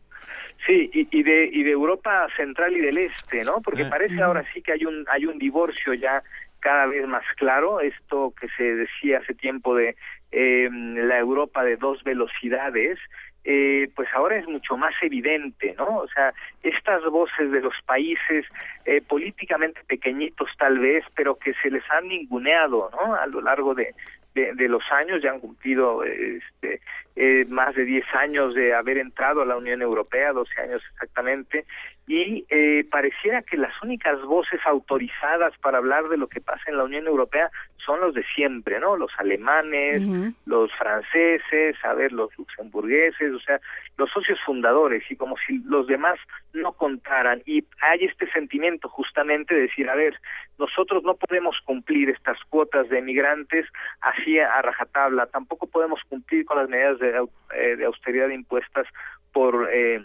[0.67, 3.61] Sí, y, y de y de Europa central y del este, ¿no?
[3.63, 3.91] Porque Eh.
[3.91, 6.23] parece ahora sí que hay un hay un divorcio ya
[6.61, 7.81] cada vez más claro.
[7.81, 9.97] Esto que se decía hace tiempo de
[10.31, 12.99] eh, la Europa de dos velocidades,
[13.45, 15.99] eh, pues ahora es mucho más evidente, ¿no?
[15.99, 16.33] O sea,
[16.63, 18.47] estas voces de los países
[18.85, 23.15] eh, políticamente pequeñitos tal vez, pero que se les han ninguneado, ¿no?
[23.17, 23.95] A lo largo de,
[24.37, 26.81] de, de los años, ya han cumplido este,
[27.17, 31.67] eh, más de 10 años de haber entrado a la Unión Europea, 12 años exactamente,
[32.07, 36.77] y eh, pareciera que las únicas voces autorizadas para hablar de lo que pasa en
[36.77, 37.51] la Unión Europea
[37.85, 38.97] son los de siempre, ¿no?
[38.97, 40.03] Los alemanes,
[40.47, 43.61] los franceses, a ver, los luxemburgueses, o sea,
[43.99, 46.19] los socios fundadores, y como si los demás
[46.53, 47.43] no contaran.
[47.45, 50.15] Y hay este sentimiento justamente de decir, a ver,
[50.59, 53.67] nosotros no podemos cumplir estas cuotas de migrantes
[54.01, 58.87] así a rajatabla, tampoco podemos cumplir con las medidas de, eh, de austeridad impuestas
[59.33, 59.69] por...
[59.73, 60.03] Eh,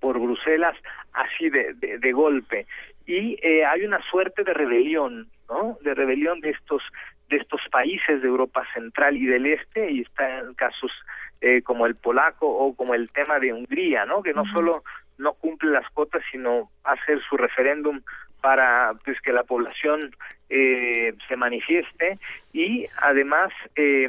[0.00, 0.76] por Bruselas
[1.14, 2.66] así de, de, de golpe.
[3.06, 6.82] Y eh, hay una suerte de rebelión no de rebelión de estos
[7.30, 10.92] de estos países de Europa central y del este y está en casos
[11.40, 14.84] eh, como el polaco o como el tema de Hungría no que no solo
[15.16, 18.02] no cumple las cuotas sino hacer su referéndum
[18.44, 20.14] para pues que la población
[20.50, 22.18] eh, se manifieste.
[22.52, 24.06] Y además eh,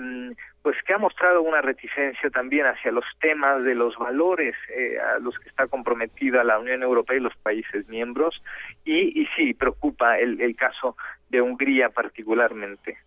[0.65, 5.19] pues que ha mostrado una reticencia también hacia los temas de los valores eh, a
[5.19, 8.41] los que está comprometida la Unión Europea y los países miembros
[8.83, 10.97] y, y sí preocupa el, el caso
[11.29, 12.97] de Hungría particularmente.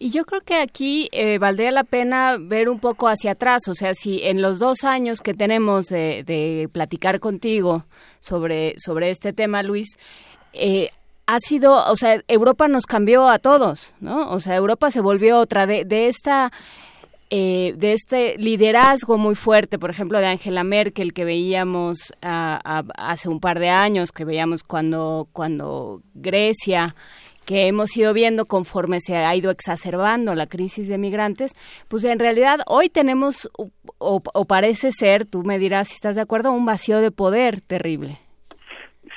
[0.00, 3.74] Y yo creo que aquí eh, valdría la pena ver un poco hacia atrás, o
[3.74, 7.84] sea, si en los dos años que tenemos de, de platicar contigo
[8.18, 9.96] sobre, sobre este tema, Luis,
[10.52, 10.90] eh,
[11.28, 14.32] ha sido, o sea, Europa nos cambió a todos, ¿no?
[14.32, 16.50] O sea, Europa se volvió otra de, de esta...
[17.30, 22.84] eh, de este liderazgo muy fuerte, por ejemplo, de Angela Merkel que veíamos ah, ah,
[22.96, 26.94] hace un par de años, que veíamos cuando, cuando Grecia,
[27.44, 31.52] que hemos ido viendo conforme se ha ido exacerbando la crisis de migrantes,
[31.88, 36.20] pues en realidad hoy tenemos, o, o- parece ser, tú me dirás si estás de
[36.22, 38.18] acuerdo, un vacío de poder terrible.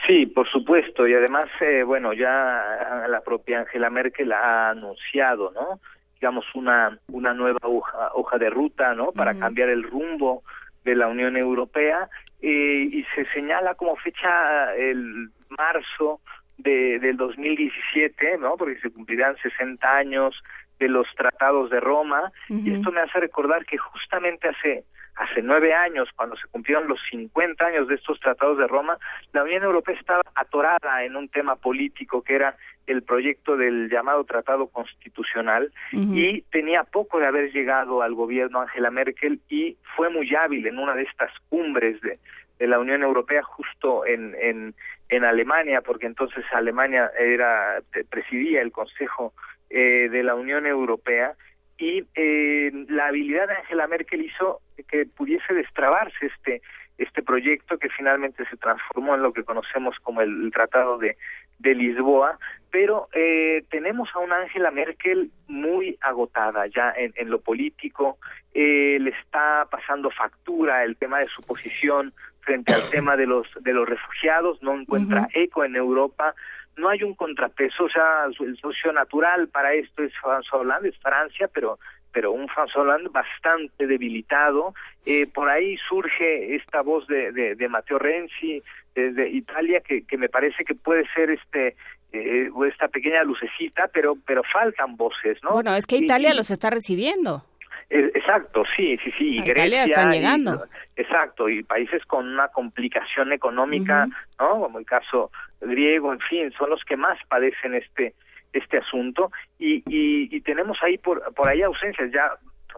[0.08, 5.80] Sí, por supuesto, y además, eh, bueno, ya la propia Angela Merkel ha anunciado, ¿no?
[6.22, 9.12] Digamos, una, una nueva hoja, hoja de ruta, ¿no?
[9.12, 10.44] Para cambiar el rumbo
[10.84, 12.08] de la Unión Europea,
[12.42, 16.22] eh, y se señala como fecha el marzo
[16.60, 18.56] de, del 2017, ¿no?
[18.56, 20.40] Porque se cumplirán 60 años
[20.82, 24.84] de los tratados de Roma, y esto me hace recordar que justamente hace
[25.16, 28.98] hace nueve años, cuando se cumplieron los 50 años de estos tratados de Roma,
[29.34, 32.56] la Unión Europea estaba atorada en un tema político que era
[32.88, 38.90] el proyecto del llamado Tratado Constitucional y tenía poco de haber llegado al gobierno Angela
[38.90, 42.18] Merkel y fue muy hábil en una de estas cumbres de,
[42.58, 44.74] de la Unión Europea justo en, en,
[45.10, 49.34] en Alemania, porque entonces Alemania era presidía el Consejo
[49.74, 51.34] eh, de la Unión Europea
[51.78, 56.62] y eh, la habilidad de Angela Merkel hizo que pudiese destrabarse este
[56.98, 61.18] este proyecto que finalmente se transformó en lo que conocemos como el, el Tratado de,
[61.58, 62.38] de Lisboa,
[62.70, 68.18] pero eh, tenemos a una Angela Merkel muy agotada ya en, en lo político,
[68.54, 73.48] eh, le está pasando factura el tema de su posición frente al tema de los
[73.62, 76.36] de los refugiados, no encuentra eco en Europa,
[76.78, 80.98] no hay un contrapeso, o sea, el socio natural para esto es François Hollande, es
[81.00, 81.78] Francia, pero
[82.14, 84.74] pero un François Hollande bastante debilitado.
[85.06, 88.62] Eh, por ahí surge esta voz de, de, de Matteo Renzi
[88.94, 91.76] desde Italia que, que me parece que puede ser este
[92.12, 95.52] eh, esta pequeña lucecita, pero pero faltan voces, ¿no?
[95.52, 97.44] Bueno, es que Italia y- los está recibiendo.
[97.90, 99.38] Eh, Exacto, sí, sí, sí.
[99.38, 99.84] Y Grecia.
[99.86, 100.64] están y- llegando.
[100.96, 104.08] exacto, y países con una complicación económica,
[104.40, 104.60] ¿no?
[104.62, 108.14] Como el caso griego, en fin, son los que más padecen este
[108.54, 112.32] este asunto y, y, y tenemos ahí por por ahí ausencias ya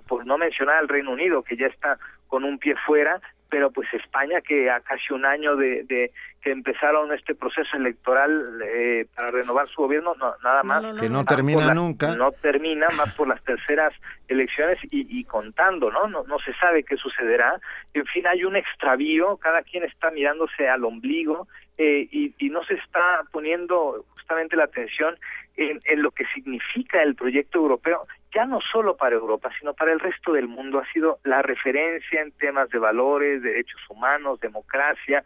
[0.07, 1.97] por no mencionar al Reino Unido que ya está
[2.27, 3.19] con un pie fuera
[3.53, 6.11] pero pues España que a casi un año de, de
[6.41, 11.23] que empezaron este proceso electoral eh, para renovar su gobierno no, nada más Que no
[11.23, 12.15] termina la- nunca.
[12.15, 13.93] no termina más por las terceras
[14.27, 16.07] elecciones y, y contando no?
[16.07, 17.59] no no se sabe qué sucederá
[17.93, 21.47] en fin hay un extravío cada quien está mirándose al ombligo
[21.77, 25.15] eh, y, y no se está poniendo justamente la atención
[25.55, 29.93] en, en lo que significa el proyecto europeo ya no solo para Europa, sino para
[29.93, 30.79] el resto del mundo.
[30.79, 35.23] Ha sido la referencia en temas de valores, derechos humanos, democracia,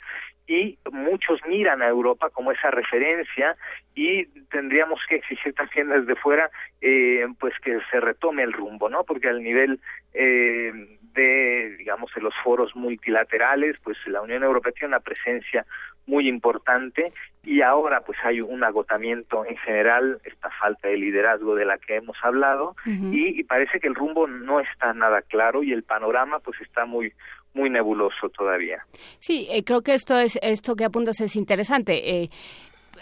[0.47, 3.57] y muchos miran a Europa como esa referencia
[3.93, 6.49] y tendríamos que exigir también desde fuera
[6.79, 9.03] eh, pues que se retome el rumbo, ¿no?
[9.03, 9.81] Porque al nivel
[10.13, 10.71] eh,
[11.17, 15.65] de, digamos, de los foros multilaterales, pues la Unión Europea tiene una presencia
[16.05, 17.11] muy importante
[17.43, 21.97] y ahora pues hay un agotamiento en general, esta falta de liderazgo de la que
[21.97, 26.59] hemos hablado y parece que el rumbo no está nada claro y el panorama pues
[26.61, 27.13] está muy
[27.53, 28.85] muy nebuloso todavía.
[29.19, 32.21] Sí, eh, creo que esto es esto que apuntas es interesante.
[32.21, 32.29] Eh,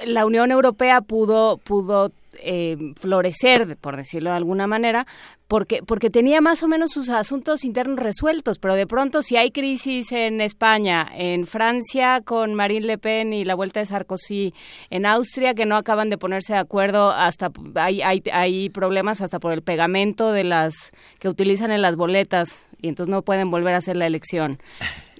[0.06, 5.06] la Unión Europea pudo pudo eh, florecer, por decirlo de alguna manera,
[5.48, 9.52] porque porque tenía más o menos sus asuntos internos resueltos, pero de pronto si hay
[9.52, 14.54] crisis en España, en Francia con Marine Le Pen y la vuelta de Sarkozy,
[14.90, 19.40] en Austria que no acaban de ponerse de acuerdo, hasta hay hay, hay problemas hasta
[19.40, 23.74] por el pegamento de las que utilizan en las boletas y entonces no pueden volver
[23.76, 24.60] a hacer la elección.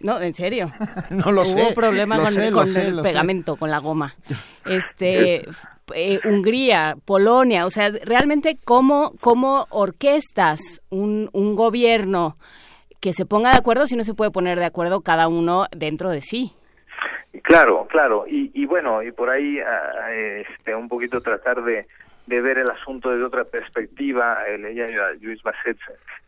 [0.02, 0.72] No, en serio.
[1.10, 2.34] No lo Hubo sé, problema lo con,
[2.68, 3.02] sé, el sé.
[3.02, 4.16] pegamento, con la goma.
[4.66, 5.48] Este,
[5.94, 12.36] eh, Hungría, Polonia, o sea, realmente cómo, cómo orquestas un, un gobierno
[13.00, 16.10] que se ponga de acuerdo si no se puede poner de acuerdo cada uno dentro
[16.10, 16.54] de sí.
[17.44, 21.86] Claro, claro, y, y bueno, y por ahí ah, este, un poquito tratar de,
[22.28, 25.78] de ver el asunto desde otra perspectiva, eh, leía yo a Luis Basset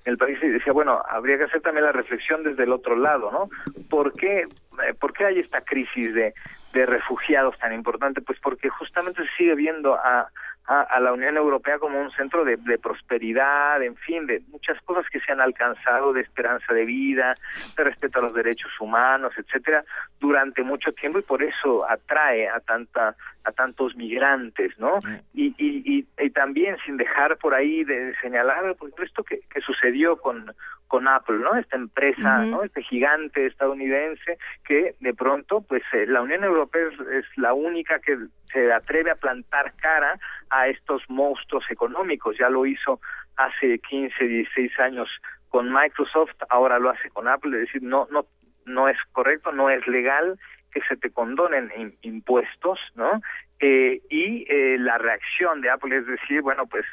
[0.05, 2.95] en el país y decía, bueno, habría que hacer también la reflexión desde el otro
[2.95, 3.49] lado, ¿no?
[3.89, 6.33] ¿Por qué, eh, por qué hay esta crisis de,
[6.77, 8.21] de refugiados tan importante?
[8.21, 10.29] Pues porque justamente se sigue viendo a,
[10.67, 14.79] a, a la Unión Europea como un centro de, de prosperidad, en fin, de muchas
[14.81, 17.35] cosas que se han alcanzado, de esperanza de vida,
[17.75, 19.83] de respeto a los derechos humanos, etcétera,
[20.19, 24.99] durante mucho tiempo y por eso atrae a tanta a tantos migrantes, ¿no?
[25.33, 29.39] Y, y, y, y también sin dejar por ahí de señalar por ejemplo, esto que,
[29.49, 30.53] que sucedió con
[30.87, 31.55] con Apple, ¿no?
[31.55, 32.45] Esta empresa.
[32.45, 32.63] ¿no?
[32.63, 37.99] Este gigante estadounidense que de pronto, pues eh, la Unión Europea es, es la única
[37.99, 38.17] que
[38.51, 40.19] se atreve a plantar cara
[40.49, 42.37] a estos monstruos económicos.
[42.37, 42.99] Ya lo hizo
[43.35, 45.09] hace 15, 16 años
[45.49, 48.25] con Microsoft, ahora lo hace con Apple, es decir, no, no,
[48.65, 50.37] no es correcto, no es legal
[50.79, 53.21] que se te condonen im- impuestos, ¿no?
[53.59, 56.85] Eh, y eh, la reacción de Apple es decir, bueno, pues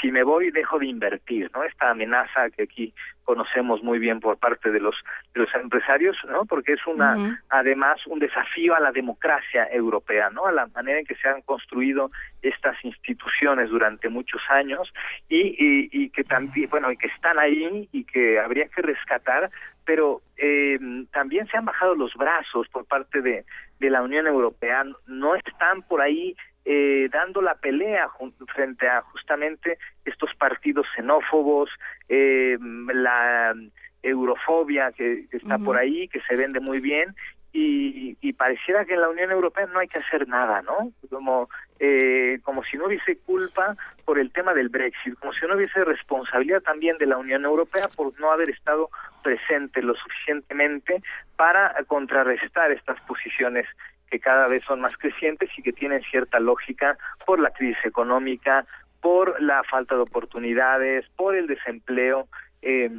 [0.00, 1.64] si me voy dejo de invertir, ¿no?
[1.64, 2.94] Esta amenaza que aquí
[3.24, 4.94] conocemos muy bien por parte de los
[5.34, 6.44] de los empresarios, ¿no?
[6.44, 7.16] Porque es una
[7.50, 10.46] además un desafío a la democracia europea, ¿no?
[10.46, 12.10] A la manera en que se han construido
[12.40, 14.92] estas instituciones durante muchos años
[15.28, 19.50] y, y, y que también, bueno, y que están ahí y que habría que rescatar,
[19.84, 20.78] pero eh,
[21.12, 23.44] también se han bajado los brazos por parte de,
[23.80, 28.08] de la Unión Europea, no están por ahí eh, dando la pelea
[28.54, 31.70] frente a justamente estos partidos xenófobos,
[32.08, 32.56] eh,
[32.94, 33.54] la
[34.02, 37.14] eurofobia que, que está por ahí, que se vende muy bien,
[37.52, 40.92] y, y pareciera que en la Unión Europea no hay que hacer nada, ¿no?
[41.10, 45.56] Como, eh, como si no hubiese culpa por el tema del Brexit, como si no
[45.56, 48.88] hubiese responsabilidad también de la Unión Europea por no haber estado
[49.22, 51.02] presente lo suficientemente
[51.36, 53.66] para contrarrestar estas posiciones
[54.10, 56.96] que cada vez son más crecientes y que tienen cierta lógica
[57.26, 58.66] por la crisis económica,
[59.00, 62.28] por la falta de oportunidades, por el desempleo.
[62.62, 62.90] Eh,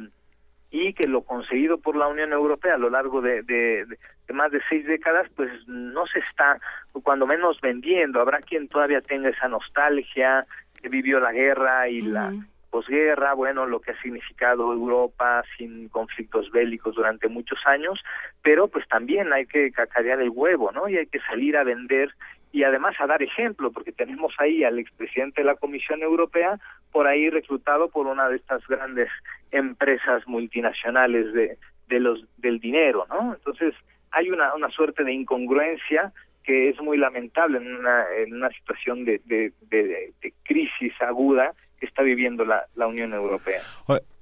[0.76, 3.86] y que lo conseguido por la Unión Europea a lo largo de, de-
[4.26, 6.58] de más de seis décadas, pues no se está
[7.04, 8.20] cuando menos vendiendo.
[8.20, 10.46] Habrá quien todavía tenga esa nostalgia,
[10.82, 12.32] que vivió la guerra y la
[12.70, 18.02] posguerra, bueno, lo que ha significado Europa sin conflictos bélicos durante muchos años,
[18.42, 20.88] pero pues también hay que cacarear el huevo, ¿no?
[20.88, 22.12] Y hay que salir a vender
[22.54, 26.58] y además a dar ejemplo, porque tenemos ahí al expresidente de la Comisión Europea
[26.92, 29.08] por ahí reclutado por una de estas grandes
[29.50, 31.58] empresas multinacionales de,
[31.88, 33.34] de los del dinero, ¿no?
[33.34, 33.74] Entonces
[34.12, 36.12] hay una, una suerte de incongruencia
[36.44, 40.12] que es muy lamentable en una, en una situación de, de, de,
[40.44, 43.62] crisis aguda que está viviendo la, la Unión Europea.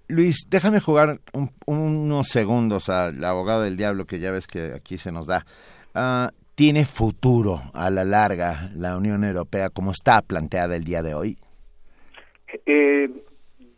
[0.08, 4.98] Luis, déjame jugar un- unos segundos al abogado del diablo, que ya ves que aquí
[4.98, 5.44] se nos da.
[5.94, 11.14] Ah, ¿Tiene futuro a la larga la Unión Europea como está planteada el día de
[11.14, 11.36] hoy?
[12.66, 13.08] Eh,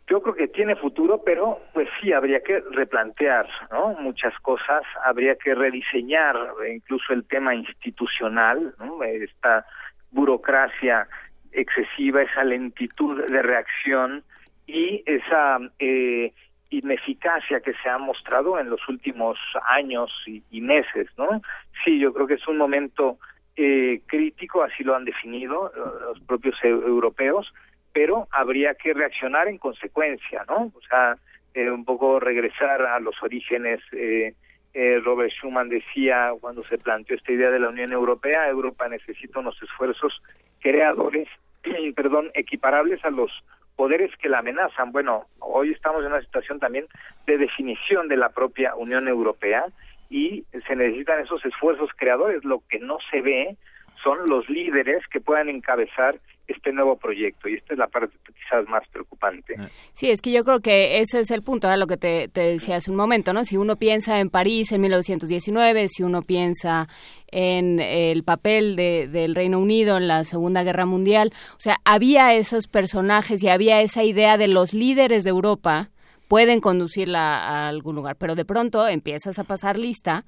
[0.07, 3.93] yo creo que tiene futuro, pero pues sí, habría que replantear ¿no?
[4.01, 6.35] muchas cosas, habría que rediseñar
[6.69, 9.65] incluso el tema institucional, esta
[10.11, 11.07] burocracia
[11.53, 14.23] excesiva, esa lentitud de reacción
[14.67, 16.33] y esa eh,
[16.69, 19.37] ineficacia que se ha mostrado en los últimos
[19.67, 21.41] años y, meses, ¿no?
[21.83, 23.17] Sí, yo creo que es un momento
[23.55, 25.79] eh, crítico, así lo han definido eh,
[26.09, 27.53] los propios eu- europeos,
[27.93, 30.71] pero habría que reaccionar en consecuencia, ¿no?
[30.75, 31.15] O sea,
[31.53, 33.79] eh, un poco regresar a los orígenes.
[33.93, 34.33] Eh,
[34.73, 39.39] eh, Robert Schuman decía cuando se planteó esta idea de la Unión Europea, Europa necesita
[39.39, 40.21] unos esfuerzos
[40.59, 41.29] creadores,
[41.95, 43.31] perdón, equiparables a los
[43.75, 44.91] poderes que la amenazan.
[44.91, 46.87] Bueno, hoy estamos en una situación también
[47.25, 49.65] de definición de la propia Unión Europea
[50.09, 52.43] y se necesitan esos esfuerzos creadores.
[52.43, 53.57] Lo que no se ve
[54.03, 58.67] son los líderes que puedan encabezar este nuevo proyecto y esta es la parte quizás
[58.67, 59.55] más preocupante.
[59.91, 62.41] Sí, es que yo creo que ese es el punto, ahora lo que te, te
[62.41, 63.45] decía hace un momento, ¿no?
[63.45, 66.87] Si uno piensa en París en 1919, si uno piensa
[67.31, 72.33] en el papel de, del Reino Unido en la Segunda Guerra Mundial, o sea, había
[72.33, 75.89] esos personajes y había esa idea de los líderes de Europa
[76.27, 80.25] pueden conducirla a algún lugar, pero de pronto empiezas a pasar lista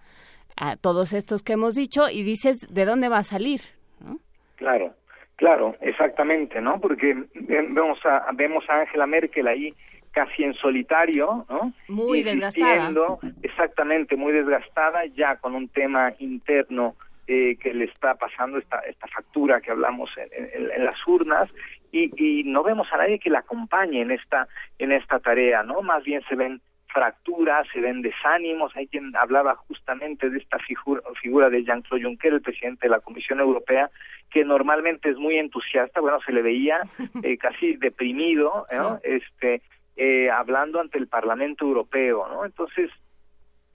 [0.56, 3.62] a todos estos que hemos dicho y dices, ¿de dónde va a salir?
[4.56, 4.96] Claro,
[5.38, 6.80] claro, exactamente, ¿no?
[6.82, 9.74] Porque ve- vemos a vemos a Angela Merkel ahí
[10.12, 11.72] casi en solitario, ¿no?
[11.88, 12.90] Muy desgastada.
[13.44, 16.96] Exactamente, muy desgastada, ya con un tema interno
[17.28, 20.30] eh, que le está pasando esta esta factura que hablamos en,
[20.64, 21.50] en- en las urnas
[21.92, 24.48] y, y no vemos a nadie que la acompañe en esta
[24.80, 25.82] en esta tarea, ¿no?
[25.82, 28.76] Más bien se ven fracturas, se ven desánimos.
[28.76, 33.00] Hay quien hablaba justamente de esta figura, figura de Jean-Claude Juncker, el presidente de la
[33.00, 33.90] Comisión Europea,
[34.32, 36.02] que normalmente es muy entusiasta.
[36.02, 36.82] Bueno, se le veía
[37.24, 39.00] eh, casi deprimido, ¿no?
[39.04, 39.62] Este,
[39.96, 42.46] eh, hablando ante el Parlamento Europeo, ¿no?
[42.46, 42.90] Entonces,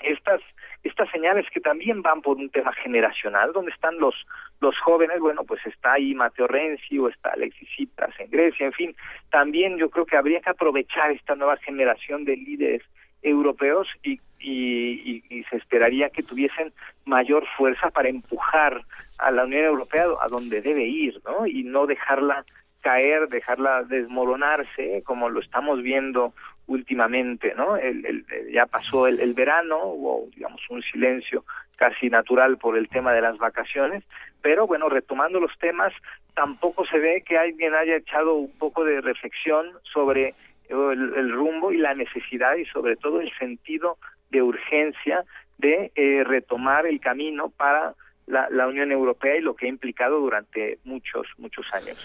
[0.00, 0.40] estas
[0.82, 4.14] estas señales que también van por un tema generacional, donde están los
[4.60, 8.72] los jóvenes, bueno, pues está ahí Mateo Renzi o está Alexis Tsipras en Grecia, en
[8.72, 8.96] fin,
[9.30, 12.82] también yo creo que habría que aprovechar esta nueva generación de líderes
[13.22, 16.72] europeos y, y, y- se esperaría que tuviesen
[17.04, 18.82] mayor fuerza para empujar
[19.18, 21.46] a la Unión Europea a donde debe ir, ¿no?
[21.46, 22.44] Y no dejarla
[22.80, 26.32] caer, dejarla desmoronarse, como lo estamos viendo
[26.66, 27.76] últimamente, ¿no?
[27.76, 31.44] El- ya pasó el, el verano, hubo, digamos, un silencio
[31.76, 34.04] casi natural por el tema de las vacaciones,
[34.40, 35.92] pero bueno, retomando los temas,
[36.34, 40.34] tampoco se ve que alguien haya echado un poco de reflexión sobre
[40.68, 43.98] el, el rumbo y la necesidad y sobre todo el sentido
[44.30, 45.24] de urgencia
[45.58, 47.94] de eh, retomar el camino para
[48.26, 51.96] la, la Unión Europea y lo que ha implicado durante muchos, muchos años.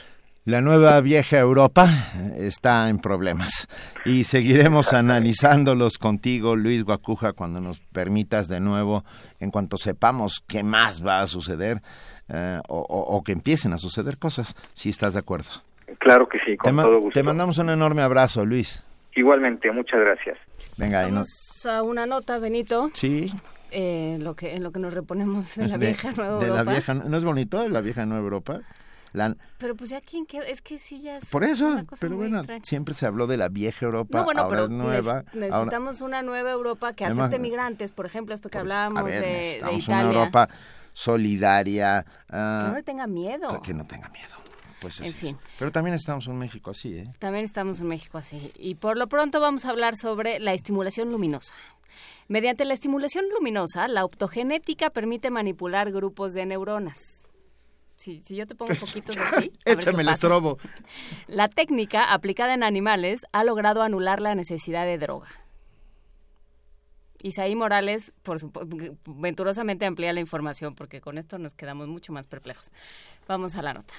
[0.46, 1.90] La nueva vieja Europa
[2.38, 3.68] está en problemas
[4.06, 9.04] y seguiremos analizándolos contigo, Luis Guacuja, cuando nos permitas de nuevo,
[9.42, 11.82] en cuanto sepamos qué más va a suceder
[12.30, 15.50] eh, o, o- o que empiecen a suceder cosas, si estás de acuerdo.
[16.00, 17.20] Claro que sí, Te, con ma- todo gusto.
[17.20, 18.84] te mandamos un enorme abrazo, Luis.
[19.16, 20.38] Igualmente, muchas gracias.
[20.78, 21.28] Venga, ahí nos...
[21.64, 22.92] Vamos a una nota, Benito.
[22.94, 23.34] Sí,
[23.72, 26.42] eh, en lo que en lo que nos reponemos de la de- vieja Nueva de
[26.48, 26.72] la Europa.
[26.72, 28.62] vieja, ¿no es bonito la vieja Nueva Europa?
[29.14, 32.00] La- Pero pues ya quién queda, es que sí ya es por eso, una cosa
[32.00, 32.64] pero muy bueno, extraña.
[32.64, 35.24] siempre se habló de la vieja Europa, No, bueno, ahora pero es nueva.
[35.24, 39.10] neces- necesitamos una nueva Europa que Además- acepte migrantes, por ejemplo, esto que ahora- hablábamos
[39.12, 40.20] ver, de, de necesitamos una Italia.
[40.20, 40.50] Europa
[40.94, 43.62] solidaria, Que ah, no le tenga miedo.
[43.62, 44.36] que no tenga miedo.
[44.82, 45.20] Pues En así es.
[45.20, 45.38] fin.
[45.58, 47.14] Pero también estamos en México así, ¿eh?
[47.20, 48.52] También estamos en México así.
[48.58, 51.54] Y por lo pronto vamos a hablar sobre la estimulación luminosa.
[52.28, 56.98] Mediante la estimulación luminosa, la optogenética permite manipular grupos de neuronas.
[57.96, 59.52] Si, si yo te pongo poquitos así.
[59.66, 60.60] Échame el estrobo.
[61.26, 65.30] La técnica aplicada en animales ha logrado anular la necesidad de droga.
[67.24, 68.78] Isaí Morales, por supuesto,
[69.08, 72.72] venturosamente amplía la información porque con esto nos quedamos mucho más perplejos.
[73.28, 73.94] Vamos a la nota.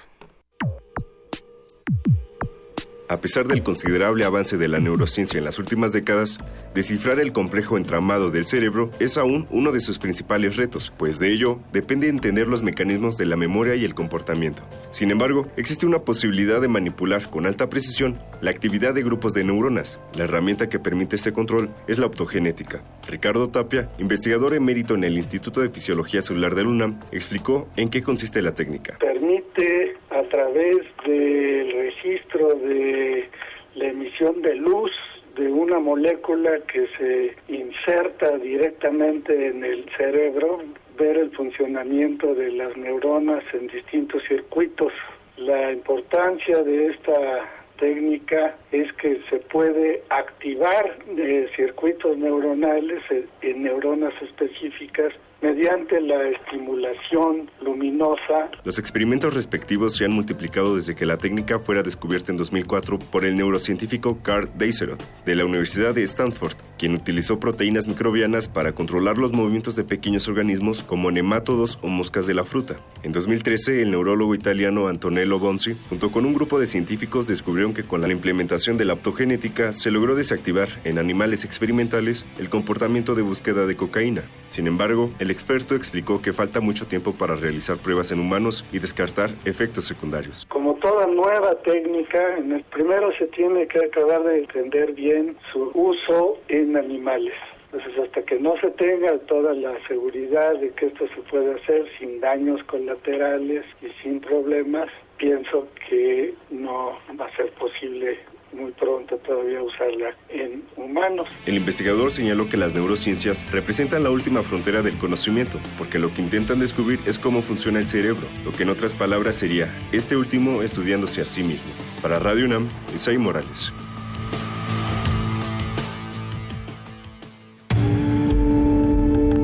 [3.11, 6.37] A pesar del considerable avance de la neurociencia en las últimas décadas,
[6.75, 11.33] descifrar el complejo entramado del cerebro es aún uno de sus principales retos, pues de
[11.33, 14.61] ello depende entender los mecanismos de la memoria y el comportamiento.
[14.91, 19.43] Sin embargo, existe una posibilidad de manipular con alta precisión la actividad de grupos de
[19.43, 19.97] neuronas.
[20.15, 22.83] La herramienta que permite este control es la optogenética.
[23.09, 28.01] Ricardo Tapia, investigador emérito en el Instituto de Fisiología Celular del UNAM, explicó en qué
[28.03, 28.97] consiste la técnica.
[28.99, 33.29] Permite a través del registro de
[33.75, 34.91] la emisión de luz
[35.35, 40.59] de una molécula que se inserta directamente en el cerebro,
[40.97, 44.91] ver el funcionamiento de las neuronas en distintos circuitos.
[45.37, 53.63] La importancia de esta técnica es que se puede activar eh, circuitos neuronales eh, en
[53.63, 58.51] neuronas específicas mediante la estimulación luminosa.
[58.63, 63.25] Los experimentos respectivos se han multiplicado desde que la técnica fuera descubierta en 2004 por
[63.25, 69.17] el neurocientífico Carl Deiserot de la Universidad de Stanford, quien utilizó proteínas microbianas para controlar
[69.17, 72.77] los movimientos de pequeños organismos como nemátodos o moscas de la fruta.
[73.03, 77.83] En 2013, el neurólogo italiano Antonello Bonzi, junto con un grupo de científicos, descubrieron que
[77.83, 83.21] con la implementación de la optogenética se logró desactivar en animales experimentales el comportamiento de
[83.21, 84.23] búsqueda de cocaína.
[84.49, 88.79] Sin embargo, el experto explicó que falta mucho tiempo para realizar pruebas en humanos y
[88.79, 90.45] descartar efectos secundarios.
[90.49, 95.71] Como toda nueva técnica, en el primero se tiene que acabar de entender bien su
[95.73, 97.33] uso en animales.
[97.71, 101.85] Entonces, hasta que no se tenga toda la seguridad de que esto se puede hacer
[101.99, 108.17] sin daños colaterales y sin problemas, pienso que no va a ser posible
[108.53, 111.27] muy pronto todavía usarla en humanos.
[111.45, 116.21] El investigador señaló que las neurociencias representan la última frontera del conocimiento, porque lo que
[116.21, 120.61] intentan descubrir es cómo funciona el cerebro, lo que en otras palabras sería este último
[120.61, 121.69] estudiándose a sí mismo.
[122.01, 123.71] Para Radio UNAM, Isai Morales.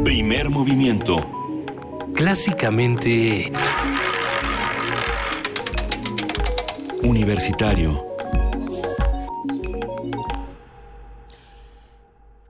[0.03, 1.17] Primer movimiento.
[2.15, 3.51] Clásicamente...
[7.03, 8.14] Universitario.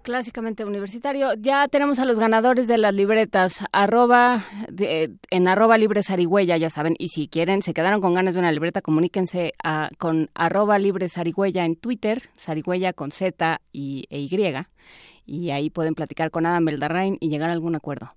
[0.05, 1.33] Clásicamente universitario.
[1.33, 3.65] Ya tenemos a los ganadores de las libretas.
[3.71, 6.93] Arroba, de- en arroba libres Arigüeya, ya saben.
[6.99, 11.17] Y si quieren, se quedaron con ganas de una libreta, comuníquense a- con arroba libres
[11.17, 12.29] Arigüeya en Twitter.
[12.35, 14.65] Sarigüeya con Z y, e Y.
[15.25, 18.09] Y ahí pueden platicar con Adam Beldarrain y llegar a algún acuerdo.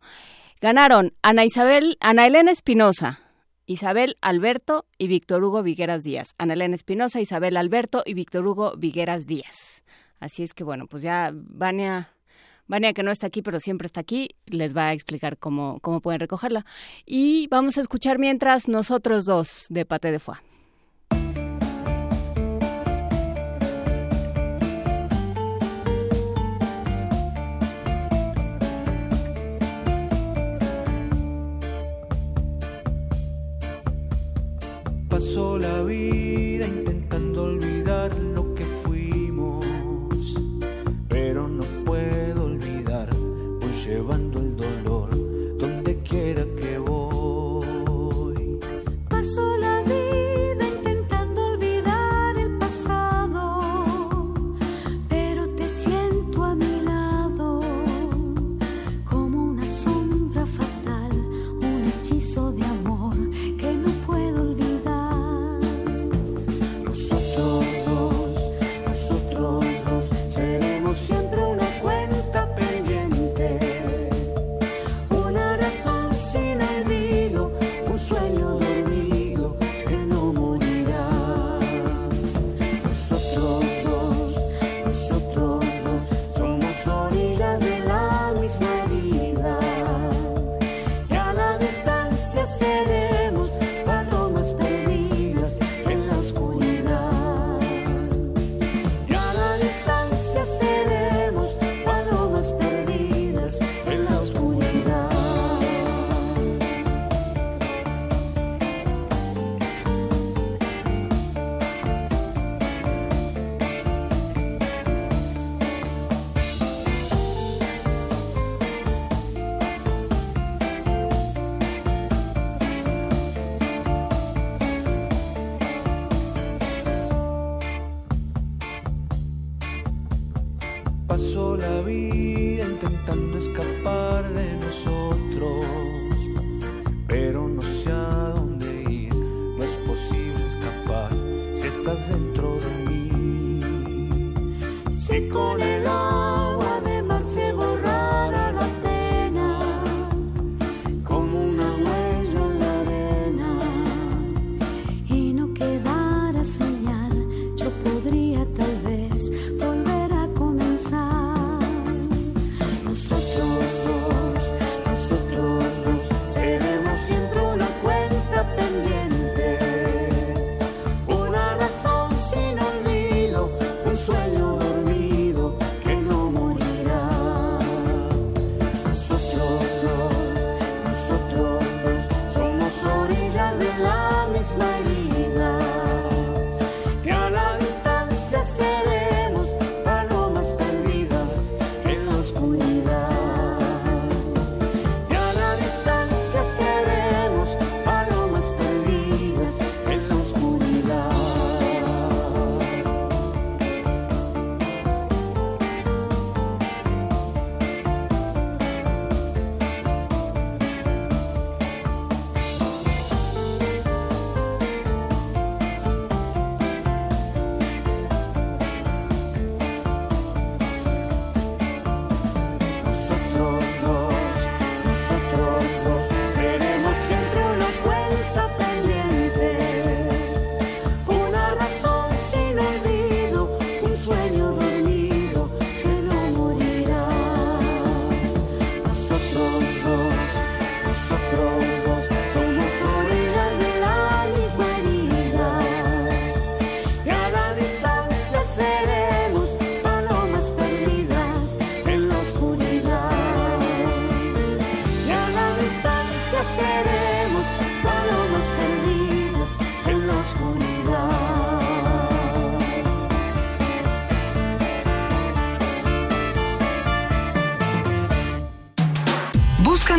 [0.61, 3.21] Ganaron Ana Isabel, Ana Elena Espinosa,
[3.65, 6.35] Isabel Alberto y Víctor Hugo Vigueras Díaz.
[6.37, 9.68] Ana Elena Espinosa, Isabel Alberto y Víctor Hugo Vigueras Díaz.
[10.21, 12.11] Así es que bueno, pues ya Vania,
[12.67, 16.01] Vania que no está aquí, pero siempre está aquí, les va a explicar cómo, cómo
[16.01, 16.67] pueden recogerla.
[17.07, 20.39] Y vamos a escuchar mientras nosotros dos de Pate de Foie.
[35.09, 36.48] Paso la vida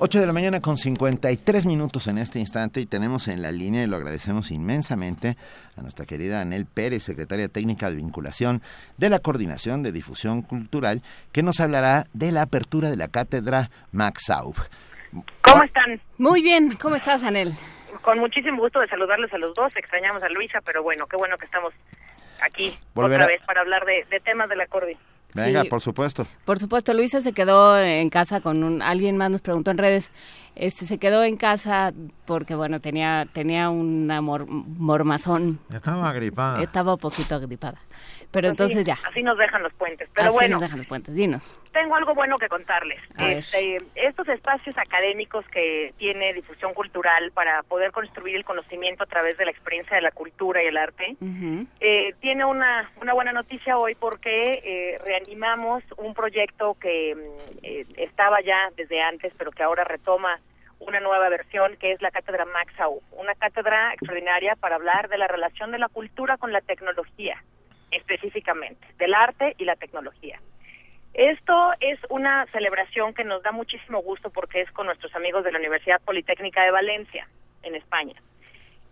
[0.00, 3.82] Ocho de la mañana con 53 minutos en este instante y tenemos en la línea,
[3.82, 5.36] y lo agradecemos inmensamente,
[5.76, 8.62] a nuestra querida Anel Pérez, secretaria técnica de vinculación
[8.96, 11.02] de la Coordinación de Difusión Cultural,
[11.32, 14.54] que nos hablará de la apertura de la cátedra Max Aub.
[15.42, 16.00] ¿Cómo están?
[16.16, 17.52] Muy bien, ¿cómo estás, Anel?
[18.02, 19.74] Con muchísimo gusto de saludarles a los dos.
[19.74, 21.74] Extrañamos a Luisa, pero bueno, qué bueno que estamos
[22.40, 24.96] aquí Volverá- otra vez para hablar de, de temas del acorde.
[25.44, 25.68] Venga, Sí.
[25.68, 26.26] por supuesto.
[26.44, 30.10] Por supuesto, Luisa se quedó en casa con un alguien más nos preguntó en redes,
[30.54, 31.92] este se quedó en casa
[32.26, 36.62] porque bueno, tenía tenía una mor- mormazón, Estaba agripada.
[36.62, 37.78] estaba un poquito agripada.
[38.30, 38.98] Pero entonces ya.
[39.08, 40.08] Así nos dejan los puentes.
[40.14, 41.56] Pero Así bueno, nos dejan los puentes, dinos.
[41.72, 43.00] tengo algo bueno que contarles.
[43.18, 49.38] Este, estos espacios académicos que tiene difusión cultural para poder construir el conocimiento a través
[49.38, 51.16] de la experiencia de la cultura y el arte,
[51.80, 57.86] eh, tiene una, una buena noticia hoy porque eh, reanimamos un proyecto que mm, eh,
[57.96, 60.38] estaba ya desde antes, pero que ahora retoma
[60.80, 65.26] una nueva versión, que es la Cátedra Maxau, una cátedra extraordinaria para hablar de la
[65.26, 67.42] relación de la cultura con la tecnología,
[67.90, 70.40] específicamente, del arte y la tecnología.
[71.14, 75.52] Esto es una celebración que nos da muchísimo gusto porque es con nuestros amigos de
[75.52, 77.28] la Universidad Politécnica de Valencia,
[77.62, 78.14] en España.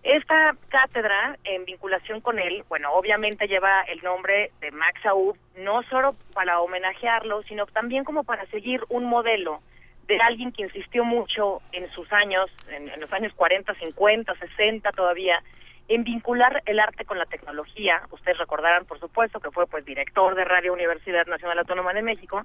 [0.03, 5.83] Esta cátedra, en vinculación con él, bueno, obviamente lleva el nombre de Max Aub, no
[5.85, 9.61] solo para homenajearlo, sino también como para seguir un modelo
[10.07, 14.93] de alguien que insistió mucho en sus años, en, en los años 40, 50, 60
[14.93, 15.43] todavía,
[15.89, 18.03] en vincular el arte con la tecnología.
[18.11, 22.45] Ustedes recordarán, por supuesto, que fue pues director de Radio Universidad Nacional Autónoma de México,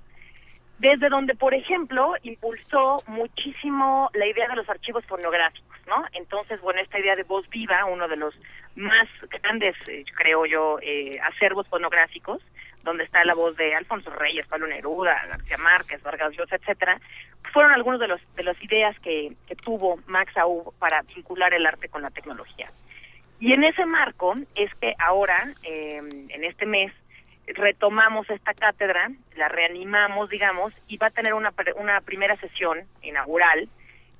[0.79, 6.03] desde donde, por ejemplo, impulsó muchísimo la idea de los archivos fonográficos, ¿no?
[6.13, 8.39] Entonces, bueno, esta idea de voz viva, uno de los
[8.75, 12.41] más grandes, eh, creo yo, eh, acervos fonográficos,
[12.83, 16.99] donde está la voz de Alfonso Reyes, Pablo Neruda, García Márquez, Vargas Llosa, etcétera,
[17.53, 21.65] fueron algunos de los de las ideas que, que tuvo Max Aub para vincular el
[21.67, 22.65] arte con la tecnología.
[23.41, 25.97] Y en ese marco es que ahora, eh,
[26.29, 26.93] en este mes,
[27.47, 33.67] retomamos esta cátedra, la reanimamos, digamos, y va a tener una, una primera sesión inaugural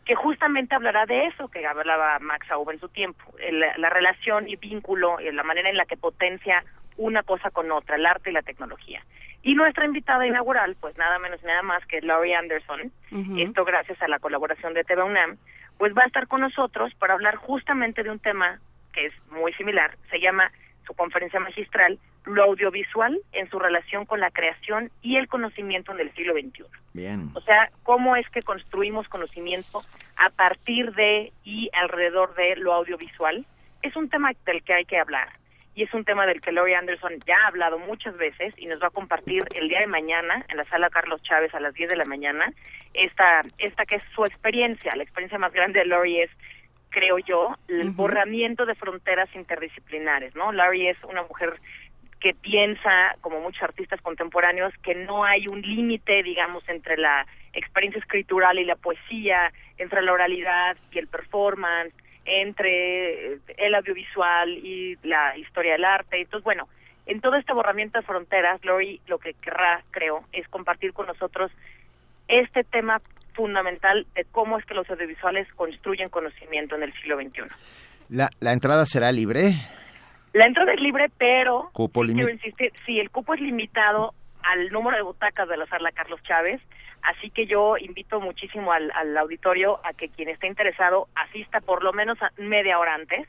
[0.06, 4.49] que justamente hablará de eso que hablaba Max Aub en su tiempo, el- la relación
[4.49, 6.64] y vínculo, eh, la manera en la que potencia
[6.98, 9.03] una cosa con otra, el arte y la tecnología.
[9.43, 12.91] Y nuestra invitada inaugural, pues nada menos y nada más que Laurie Anderson,
[13.39, 15.38] esto gracias a la colaboración de TV UNAM,
[15.77, 18.60] pues va a estar con nosotros para hablar justamente de un tema
[18.91, 20.51] que es muy similar, se llama
[20.85, 26.01] su conferencia magistral, lo audiovisual en su relación con la creación y el conocimiento en
[26.01, 26.65] el siglo XXI.
[26.93, 27.30] Bien.
[27.34, 29.81] O sea, cómo es que construimos conocimiento
[30.18, 33.45] a partir de y alrededor de lo audiovisual.
[33.81, 35.30] Es un tema del que hay que hablar
[35.73, 38.81] y es un tema del que Laurie Anderson ya ha hablado muchas veces y nos
[38.81, 41.89] va a compartir el día de mañana en la sala Carlos Chávez a las 10
[41.89, 42.53] de la mañana
[42.93, 44.91] esta, esta que es su experiencia.
[44.95, 46.31] La experiencia más grande de Laurie es
[46.91, 50.51] creo yo, el borramiento de fronteras interdisciplinares, ¿no?
[50.51, 51.59] Laurie es una mujer
[52.19, 57.99] que piensa, como muchos artistas contemporáneos, que no hay un límite, digamos, entre la experiencia
[57.99, 61.93] escritural y la poesía, entre la oralidad y el performance,
[62.26, 66.22] entre el audiovisual y la historia del arte.
[66.22, 66.68] Entonces, bueno,
[67.07, 71.51] en todo este borramiento de fronteras, Lori lo que querrá, creo, es compartir con nosotros
[72.27, 73.01] este tema
[73.34, 77.41] fundamental de cómo es que los audiovisuales construyen conocimiento en el siglo XXI.
[78.10, 79.53] La, la entrada será libre.
[80.34, 84.14] La entrada es libre, pero Cupo quiero insistir, sí, el cupo es limitado
[84.44, 86.62] al número de butacas de la sala Carlos Chávez,
[87.02, 91.84] así que yo invito muchísimo al, al auditorio a que quien esté interesado asista por
[91.84, 93.28] lo menos a media hora antes.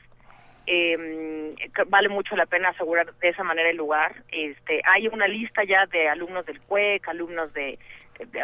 [0.65, 1.53] Eh,
[1.87, 4.23] vale mucho la pena asegurar de esa manera el lugar.
[4.31, 7.77] Este, hay una lista ya de alumnos del CUEC, alumnos de, de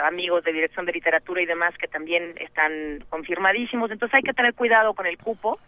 [0.04, 3.92] amigos de dirección de literatura y demás que también están confirmadísimos.
[3.92, 5.60] Entonces hay que tener cuidado con el cupo.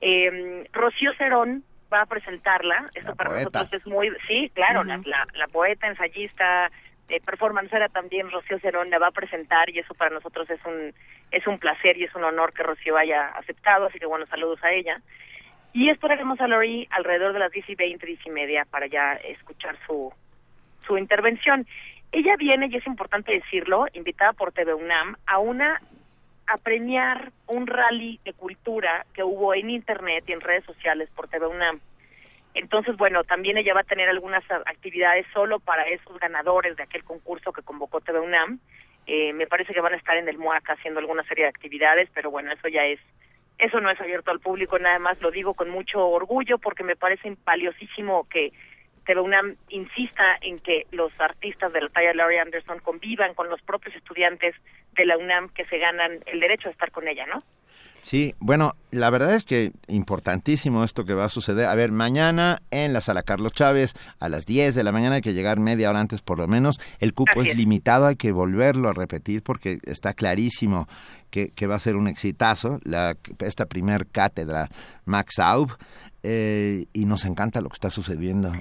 [0.00, 2.86] Eh, Rocío Cerón va a presentarla.
[2.94, 3.44] Esto para poeta.
[3.44, 6.70] nosotros es muy, sí, claro, la, la, la poeta, ensayista,
[7.08, 10.94] eh, performancera también, Rocío Cerón la va a presentar y eso para nosotros es un
[11.30, 14.62] es un placer y es un honor que Rocío haya aceptado, así que bueno, saludos
[14.62, 15.00] a ella.
[15.72, 19.14] Y esperaremos a Lori alrededor de las 10 y 20, 10 y media para ya
[19.14, 20.12] escuchar su,
[20.86, 21.66] su intervención.
[22.14, 25.82] Ella viene, y es importante decirlo, invitada por TV UNAM a una
[26.46, 31.26] a premiar un rally de cultura que hubo en internet y en redes sociales por
[31.26, 31.80] TV UNAM.
[32.54, 37.02] Entonces, bueno, también ella va a tener algunas actividades solo para esos ganadores de aquel
[37.02, 38.60] concurso que convocó TV UNAM.
[39.08, 42.08] Eh, me parece que van a estar en el MUAC haciendo alguna serie de actividades,
[42.14, 43.00] pero bueno, eso ya es,
[43.58, 46.94] eso no es abierto al público, nada más lo digo con mucho orgullo porque me
[46.94, 48.52] parece valiosísimo que
[49.04, 53.48] TV UNAM insista en que los artistas de la talla de Laurie Anderson convivan con
[53.48, 54.54] los propios estudiantes
[54.92, 57.42] de la UNAM que se ganan el derecho a estar con ella, ¿no?
[58.04, 61.68] Sí, bueno, la verdad es que importantísimo esto que va a suceder.
[61.68, 65.20] A ver, mañana en la sala Carlos Chávez a las 10 de la mañana hay
[65.22, 66.78] que llegar media hora antes por lo menos.
[67.00, 67.56] El cupo es es.
[67.56, 70.86] limitado, hay que volverlo a repetir porque está clarísimo
[71.30, 74.68] que, que va a ser un exitazo la, esta primer cátedra
[75.06, 75.74] Max Aub
[76.22, 78.52] eh, y nos encanta lo que está sucediendo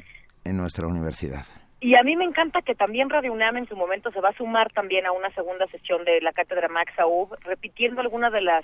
[0.46, 1.46] en nuestra universidad.
[1.80, 4.38] Y a mí me encanta que también Radio UNAM en su momento se va a
[4.38, 8.64] sumar también a una segunda sesión de la cátedra Max Aub, repitiendo algunas de las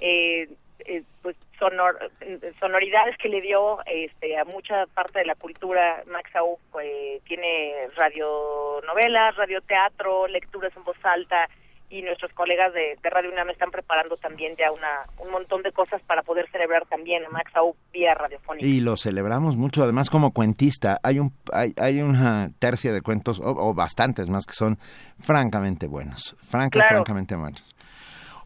[0.00, 0.48] eh,
[0.80, 2.10] eh, pues sonor-
[2.58, 6.58] sonoridades que le dio este, a mucha parte de la cultura Max Aub.
[6.82, 11.48] eh, tiene radionovelas, radioteatro, lecturas en voz alta
[11.88, 15.72] y nuestros colegas de, de Radio UNAM están preparando también ya una, un montón de
[15.72, 18.66] cosas para poder celebrar también a Max Aub vía radiofónica.
[18.66, 23.38] Y lo celebramos mucho, además como cuentista, hay un hay, hay una tercia de cuentos
[23.40, 24.78] o, o bastantes más que son
[25.18, 26.88] francamente buenos, franca, Claro.
[26.96, 27.64] francamente buenos.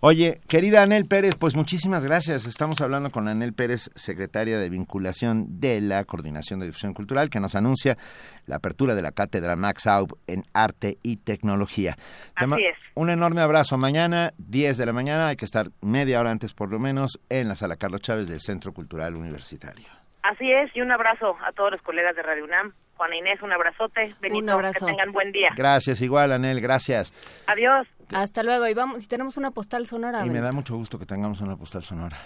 [0.03, 2.47] Oye, querida Anel Pérez, pues muchísimas gracias.
[2.47, 7.39] Estamos hablando con Anel Pérez, secretaria de vinculación de la Coordinación de Difusión Cultural, que
[7.39, 7.99] nos anuncia
[8.47, 11.97] la apertura de la cátedra Max Aub en Arte y Tecnología.
[12.35, 12.79] Así es.
[12.95, 13.77] Un enorme abrazo.
[13.77, 17.49] Mañana, 10 de la mañana, hay que estar media hora antes por lo menos en
[17.49, 19.87] la Sala Carlos Chávez del Centro Cultural Universitario.
[20.23, 22.73] Así es, y un abrazo a todos los colegas de Radio UNAM.
[23.01, 24.15] Juana Inés, un abrazote.
[24.21, 24.85] Benito, abrazo.
[24.85, 25.49] que tengan buen día.
[25.57, 27.15] Gracias, igual, Anel, gracias.
[27.47, 27.87] Adiós.
[28.13, 28.69] Hasta luego.
[28.69, 30.27] Y vamos, y tenemos una postal sonora.
[30.27, 32.19] Y me da mucho gusto que tengamos una postal sonora.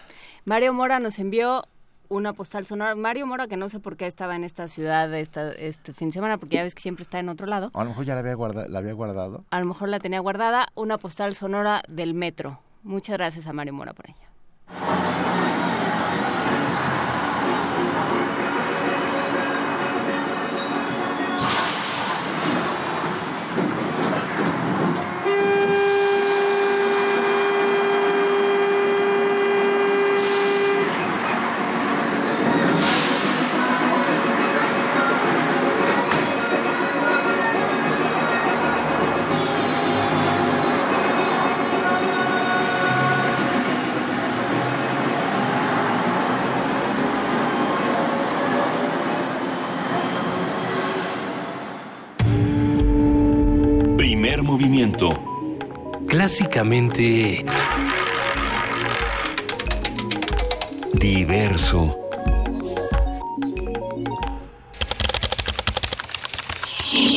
[0.44, 1.62] Mario Mora nos envió
[2.08, 2.96] una postal sonora.
[2.96, 6.14] Mario Mora, que no sé por qué estaba en esta ciudad esta, este fin de
[6.14, 7.70] semana, porque ya ves que siempre está en otro lado.
[7.72, 9.44] O a lo mejor ya la había, guarda- la había guardado.
[9.52, 10.66] A lo mejor la tenía guardada.
[10.74, 12.58] Una postal sonora del metro.
[12.82, 15.43] Muchas gracias a Mario Mora por ella.
[56.24, 57.44] Clásicamente...
[60.94, 61.94] Diverso.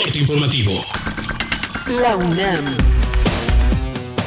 [0.03, 0.73] Corte informativo.
[2.01, 3.06] La UNAM.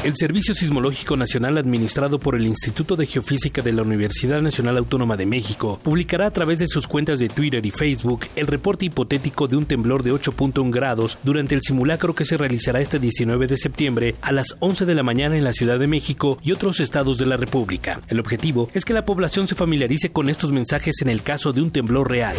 [0.03, 5.19] El Servicio Sismológico Nacional administrado por el Instituto de Geofísica de la Universidad Nacional Autónoma
[5.19, 9.47] de México publicará a través de sus cuentas de Twitter y Facebook el reporte hipotético
[9.47, 13.59] de un temblor de 8.1 grados durante el simulacro que se realizará este 19 de
[13.59, 17.19] septiembre a las 11 de la mañana en la Ciudad de México y otros estados
[17.19, 18.01] de la República.
[18.09, 21.61] El objetivo es que la población se familiarice con estos mensajes en el caso de
[21.61, 22.37] un temblor real.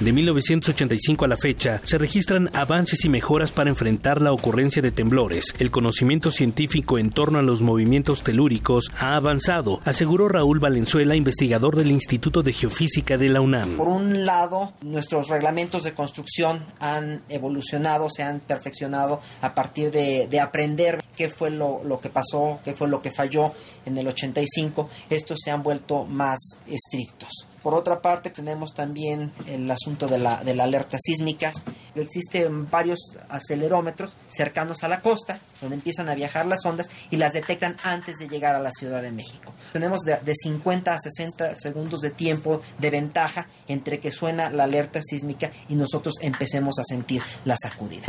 [0.00, 4.90] De 1985 a la fecha, se registran avances y mejoras para enfrentar la ocurrencia de
[4.90, 5.54] temblores.
[5.60, 11.76] El conocimiento científico en torno a los movimientos telúricos ha avanzado, aseguró Raúl Valenzuela, investigador
[11.76, 13.76] del Instituto de Geofísica de la UNAM.
[13.76, 20.26] Por un lado, nuestros reglamentos de construcción han evolucionado, se han perfeccionado a partir de,
[20.26, 23.52] de aprender qué fue lo, lo, que pasó, qué fue lo que falló
[23.86, 24.90] en el 85.
[25.08, 27.46] Estos se han vuelto más estrictos.
[27.64, 31.50] Por otra parte, tenemos también el asunto de la, alerta sísmica.
[31.94, 32.98] Existen varios
[33.30, 38.16] acelerómetros cercanos a la costa, donde empiezan a viajar las ondas y las detectan antes
[38.18, 39.54] de llegar a la Ciudad de México.
[39.72, 44.64] Tenemos de, de 50 a 60 segundos de tiempo de ventaja entre que suena la
[44.64, 48.08] alerta sísmica y nosotros empecemos a sentir la sacudida.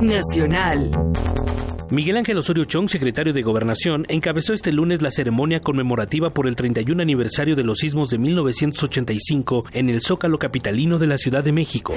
[0.00, 0.90] Nacional.
[1.90, 6.54] Miguel Ángel Osorio Chong, secretario de Gobernación, encabezó este lunes la ceremonia conmemorativa por el
[6.54, 11.52] 31 aniversario de los sismos de 1985 en el Zócalo Capitalino de la Ciudad de
[11.52, 11.94] México.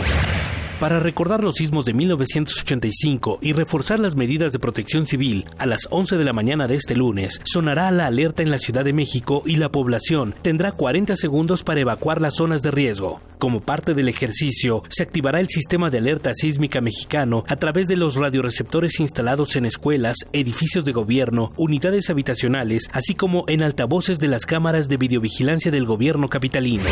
[0.81, 5.87] Para recordar los sismos de 1985 y reforzar las medidas de protección civil, a las
[5.91, 9.43] 11 de la mañana de este lunes sonará la alerta en la Ciudad de México
[9.45, 13.21] y la población tendrá 40 segundos para evacuar las zonas de riesgo.
[13.37, 17.95] Como parte del ejercicio, se activará el sistema de alerta sísmica mexicano a través de
[17.95, 24.29] los radioreceptores instalados en escuelas, edificios de gobierno, unidades habitacionales, así como en altavoces de
[24.29, 26.85] las cámaras de videovigilancia del gobierno capitalino.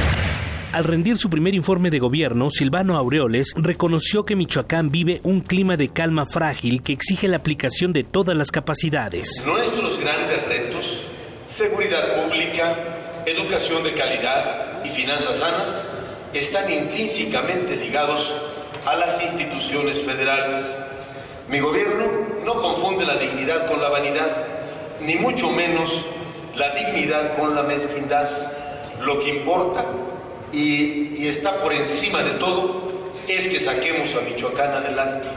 [0.72, 5.78] Al rendir su primer informe de gobierno, Silvano Aureoles reconoció que Michoacán vive un clima
[5.78, 9.44] de calma frágil que exige la aplicación de todas las capacidades.
[9.48, 10.86] Nuestros grandes retos,
[11.50, 15.90] seguridad pública, educación de calidad y finanzas sanas,
[16.36, 18.32] están intrínsecamente ligados
[18.86, 20.78] a las instituciones federales.
[21.50, 22.06] Mi gobierno
[22.46, 24.30] no confunde la dignidad con la vanidad,
[25.02, 25.90] ni mucho menos
[26.56, 28.30] la dignidad con la mezquindad.
[29.02, 29.84] Lo que importa
[30.54, 32.90] y, y, está por encima de todo
[33.28, 35.28] es que saquemos a Michoacán adelante.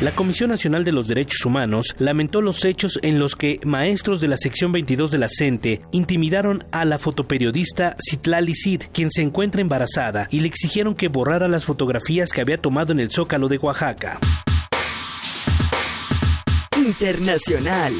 [0.00, 4.26] La Comisión Nacional de los Derechos Humanos lamentó los hechos en los que maestros de
[4.26, 9.60] la sección 22 de la CENTE intimidaron a la fotoperiodista Citlali Cid, quien se encuentra
[9.60, 13.58] embarazada, y le exigieron que borrara las fotografías que había tomado en el Zócalo de
[13.58, 14.18] Oaxaca.
[16.76, 17.92] Internacional.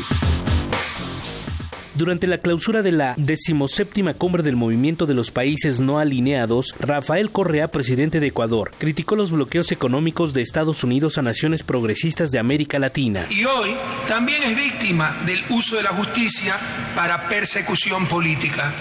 [1.94, 7.30] Durante la clausura de la decimoséptima cumbre del Movimiento de los Países No Alineados, Rafael
[7.30, 12.38] Correa, presidente de Ecuador, criticó los bloqueos económicos de Estados Unidos a naciones progresistas de
[12.38, 13.26] América Latina.
[13.28, 13.76] Y hoy
[14.08, 16.56] también es víctima del uso de la justicia
[16.96, 18.72] para persecución política.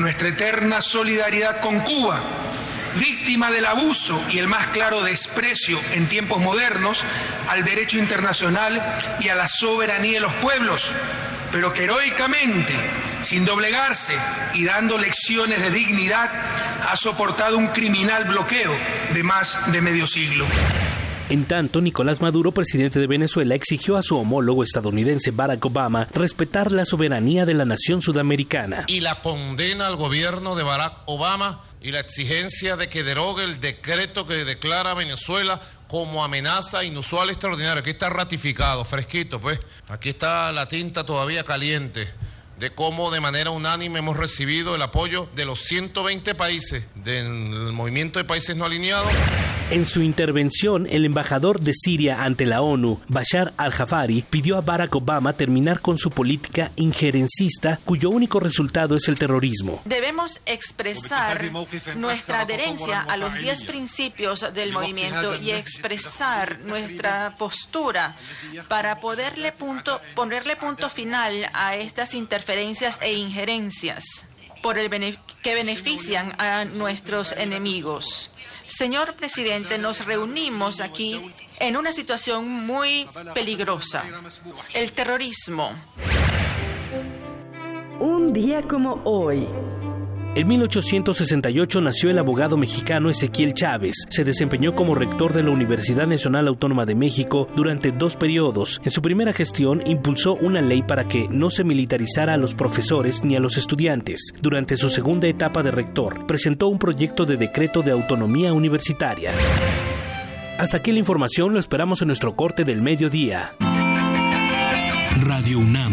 [0.00, 2.20] Nuestra eterna solidaridad con Cuba,
[2.98, 7.04] víctima del abuso y el más claro desprecio en tiempos modernos
[7.48, 8.82] al derecho internacional
[9.20, 10.92] y a la soberanía de los pueblos
[11.54, 12.74] pero que heroicamente,
[13.22, 14.12] sin doblegarse
[14.54, 16.28] y dando lecciones de dignidad,
[16.84, 18.76] ha soportado un criminal bloqueo
[19.12, 20.46] de más de medio siglo.
[21.30, 26.70] En tanto, Nicolás Maduro, presidente de Venezuela, exigió a su homólogo estadounidense Barack Obama respetar
[26.70, 28.84] la soberanía de la nación sudamericana.
[28.88, 33.58] Y la condena al gobierno de Barack Obama y la exigencia de que derogue el
[33.58, 37.80] decreto que declara a Venezuela como amenaza inusual extraordinaria.
[37.80, 39.58] Aquí está ratificado, fresquito, pues.
[39.88, 42.06] Aquí está la tinta todavía caliente
[42.58, 47.28] de cómo de manera unánime hemos recibido el apoyo de los 120 países del
[47.72, 49.10] movimiento de países no alineados.
[49.70, 54.94] En su intervención, el embajador de Siria ante la ONU, Bashar al-Jafari, pidió a Barack
[54.94, 59.80] Obama terminar con su política injerencista, cuyo único resultado es el terrorismo.
[59.86, 61.50] Debemos expresar
[61.96, 68.14] nuestra adherencia a los 10 principios del movimiento y expresar nuestra postura
[68.68, 72.14] para poderle punto, ponerle punto final a estas
[72.44, 74.26] interferencias e injerencias
[74.62, 74.90] por el
[75.42, 78.30] que benefician a nuestros enemigos.
[78.66, 81.18] Señor presidente, nos reunimos aquí
[81.60, 84.04] en una situación muy peligrosa.
[84.74, 85.70] El terrorismo.
[87.98, 89.48] Un día como hoy.
[90.36, 93.94] En 1868 nació el abogado mexicano Ezequiel Chávez.
[94.08, 98.80] Se desempeñó como rector de la Universidad Nacional Autónoma de México durante dos periodos.
[98.84, 103.22] En su primera gestión impulsó una ley para que no se militarizara a los profesores
[103.22, 104.34] ni a los estudiantes.
[104.42, 109.30] Durante su segunda etapa de rector, presentó un proyecto de decreto de autonomía universitaria.
[110.58, 113.52] Hasta aquí la información, lo esperamos en nuestro corte del mediodía.
[115.20, 115.92] Radio UNAM,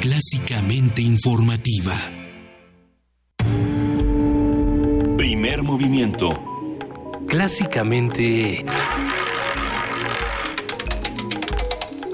[0.00, 1.94] clásicamente informativa.
[5.48, 6.28] Primer movimiento.
[7.26, 8.66] Clásicamente...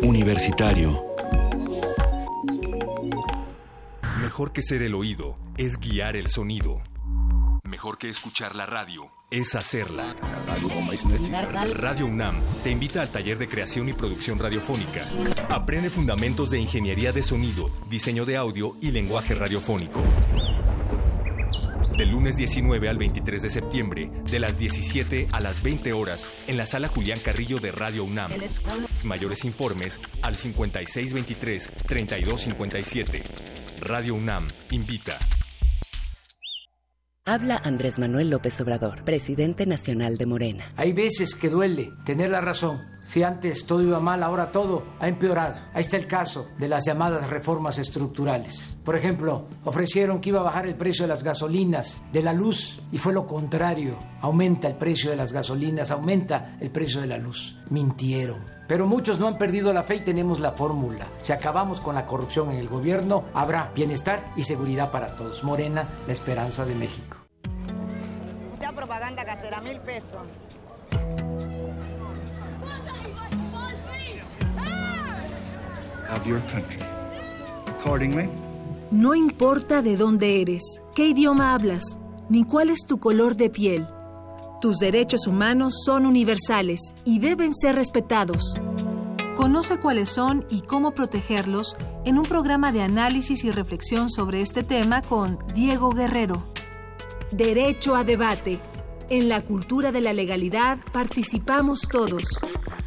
[0.02, 1.02] Universitario.
[4.20, 6.80] Mejor que ser el oído es guiar el sonido.
[7.64, 10.14] Mejor que escuchar la radio es hacerla.
[11.74, 15.02] Radio UNAM te invita al taller de creación y producción radiofónica.
[15.50, 20.00] Aprende fundamentos de ingeniería de sonido, diseño de audio y lenguaje radiofónico.
[21.92, 26.56] Del lunes 19 al 23 de septiembre, de las 17 a las 20 horas, en
[26.56, 28.32] la sala Julián Carrillo de Radio UNAM.
[29.04, 33.22] Mayores informes al 5623-3257.
[33.80, 35.18] Radio UNAM invita.
[37.26, 40.70] Habla Andrés Manuel López Obrador, presidente nacional de Morena.
[40.76, 42.82] Hay veces que duele tener la razón.
[43.02, 45.58] Si antes todo iba mal, ahora todo ha empeorado.
[45.72, 48.78] Ahí está el caso de las llamadas reformas estructurales.
[48.84, 52.82] Por ejemplo, ofrecieron que iba a bajar el precio de las gasolinas, de la luz,
[52.92, 53.98] y fue lo contrario.
[54.20, 57.56] Aumenta el precio de las gasolinas, aumenta el precio de la luz.
[57.70, 58.53] Mintieron.
[58.66, 61.06] Pero muchos no han perdido la fe y tenemos la fórmula.
[61.22, 65.44] Si acabamos con la corrupción en el gobierno, habrá bienestar y seguridad para todos.
[65.44, 67.18] Morena, la esperanza de México.
[68.60, 70.22] Ya propaganda casera, mil pesos.
[76.10, 76.78] of your country.
[77.80, 78.28] Accordingly,
[78.90, 80.62] No importa de dónde eres,
[80.94, 83.86] qué idioma hablas, ni cuál es tu color de piel.
[84.60, 88.54] Tus derechos humanos son universales y deben ser respetados.
[89.36, 94.62] Conoce cuáles son y cómo protegerlos en un programa de análisis y reflexión sobre este
[94.62, 96.42] tema con Diego Guerrero.
[97.30, 98.58] Derecho a debate.
[99.10, 102.40] En la cultura de la legalidad participamos todos.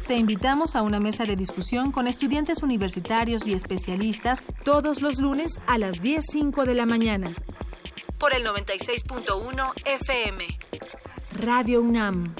[0.08, 5.60] Te invitamos a una mesa de discusión con estudiantes universitarios y especialistas todos los lunes
[5.66, 7.34] a las 10.05 de la mañana.
[8.18, 10.44] Por el 96.1 FM.
[11.38, 12.34] Radio UNAM.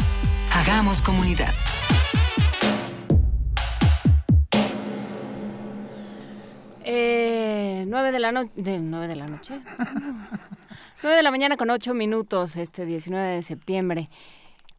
[0.54, 1.52] Hagamos comunidad.
[6.82, 8.50] Eh, 9 de la noche.
[8.56, 9.60] De, 9 de la noche.
[11.02, 14.08] 9 de la mañana con 8 minutos, este 19 de septiembre.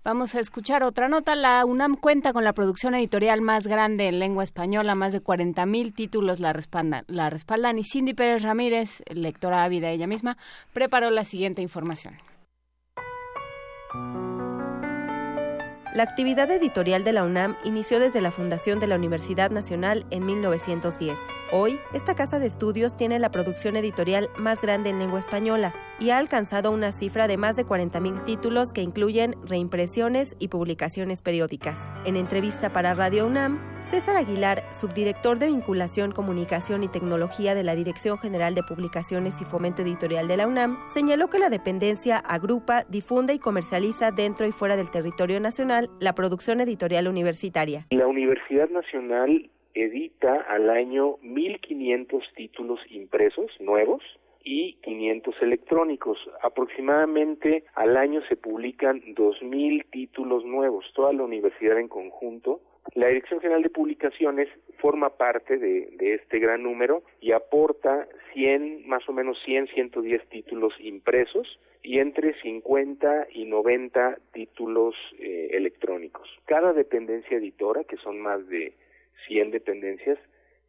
[0.04, 1.36] Vamos a escuchar otra nota.
[1.36, 4.96] La UNAM cuenta con la producción editorial más grande en lengua española.
[4.96, 7.78] Más de 40.000 títulos la respaldan, la respaldan.
[7.78, 10.38] Y Cindy Pérez Ramírez, lectora ávida ella misma,
[10.74, 12.16] preparó la siguiente información.
[15.94, 20.26] La actividad editorial de la UNAM inició desde la fundación de la Universidad Nacional en
[20.26, 21.18] 1910.
[21.50, 26.10] Hoy, esta casa de estudios tiene la producción editorial más grande en lengua española y
[26.10, 31.90] ha alcanzado una cifra de más de 40.000 títulos que incluyen reimpresiones y publicaciones periódicas.
[32.04, 37.76] En entrevista para Radio UNAM, César Aguilar, subdirector de Vinculación, Comunicación y Tecnología de la
[37.76, 42.84] Dirección General de Publicaciones y Fomento Editorial de la UNAM, señaló que la dependencia agrupa,
[42.90, 47.88] difunde y comercializa dentro y fuera del territorio nacional la producción editorial universitaria.
[47.92, 49.50] La Universidad Nacional
[49.84, 54.02] edita al año 1.500 títulos impresos nuevos
[54.44, 56.18] y 500 electrónicos.
[56.42, 62.62] Aproximadamente al año se publican 2.000 títulos nuevos, toda la universidad en conjunto.
[62.96, 64.48] La Dirección General de Publicaciones
[64.78, 70.74] forma parte de, este gran número y aporta 100, más o menos 100, 110 títulos
[70.80, 76.30] impresos y entre 50 y 90 títulos eh, electrónicos.
[76.46, 78.74] Cada dependencia editora, que son más de
[79.28, 80.18] 100 dependencias,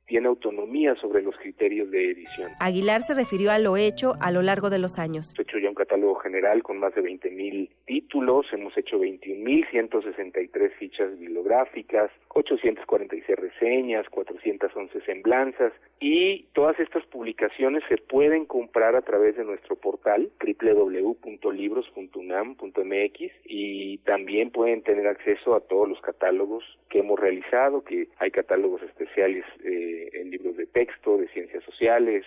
[0.06, 2.50] tiene autonomía sobre los criterios de edición.
[2.60, 5.34] Aguilar se refirió a lo hecho a lo largo de los años.
[5.34, 11.18] Hemos hecho ya un catálogo general con más de 20.000 títulos, hemos hecho 21.163 fichas
[11.18, 19.44] bibliográficas, 846 reseñas, 411 semblanzas y todas estas publicaciones se pueden comprar a través de
[19.44, 27.84] nuestro portal www.libros.unam.mx y también pueden tener acceso a todos los catálogos que hemos realizado,
[27.84, 32.26] que hay catálogos especiales eh, en libros de texto, de ciencias sociales,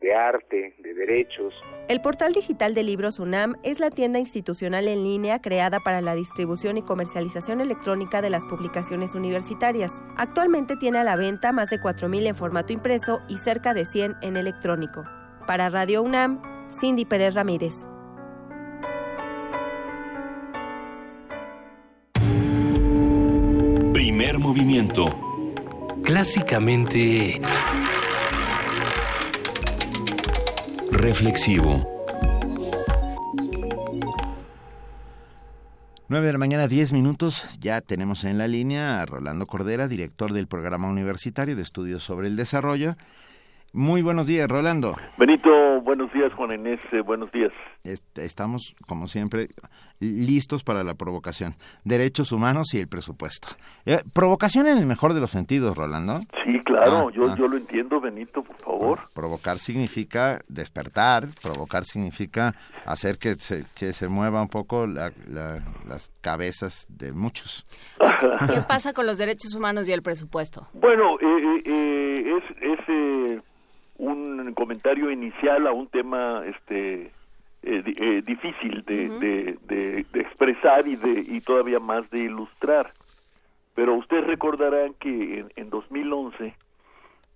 [0.00, 1.52] de arte, de derechos.
[1.88, 6.14] El portal digital de libros UNAM es la tienda institucional en línea creada para la
[6.14, 9.90] distribución y comercialización electrónica de las publicaciones universitarias.
[10.16, 14.16] Actualmente tiene a la venta más de 4.000 en formato impreso y cerca de 100
[14.22, 15.04] en electrónico.
[15.46, 16.40] Para Radio UNAM,
[16.70, 17.74] Cindy Pérez Ramírez.
[23.92, 25.04] Primer movimiento.
[26.04, 27.40] Clásicamente...
[30.92, 31.86] Reflexivo.
[36.08, 37.58] 9 de la mañana, 10 minutos.
[37.60, 42.26] Ya tenemos en la línea a Rolando Cordera, director del Programa Universitario de Estudios sobre
[42.26, 42.94] el Desarrollo.
[43.72, 44.96] Muy buenos días, Rolando.
[45.16, 47.52] Benito, buenos días, Juan Inés, eh, buenos días.
[47.84, 49.48] Estamos, como siempre,
[50.00, 51.54] listos para la provocación.
[51.84, 53.48] Derechos humanos y el presupuesto.
[53.86, 56.20] Eh, provocación en el mejor de los sentidos, Rolando.
[56.44, 57.34] Sí, claro, ah, yo, ah.
[57.38, 58.98] yo lo entiendo, Benito, por favor.
[59.14, 62.54] provocar significa despertar, provocar significa
[62.86, 67.64] hacer que se, que se mueva un poco las cabezas de muchos.
[67.98, 70.66] ¿Qué pasa con los derechos humanos y el presupuesto?
[70.74, 72.62] Bueno, eh, eh, es...
[72.62, 73.44] es
[74.00, 77.12] un comentario inicial a un tema este
[77.62, 82.92] eh, eh, difícil de, de, expresar y de y todavía más de ilustrar.
[83.74, 86.54] Pero ustedes recordarán que en, en 2011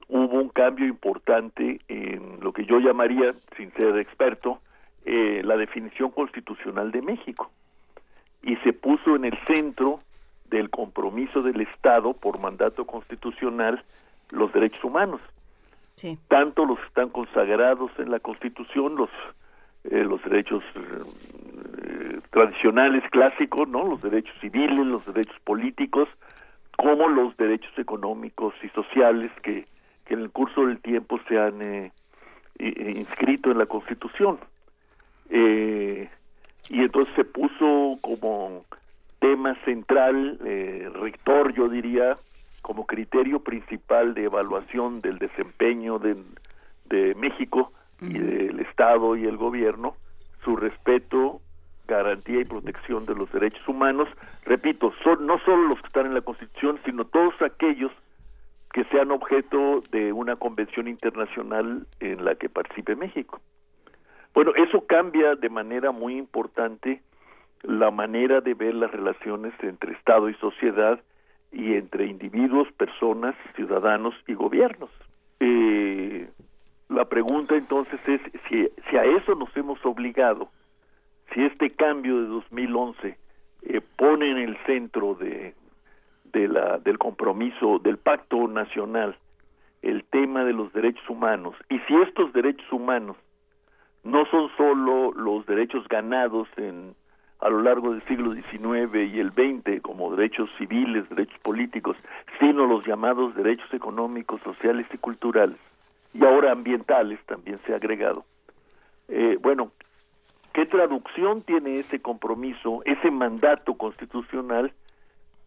[0.09, 4.61] hubo un cambio importante en lo que yo llamaría sin ser experto
[5.07, 7.51] eh, la definición constitucional de México.
[8.43, 10.01] Y se puso en el centro
[10.49, 13.83] del compromiso del Estado por mandato constitucional
[14.31, 15.21] los derechos humanos.
[16.29, 19.11] Tanto los están consagrados en la Constitución, los
[19.90, 23.85] eh, los derechos eh, tradicionales clásicos, ¿no?
[23.86, 26.09] Los derechos civiles, los derechos políticos,
[26.77, 29.66] como los derechos económicos y sociales que,
[30.06, 31.93] que en el curso del tiempo se han eh,
[32.59, 34.39] inscrito en la Constitución.
[35.31, 38.65] y entonces se puso como
[39.19, 40.39] tema central,
[40.94, 42.16] rector, yo diría,
[42.65, 46.16] como criterio principal de evaluación del desempeño de,
[47.16, 47.73] México
[48.11, 49.97] y del Estado y el gobierno,
[50.45, 51.41] su respeto,
[51.87, 54.09] garantía y protección de los derechos humanos.
[54.45, 57.93] Repito, son no solo los que están en la Constitución, sino todos aquellos
[58.73, 63.41] que sean objeto de una convención internacional en la que participe México.
[64.35, 67.01] Bueno, eso cambia de manera muy importante
[67.63, 71.01] la manera de ver las relaciones entre Estado y sociedad
[71.53, 74.91] y entre individuos, personas, ciudadanos y gobiernos.
[75.39, 76.29] Eh,
[76.89, 80.51] la pregunta entonces es si, a eso nos hemos obligado,
[81.32, 83.19] si este cambio de 2011
[83.62, 85.55] eh, pone en el centro de,
[86.24, 89.16] de la, del compromiso del pacto nacional
[89.82, 93.16] el tema de los derechos humanos y si estos derechos humanos
[94.02, 96.94] no son solo los derechos ganados en
[97.40, 101.97] a lo largo del siglo XIX y el XX como derechos civiles, derechos políticos,
[102.40, 105.59] sino los llamados derechos económicos, sociales y culturales,
[106.15, 108.24] y ahora ambientales también se ha agregado.
[109.09, 109.73] Eh, bueno,
[110.53, 114.73] ¿qué traducción tiene ese compromiso, ese mandato constitucional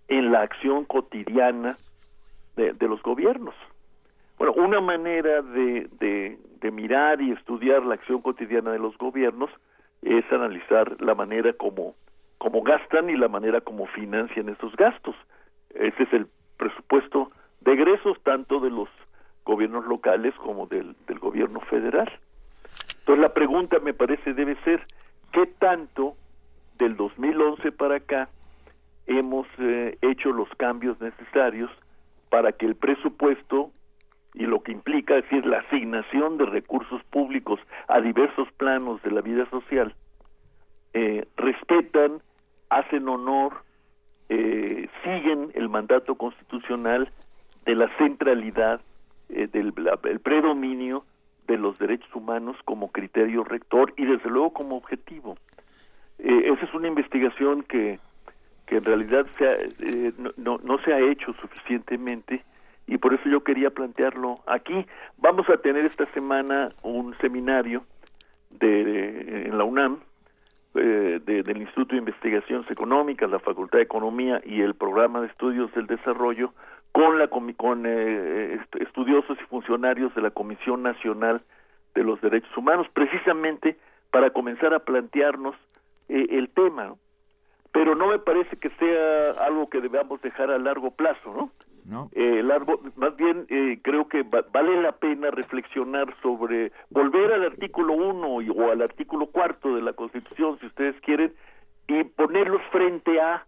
[0.07, 1.77] en la acción cotidiana
[2.56, 3.56] de, los gobiernos?
[4.38, 5.88] Bueno, una manera de,
[6.61, 9.49] de mirar y estudiar la acción cotidiana de los gobiernos
[10.02, 11.95] es analizar la manera como,
[12.38, 15.15] como gastan y la manera como financian esos gastos.
[15.73, 16.27] Ese es el
[16.57, 17.31] presupuesto
[17.61, 18.89] de egresos tanto de los
[19.48, 22.11] gobiernos locales como del, del gobierno federal.
[22.99, 24.86] Entonces la pregunta me parece debe ser,
[25.32, 26.15] ¿qué tanto
[26.78, 28.30] del 2011 para acá
[29.07, 31.72] hemos eh, hecho los cambios necesarios
[32.30, 33.72] para que el presupuesto
[34.34, 39.11] y lo que implica, es decir, la asignación de recursos públicos a diversos planos de
[39.11, 39.95] la vida social,
[40.94, 42.22] eh, respetan,
[42.69, 43.64] hacen honor,
[44.30, 47.10] eh, siguen el mandato constitucional
[47.65, 48.82] de la centralidad,
[49.30, 49.74] eh, del
[50.04, 51.06] el predominio
[51.48, 55.38] de los derechos humanos como criterio rector y desde luego como objetivo.
[56.18, 57.99] esa es una investigación que,
[58.66, 62.44] que en realidad se no, no se ha hecho suficientemente
[62.88, 64.86] y por eso yo quería plantearlo aquí.
[65.18, 67.84] Vamos a tener esta semana un seminario
[68.49, 69.99] de, en la UNAM
[70.76, 75.74] eh, del Instituto de Investigaciones Económicas, la Facultad de Economía y el Programa de Estudios
[75.74, 76.54] del Desarrollo
[76.91, 81.41] con la con eh, estudiosos y funcionarios de la Comisión Nacional
[81.93, 83.77] de los Derechos Humanos, precisamente
[84.11, 85.55] para comenzar a plantearnos
[86.09, 86.95] eh, el tema.
[87.72, 91.51] Pero no me parece que sea algo que debamos dejar a largo plazo, ¿no?
[91.88, 92.09] ¿no?
[92.14, 97.93] Eh, árbol, más bien eh, creo que vale la pena reflexionar sobre volver al artículo
[97.93, 101.34] 1 o al artículo cuarto de la Constitución, si ustedes quieren,
[101.88, 103.45] y ponerlos frente a,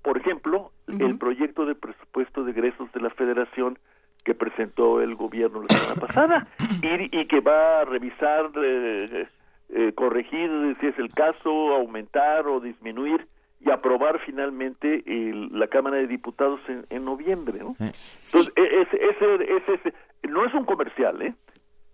[0.00, 3.78] por ejemplo, el proyecto de presupuesto de egresos de la Federación
[4.24, 6.48] que presentó el gobierno la semana pasada
[6.82, 9.28] y, y que va a revisar, eh,
[9.70, 13.26] eh, corregir si es el caso, aumentar o disminuir
[13.60, 17.60] y aprobar finalmente la Cámara de Diputados en, noviembre.
[17.60, 17.76] ¿no?
[17.78, 19.94] Entonces, e, ese, ese,
[20.28, 21.34] no es un comercial, ¿eh?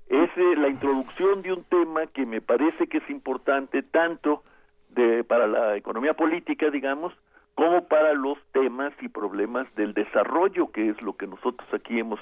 [0.08, 4.42] es eh, la introducción de un tema que me parece que es importante tanto
[4.88, 7.12] de, para la economía política, digamos,
[7.58, 12.20] como para los temas y problemas del desarrollo, que es lo que nosotros aquí hemos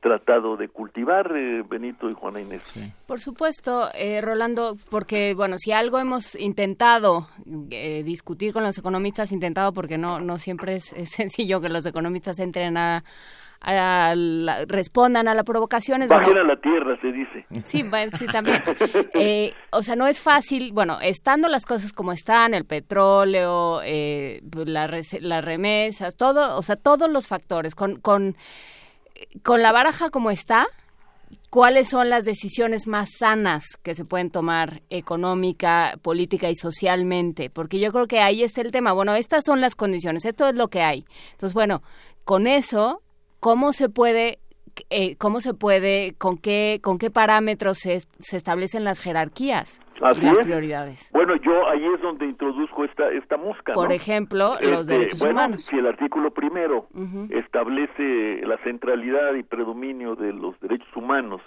[0.00, 2.62] tratado de cultivar, eh, Benito y Juana Inés.
[3.06, 7.28] Por supuesto, eh, Rolando, porque, bueno, si algo hemos intentado
[7.70, 12.38] eh, discutir con los economistas, intentado porque no, no siempre es, sencillo que los economistas
[12.38, 13.04] entren a,
[13.60, 16.06] respondan a la provocación.
[16.08, 17.46] Bajen a la tierra, se dice.
[17.64, 17.84] Sí,
[18.18, 18.62] sí también.
[19.70, 23.80] o sea, no es fácil, bueno, estando las cosas como están, el petróleo,
[24.52, 27.96] la, las remesas, todo, o sea, todos los factores, con...
[28.00, 28.36] con
[29.42, 30.66] con la baraja como está,
[31.50, 37.50] ¿cuáles son las decisiones más sanas que se pueden tomar económica, política y socialmente?
[37.50, 38.92] Porque yo creo que ahí está el tema.
[38.92, 41.04] Bueno, estas son las condiciones, esto es lo que hay.
[41.32, 41.82] Entonces, bueno,
[42.24, 43.02] con eso,
[43.40, 44.38] ¿cómo se puede
[44.90, 50.20] eh, cómo se puede, con qué, con qué parámetros se, se establecen las jerarquías y
[50.20, 51.10] las prioridades.
[51.12, 53.72] Bueno, yo ahí es donde introduzco esta esta mosca.
[53.72, 55.64] Por ejemplo, los este, derechos humanos.
[55.64, 56.88] Si el artículo primero
[57.30, 61.40] establece la centralidad y predominio de los derechos humanos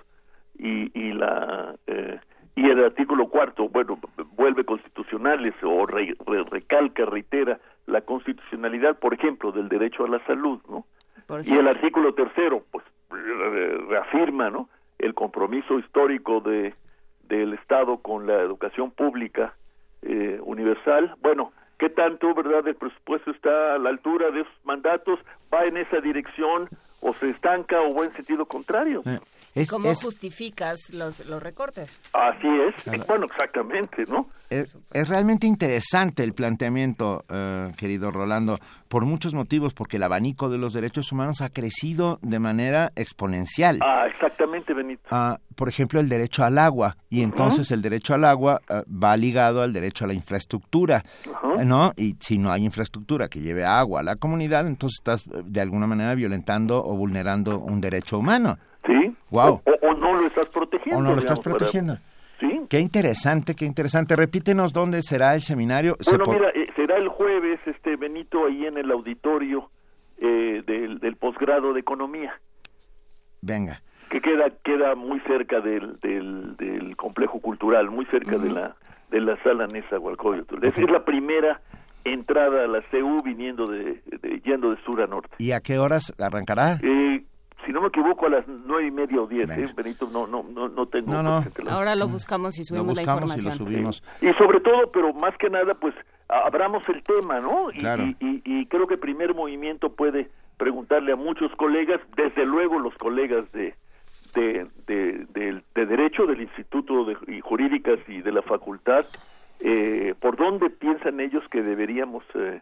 [0.58, 2.20] y, y la eh,
[2.56, 3.98] y el artículo cuarto, bueno,
[4.36, 10.86] vuelve constitucionales o recalca, reitera la constitucionalidad, por ejemplo, del derecho a la salud, ¿no?
[11.44, 12.84] Y el artículo tercero, pues
[13.90, 14.70] reafirma ¿no?
[15.00, 16.74] el compromiso histórico de,
[17.28, 19.54] del Estado con la educación pública
[20.02, 21.16] eh, universal.
[21.22, 25.20] Bueno, ¿qué tanto, verdad, el presupuesto está a la altura de esos mandatos?
[25.54, 26.70] ¿Va en esa dirección
[27.02, 29.02] o se estanca o va en sentido contrario?
[29.06, 29.20] Eh,
[29.70, 31.92] ¿Cómo justificas los, los recortes?
[32.14, 34.28] Así es, bueno, exactamente, ¿no?
[34.50, 34.78] Es,
[35.10, 40.74] realmente interesante el planteamiento, eh, querido Rolando, por muchos motivos, porque el abanico de los
[40.74, 43.80] derechos humanos ha crecido de manera exponencial.
[43.82, 45.04] Ah, exactamente, Benito.
[45.12, 49.18] Ah, por ejemplo, el derecho al agua, y entonces el derecho al agua eh, va
[49.18, 51.04] ligado al derecho a la infraestructura,
[51.66, 51.92] ¿no?
[51.98, 55.88] Y si no hay infraestructura que lleve agua a la comunidad, entonces estás de alguna
[55.88, 58.58] manera violentando o vulnerando un derecho humano.
[59.32, 59.62] Wow.
[59.82, 61.00] O, no lo estás protegiendo.
[61.00, 61.98] O no lo estás protegiendo.
[62.40, 62.62] Sí.
[62.70, 64.16] Qué interesante, qué interesante.
[64.16, 65.96] Repítenos dónde será el seminario.
[66.06, 69.70] Bueno, mira, eh, será el jueves, este Benito, ahí en el auditorio
[70.20, 72.40] eh, del, del posgrado de economía.
[73.42, 73.82] Venga.
[74.10, 78.76] Que queda queda muy cerca del, del, del complejo cultural, muy cerca de la
[79.10, 80.66] de la sala Nesa Hualcoyotl.
[80.66, 81.62] Es la primera
[82.04, 84.02] entrada a la CU viniendo de,
[84.44, 85.36] yendo de sur a norte.
[85.38, 86.78] ¿Y a qué horas arrancará?
[86.82, 87.24] Eh,
[87.66, 89.68] si no me equivoco, a las nueve y media o diez, ¿eh?
[89.76, 91.14] Benito, no, no, no, no tengo.
[91.70, 93.56] Ahora lo buscamos y subimos la información.
[93.56, 94.04] Y, lo subimos.
[94.22, 95.94] y sobre todo, pero más que nada, pues
[96.28, 97.72] abramos el tema, ¿no?
[97.72, 103.52] Y, y, creo que primer movimiento puede preguntarle a muchos colegas, desde luego los colegas
[103.52, 103.76] de,
[104.34, 109.06] de, de, Derecho del Instituto de Jurídicas y de la Facultad,
[109.60, 112.62] eh, por dónde piensan ellos que deberíamos eh,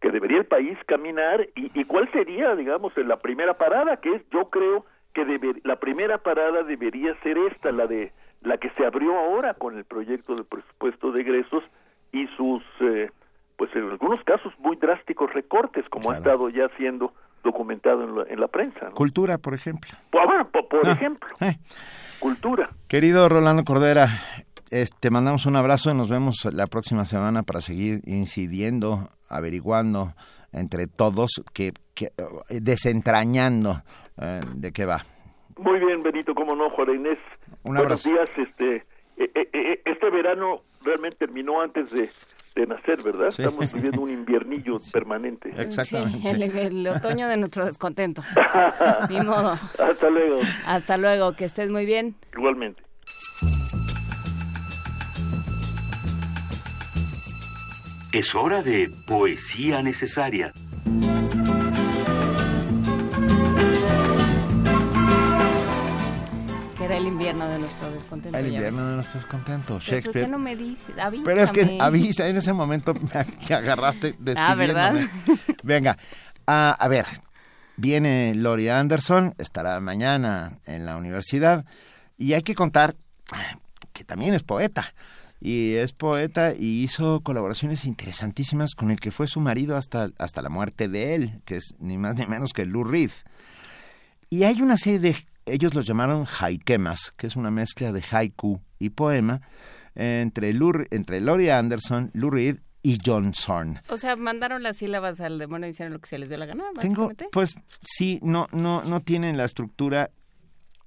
[0.00, 4.48] que debería el país caminar y, cuál sería, digamos, la primera parada, que es, yo
[4.48, 5.24] creo que
[5.64, 8.12] la primera parada debería ser esta, la de
[8.42, 11.64] la que se abrió ahora con el proyecto de presupuesto de egresos
[12.12, 13.10] y sus, eh,
[13.56, 17.12] pues en algunos casos muy drásticos recortes, como ha estado ya siendo
[17.42, 18.90] documentado en la, prensa.
[18.90, 19.90] Cultura, por ejemplo.
[20.10, 21.28] Pues, bueno, por, ah, ejemplo.
[21.40, 21.56] Eh.
[22.18, 22.70] Cultura.
[22.88, 24.08] Querido Rolando Cordera,
[25.00, 30.14] te mandamos un abrazo y nos vemos la próxima semana para seguir incidiendo, averiguando
[30.52, 32.12] entre todos, que, eh,
[32.60, 33.82] desentrañando
[34.20, 35.04] eh, de qué va.
[35.56, 37.18] Muy bien, Benito, cómo no, Juan Inés.
[37.64, 38.28] Un Buenos días.
[38.36, 38.84] Este,
[39.16, 42.10] eh, este verano realmente terminó antes de,
[42.66, 43.28] nacer, ¿verdad?
[43.28, 45.52] Estamos viviendo un inviernillo permanente.
[45.56, 46.66] Exactamente.
[46.66, 48.22] el, otoño de nuestro descontento.
[49.10, 49.52] Ni modo.
[49.78, 50.40] Hasta luego.
[50.66, 52.16] Hasta luego, que estés muy bien.
[52.36, 52.82] Igualmente.
[58.10, 60.54] Es hora de poesía necesaria.
[66.76, 68.38] Que era el invierno de nuestro descontento.
[68.38, 70.04] El invierno de nuestro descontento, Shakespeare.
[70.04, 70.94] ¿Por qué no me dices?
[71.22, 74.94] Pero es que avisa, en ese momento me agarraste Ah, ¿verdad?
[75.62, 75.98] Venga,
[76.46, 77.04] a ver,
[77.76, 81.66] viene Lori Anderson, estará mañana en la universidad
[82.16, 82.96] y hay que contar
[83.92, 84.94] que también es poeta.
[85.40, 90.42] Y es poeta y hizo colaboraciones interesantísimas con el que fue su marido hasta, hasta
[90.42, 93.10] la muerte de él, que es ni más ni menos que Lou Reed.
[94.30, 95.16] Y hay una serie de,
[95.46, 99.40] ellos los llamaron haikemas, que es una mezcla de haiku y poema,
[99.94, 103.78] entre, Lou, entre Lori Anderson, Lou Reed y John Zorn.
[103.88, 106.46] O sea, mandaron las sílabas al demonio y hicieron lo que se les dio la
[106.46, 106.64] gana.
[106.80, 110.10] Tengo, pues sí, no, no, no tienen la estructura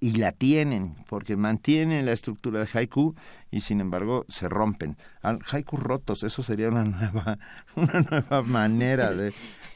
[0.04, 3.16] y la tienen, porque mantienen la estructura de haiku
[3.52, 4.98] y sin embargo se rompen.
[5.22, 7.38] Haiku rotos, eso sería una nueva,
[7.76, 9.32] una nueva manera de,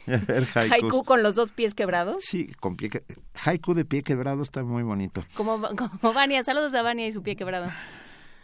[0.08, 0.74] ver haiku.
[0.74, 2.24] ¿Haiku con los dos pies quebrados?
[2.26, 2.90] Sí, con pie
[3.46, 5.24] haiku de pie quebrado está muy bonito.
[5.36, 5.62] Como,
[6.02, 7.72] como Vania, saludos a Vania y su pie quebrado.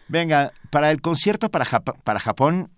[0.07, 2.69] Venga, para el concierto para, para Japón,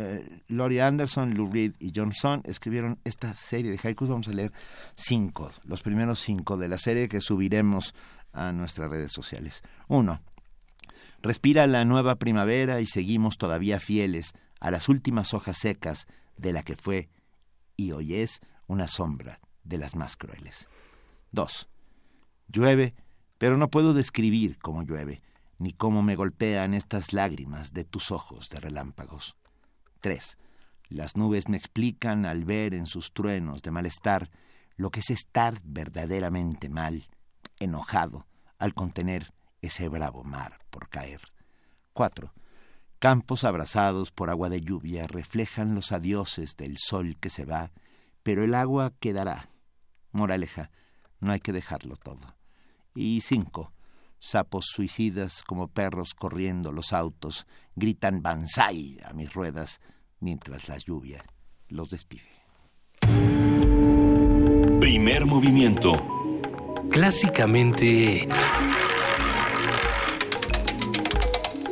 [0.00, 4.08] eh, Lori Anderson, Lou Reed y Johnson escribieron esta serie de haikus.
[4.08, 4.52] Vamos a leer
[4.94, 7.96] cinco, los primeros cinco de la serie que subiremos
[8.32, 9.62] a nuestras redes sociales.
[9.88, 10.20] Uno,
[11.22, 16.62] respira la nueva primavera y seguimos todavía fieles a las últimas hojas secas de la
[16.62, 17.08] que fue
[17.76, 20.68] y hoy es una sombra de las más crueles.
[21.30, 21.68] Dos,
[22.48, 22.94] llueve,
[23.38, 25.22] pero no puedo describir cómo llueve,
[25.58, 29.36] ni cómo me golpean estas lágrimas de tus ojos de relámpagos.
[30.00, 30.38] 3.
[30.88, 34.30] Las nubes me explican al ver en sus truenos de malestar
[34.76, 37.08] lo que es estar verdaderamente mal,
[37.58, 38.26] enojado,
[38.58, 41.20] al contener ese bravo mar por caer.
[41.92, 42.32] 4.
[42.98, 47.72] Campos abrazados por agua de lluvia reflejan los adioses del sol que se va,
[48.22, 49.50] pero el agua quedará.
[50.10, 50.70] Moraleja,
[51.20, 52.36] no hay que dejarlo todo.
[52.94, 53.72] Y 5.
[54.20, 59.80] Sapos suicidas como perros corriendo los autos gritan banzai a mis ruedas
[60.18, 61.24] mientras la lluvia
[61.68, 62.38] los despide.
[64.80, 66.17] Primer movimiento.
[66.90, 68.28] Clásicamente...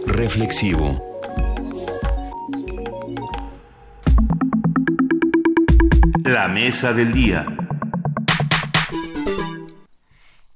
[0.06, 1.02] Reflexivo.
[6.24, 7.46] La mesa del día.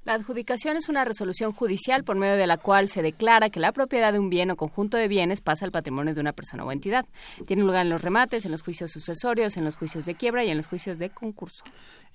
[0.03, 3.71] La adjudicación es una resolución judicial por medio de la cual se declara que la
[3.71, 6.71] propiedad de un bien o conjunto de bienes pasa al patrimonio de una persona o
[6.71, 7.05] entidad.
[7.45, 10.49] Tiene lugar en los remates, en los juicios sucesorios, en los juicios de quiebra y
[10.49, 11.63] en los juicios de concurso.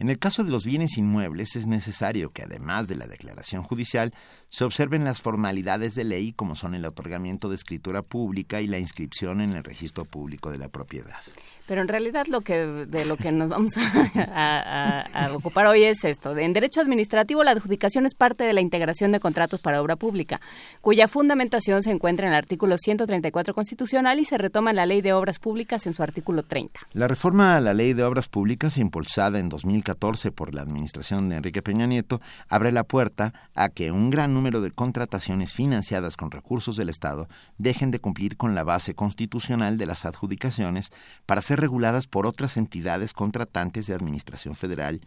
[0.00, 4.12] En el caso de los bienes inmuebles es necesario que, además de la declaración judicial,
[4.48, 8.78] se observen las formalidades de ley como son el otorgamiento de escritura pública y la
[8.78, 11.20] inscripción en el registro público de la propiedad.
[11.66, 13.72] Pero en realidad lo que de lo que nos vamos
[14.16, 16.36] a, ocupar hoy es esto.
[16.36, 17.75] En derecho administrativo la adjudicación
[18.06, 20.40] es parte de la integración de contratos para obra pública,
[20.80, 25.02] cuya fundamentación se encuentra en el artículo 134 constitucional y se retoma en la Ley
[25.02, 26.80] de Obras Públicas en su artículo 30.
[26.92, 31.36] La reforma a la Ley de Obras Públicas, impulsada en 2014 por la administración de
[31.36, 36.30] Enrique Peña Nieto, abre la puerta a que un gran número de contrataciones financiadas con
[36.30, 40.90] recursos del Estado dejen de cumplir con la base constitucional de las adjudicaciones
[41.26, 45.00] para ser reguladas por otras entidades contratantes de Administración Federal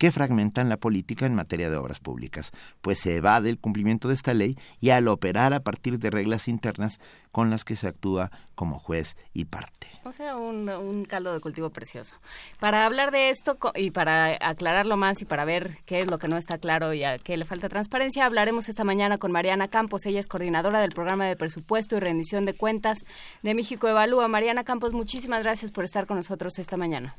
[0.00, 4.14] que fragmentan la política en materia de obras públicas, pues se evade el cumplimiento de
[4.14, 7.00] esta ley y al operar a partir de reglas internas
[7.32, 9.88] con las que se actúa como juez y parte.
[10.04, 12.14] O sea, un, caldo de cultivo precioso.
[12.58, 16.28] Para hablar de esto y para aclararlo más y para ver qué es lo que
[16.28, 20.06] no está claro y a qué le falta transparencia, hablaremos esta mañana con Mariana Campos.
[20.06, 23.00] Ella es coordinadora del programa de presupuesto y rendición de cuentas
[23.42, 24.28] de México Evalúa.
[24.28, 27.14] Mariana Campos, muchísimas gracias por estar con nosotros esta mañana.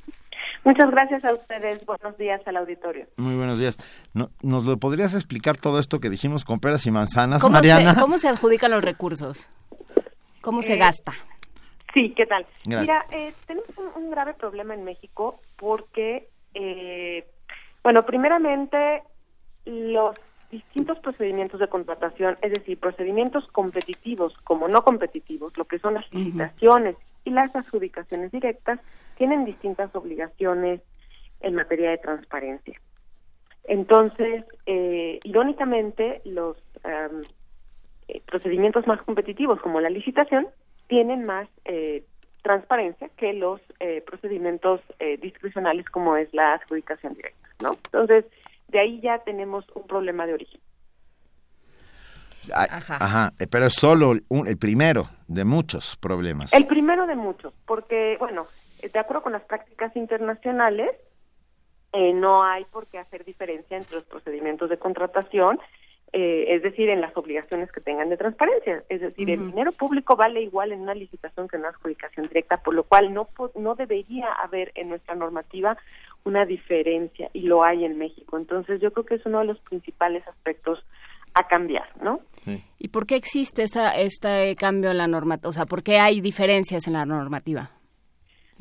[0.63, 1.85] Muchas gracias a ustedes.
[1.85, 3.07] Buenos días al auditorio.
[3.17, 3.77] Muy buenos días.
[4.13, 7.95] ¿Nos lo podrías explicar todo esto que dijimos con peras y manzanas, Mariana?
[7.99, 9.51] ¿Cómo se adjudican los recursos?
[10.41, 11.13] ¿Cómo se eh, gasta?
[11.93, 12.45] Sí, ¿qué tal?
[12.65, 17.25] Mira, eh, tenemos un, grave problema en México porque, eh,
[17.83, 19.03] bueno, primeramente
[19.65, 20.15] los
[20.51, 26.11] distintos procedimientos de contratación, es decir, procedimientos competitivos como no competitivos, lo que son las
[26.13, 28.79] licitaciones y las adjudicaciones directas,
[29.17, 30.81] tienen distintas obligaciones
[31.41, 32.79] en materia de transparencia.
[33.65, 40.47] Entonces, eh, irónicamente, los eh, procedimientos más competitivos, como la licitación,
[40.87, 42.03] tienen más eh,
[42.41, 43.61] transparencia que los
[44.05, 44.81] procedimientos
[45.21, 47.49] discrecionales, como es la adjudicación directa.
[47.61, 47.73] ¿no?
[47.85, 48.25] Entonces,
[48.67, 50.59] de ahí ya tenemos un problema de origen.
[52.51, 53.31] Ajá.
[53.51, 56.51] pero es solo el primero de muchos problemas.
[56.53, 58.47] El primero de muchos, porque, bueno,
[58.81, 60.89] de acuerdo con las prácticas internacionales,
[61.93, 65.59] eh, no hay por qué hacer diferencia entre los procedimientos de contratación,
[66.13, 68.83] eh, es decir, en las obligaciones que tengan de transparencia.
[68.89, 72.57] Es decir, el dinero público vale igual en una licitación que en una adjudicación directa,
[72.57, 75.77] por lo cual no, no debería haber en nuestra normativa
[76.23, 78.37] una diferencia y lo hay en México.
[78.37, 80.83] Entonces yo creo que es uno de los principales aspectos
[81.33, 82.19] a cambiar, ¿no?
[82.77, 85.49] ¿Y por qué existe esta, este cambio en la normativa?
[85.49, 87.71] O sea, ¿por qué hay diferencias en la normativa?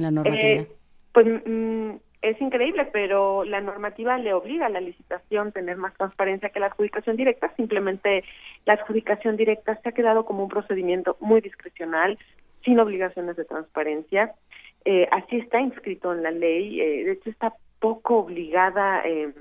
[0.00, 0.62] La normativa.
[0.62, 0.68] Eh,
[1.12, 1.90] pues mm,
[2.22, 6.66] es increíble, pero la normativa le obliga a la licitación tener más transparencia que la
[6.66, 7.52] adjudicación directa.
[7.56, 8.24] Simplemente
[8.66, 12.18] la adjudicación directa se ha quedado como un procedimiento muy discrecional,
[12.64, 14.34] sin obligaciones de transparencia.
[14.84, 16.80] Eh, así está inscrito en la ley.
[16.80, 19.02] Eh, de hecho, está poco obligada.
[19.06, 19.32] Eh,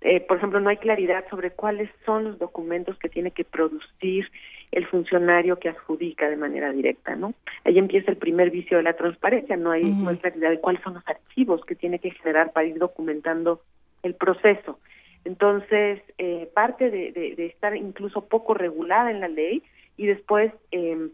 [0.00, 4.30] eh, por ejemplo, no hay claridad sobre cuáles son los documentos que tiene que producir
[4.72, 7.34] el funcionario que adjudica de manera directa, ¿no?
[7.64, 10.94] Ahí empieza el primer vicio de la transparencia, no hay, hay claridad de cuáles son
[10.94, 13.62] los archivos que tiene que generar para ir documentando
[14.02, 14.78] el proceso.
[15.24, 19.62] Entonces, eh, parte de, de, estar incluso poco regulada en la ley
[19.96, 21.08] y después, eh,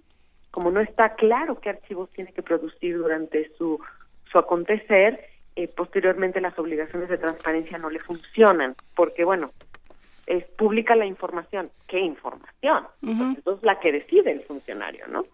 [0.50, 3.80] como no está claro qué archivos tiene que producir durante su,
[4.30, 5.20] su acontecer,
[5.56, 9.50] eh, posteriormente las obligaciones de transparencia no le funcionan, porque bueno,
[10.26, 11.70] es pública la información.
[11.86, 12.86] ¿Qué información?
[13.02, 15.24] Entonces la que decide el funcionario, ¿no?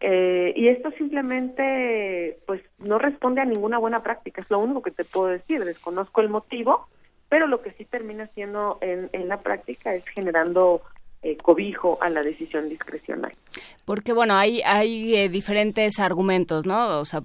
[0.00, 4.42] Eh, y esto simplemente, pues, no responde a ninguna buena práctica.
[4.42, 5.64] Es lo único que te puedo decir.
[5.64, 6.88] Desconozco el motivo,
[7.28, 10.82] pero lo que sí termina siendo en, en la práctica es generando
[11.22, 13.32] eh, cobijo a la decisión discrecional.
[13.86, 17.00] Porque, bueno, hay, hay eh, diferentes argumentos, ¿no?
[17.00, 17.22] O sea,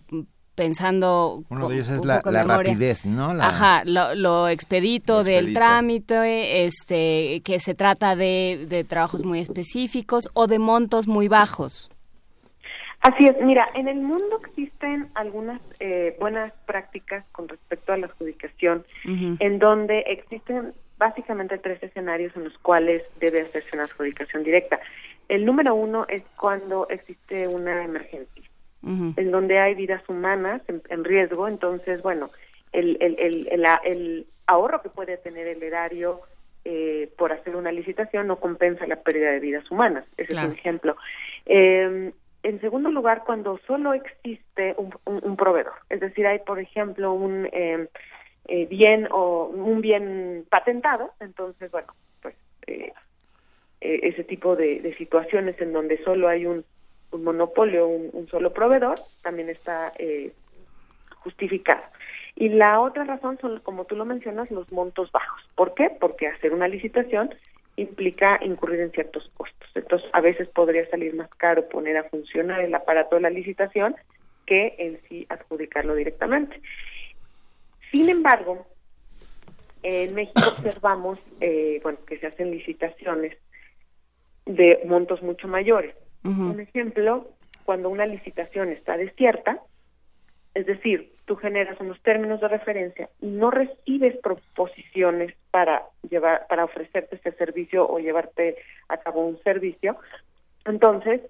[0.59, 7.59] pensando uno de ellos es la, rapidez no ajá lo, expedito del trámite este que
[7.59, 11.89] se trata de, de trabajos muy específicos o de montos muy bajos.
[12.99, 18.07] Así es, mira, en el mundo existen algunas eh, buenas prácticas con respecto a la
[18.07, 24.81] adjudicación, en donde existen básicamente tres escenarios en los cuales debe hacerse una adjudicación directa.
[25.29, 28.48] El número uno es cuando existe una emergencia
[28.81, 31.47] en donde hay vidas humanas en, riesgo.
[31.47, 32.29] Entonces, bueno,
[32.71, 36.19] el, el, el, el, ahorro que puede tener el erario
[36.65, 40.05] eh, por hacer una licitación no compensa la pérdida de vidas humanas.
[40.17, 40.95] Ese es un ejemplo.
[41.45, 42.11] Eh,
[42.43, 47.49] en segundo lugar, cuando solo existe un, un, proveedor, es decir, hay, por ejemplo, un
[47.51, 47.87] em,
[48.47, 52.35] eh, bien o un bien patentado, entonces, bueno, pues
[52.67, 52.93] eh,
[53.81, 56.63] eh, ese tipo de, de, situaciones en donde solo hay un,
[57.11, 60.33] un monopolio, un, solo proveedor, también está eh,
[61.15, 61.81] justificado.
[62.35, 65.41] Y la otra razón son, como tú lo mencionas, los montos bajos.
[65.55, 65.89] ¿Por qué?
[65.89, 67.33] Porque hacer una licitación
[67.75, 69.69] implica incurrir en ciertos costos.
[69.75, 73.95] Entonces, a veces podría salir más caro poner a funcionar el aparato de la licitación
[74.45, 76.61] que en sí adjudicarlo directamente.
[77.91, 78.67] Sin embargo,
[79.83, 83.37] en México observamos eh, bueno, que se hacen licitaciones
[84.45, 85.95] de montos mucho mayores.
[86.23, 87.29] Un ejemplo,
[87.65, 89.59] cuando una licitación está desierta,
[90.53, 96.65] es decir, tú generas unos términos de referencia y no recibes proposiciones para llevar, para
[96.65, 98.57] ofrecerte ese servicio o llevarte
[98.87, 99.95] a cabo un servicio,
[100.65, 101.21] entonces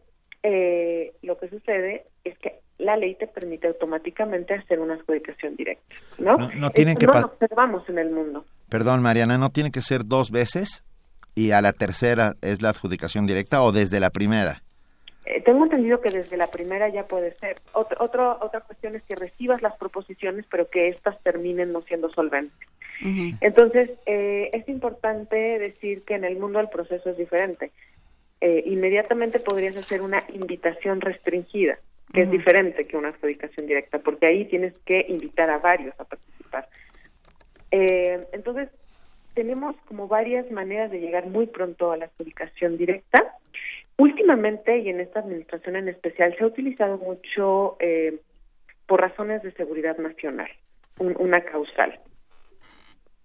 [0.44, 5.96] eh, lo que sucede es que la ley te permite automáticamente hacer una adjudicación directa,
[6.18, 6.38] ¿no?
[6.56, 8.46] No, tienen que no lo observamos en el mundo.
[8.70, 10.86] Perdón, Mariana, ¿no tiene que ser dos veces
[11.36, 14.62] y a la tercera es la adjudicación directa o desde la primera?
[15.50, 17.60] Eh, tengo entendido que desde la primera ya puede ser.
[17.74, 22.68] Otra, otra cuestión es que recibas las proposiciones, pero que éstas terminen no siendo solventes.
[23.40, 27.72] Entonces, eh, es importante decir que en el mundo el proceso es diferente.
[28.42, 31.80] Eh, inmediatamente podrías hacer una invitación restringida,
[32.14, 36.04] que es diferente que una adjudicación directa, porque ahí tienes que invitar a varios a
[36.04, 36.68] participar.
[37.72, 38.70] entonces,
[39.34, 43.34] tenemos como varias maneras de llegar muy pronto a la adjudicación directa
[44.00, 48.22] Últimamente, y en esta administración en especial, se ha utilizado mucho eh,
[48.86, 50.50] por razones de seguridad nacional,
[51.00, 52.00] una causal.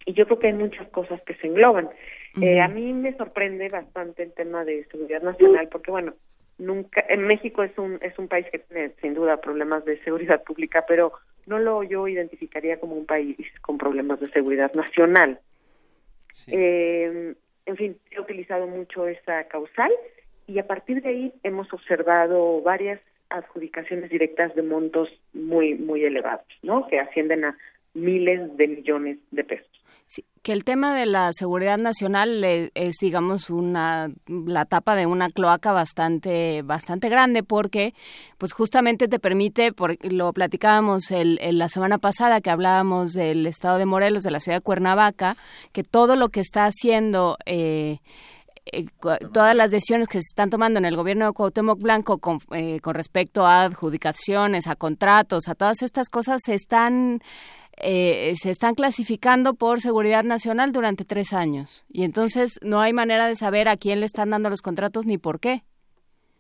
[0.05, 1.91] Y yo creo que hay muchas cosas que se engloban.
[2.43, 6.15] Eh, a mí me sorprende bastante el tema de seguridad nacional, porque bueno,
[6.59, 10.43] nunca en México es un es un país que tiene sin duda problemas de seguridad
[10.43, 11.13] pública, pero
[11.47, 15.39] no lo yo identificaría como un país con problemas de seguridad nacional.
[16.49, 19.93] Eh, en fin, he utilizado mucho esa causal
[20.47, 23.01] y a partir de ahí hemos observado varias
[23.31, 26.87] adjudicaciones directas de montos muy muy elevados, ¿no?
[26.89, 27.57] Que ascienden a
[27.95, 29.69] miles de millones de pesos.
[30.43, 35.73] Que el tema de la seguridad nacional es, digamos, una la tapa de una cloaca
[35.73, 37.95] bastante bastante grande porque,
[38.37, 43.79] pues, justamente te permite, por, lo platicábamos el, la semana pasada que hablábamos del estado
[43.79, 45.37] de Morelos, de la ciudad de Cuernavaca,
[45.73, 48.01] que todo lo que está haciendo eh,
[48.67, 48.87] eh,
[49.33, 52.81] todas las decisiones que se están tomando en el gobierno de Cuauhtémoc Blanco con, eh,
[52.81, 57.21] con respecto a adjudicaciones, a contratos, a todas estas cosas se están
[57.77, 63.27] eh, se están clasificando por seguridad nacional durante tres años y entonces no hay manera
[63.27, 65.63] de saber a quién le están dando los contratos ni por qué.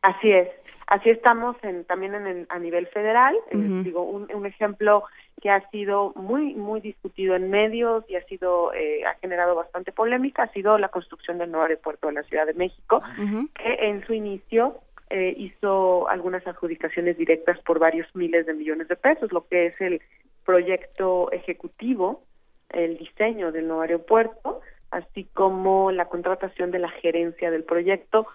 [0.03, 0.49] Así es,
[0.87, 3.35] así estamos en, también en a nivel federal.
[3.51, 5.05] Eh, digo un, un, ejemplo
[5.41, 9.93] que ha sido muy muy discutido en medios y ha sido eh, ha generado bastante
[9.93, 13.03] polémica ha sido la construcción del nuevo aeropuerto de la Ciudad de México,
[13.55, 14.81] que en su inicio
[15.11, 19.81] eh, hizo algunas adjudicaciones directas por varios miles de millones de pesos, lo que es
[19.81, 20.01] el
[20.45, 22.23] proyecto ejecutivo,
[22.71, 28.27] el diseño del nuevo aeropuerto, así como la contratación de la gerencia del proyecto,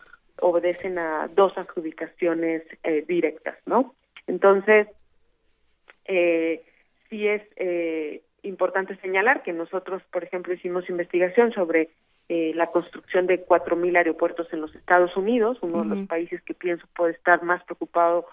[0.41, 3.95] obedecen a dos adjudicaciones eh, directas, ¿no?
[4.27, 4.87] Entonces,
[6.05, 6.63] eh,
[7.09, 11.89] sí es eh, importante señalar que nosotros, por ejemplo, hicimos investigación sobre
[12.29, 16.53] eh, la construcción de 4.000 aeropuertos en los Estados Unidos, uno de los países que
[16.53, 18.27] pienso puede estar más preocupado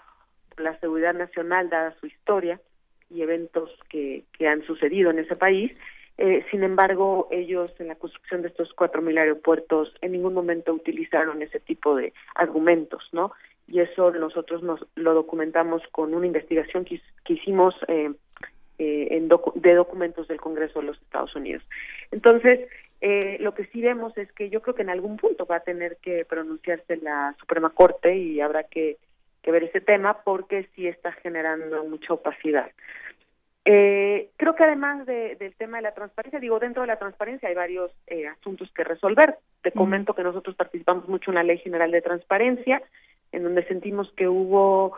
[0.49, 2.61] por la seguridad nacional dada su historia
[3.09, 5.71] y eventos que, que han sucedido en ese país.
[6.17, 11.41] Eh, sin embargo, ellos en la construcción de estos 4.000 aeropuertos en ningún momento utilizaron
[11.41, 13.33] ese tipo de argumentos, ¿no?
[13.67, 18.11] Y eso nosotros nos lo documentamos con una investigación que, hicimos eh,
[18.79, 21.63] eh, en de documentos del Congreso de los Estados Unidos.
[22.11, 22.67] Entonces,
[22.99, 25.63] eh, lo que sí vemos es que yo creo que en algún punto va a
[25.63, 28.97] tener que pronunciarse la Suprema Corte y habrá que,
[29.43, 32.69] ver ese tema porque sí está generando mucha opacidad.
[33.69, 37.55] Eh, creo que además del tema de la transparencia, digo, dentro de la transparencia hay
[37.55, 37.91] varios
[38.39, 39.37] asuntos que resolver.
[39.61, 42.81] Te comento que nosotros participamos mucho en la Ley General de Transparencia,
[43.33, 44.97] en donde sentimos que hubo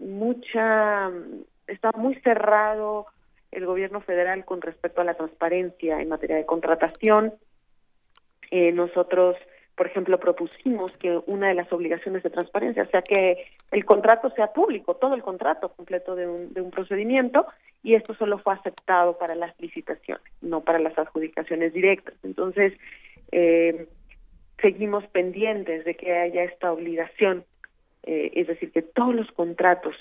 [0.00, 1.10] mucha
[1.66, 3.06] está muy cerrado
[3.52, 7.34] el gobierno federal con respecto a la transparencia en materia de contratación.
[8.50, 9.36] Eh, nosotros,
[9.78, 14.52] por ejemplo, propusimos que una de las obligaciones de transparencia sea que el contrato sea
[14.52, 17.46] público, todo el contrato completo de un, de un procedimiento,
[17.84, 22.14] y esto solo fue aceptado para las licitaciones, no para las adjudicaciones directas.
[22.24, 22.72] Entonces,
[23.30, 23.86] eh,
[24.60, 27.44] seguimos pendientes de que haya esta obligación,
[28.02, 29.94] eh, es decir, que todos los contratos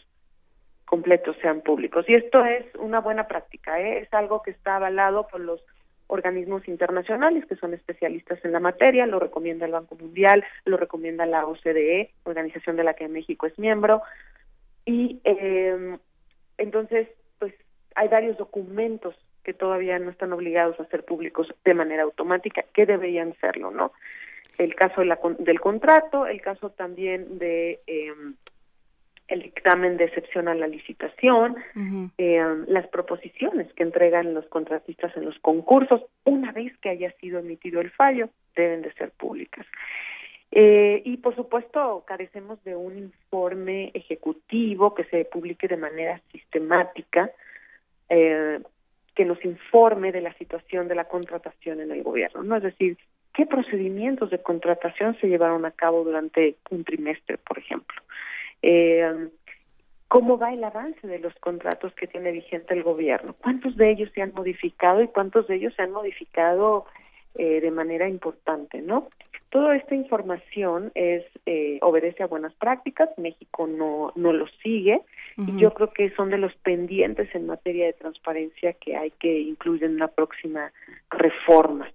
[0.86, 2.04] completos sean públicos.
[2.08, 4.00] Y esto es una buena práctica, ¿eh?
[4.00, 5.62] es algo que está avalado por los
[6.08, 11.26] organismos internacionales que son especialistas en la materia, lo recomienda el Banco Mundial, lo recomienda
[11.26, 14.02] la OCDE, organización de la que México es miembro,
[14.86, 15.98] y eh,
[16.58, 17.54] entonces, pues
[17.96, 22.86] hay varios documentos que todavía no están obligados a ser públicos de manera automática, que
[22.86, 23.92] deberían serlo, ¿no?
[24.58, 28.14] El caso de la, del contrato, el caso también de eh,
[29.28, 31.58] el dictamen de excepción a la licitación,
[32.18, 37.40] eh, las proposiciones que entregan los contratistas en los concursos, una vez que haya sido
[37.40, 39.66] emitido el fallo, deben de ser públicas.
[40.52, 47.30] Eh, y por supuesto, carecemos de un informe ejecutivo que se publique de manera sistemática,
[48.08, 48.60] eh,
[49.14, 52.56] que nos informe de la situación de la contratación en el gobierno, ¿no?
[52.56, 52.98] Es decir,
[53.34, 58.02] qué procedimientos de contratación se llevaron a cabo durante un trimestre, por ejemplo
[58.62, 59.30] eh,
[60.08, 64.10] cómo va el avance de los contratos que tiene vigente el gobierno, cuántos de ellos
[64.14, 66.86] se han modificado y cuántos de ellos se han modificado
[67.36, 69.10] eh, de manera importante, ¿no?
[69.50, 75.02] Toda esta información es eh, obedece a buenas prácticas, México no, no lo sigue
[75.38, 79.40] y yo creo que son de los pendientes en materia de transparencia que hay que
[79.40, 80.74] incluir en la próxima
[81.12, 81.90] reforma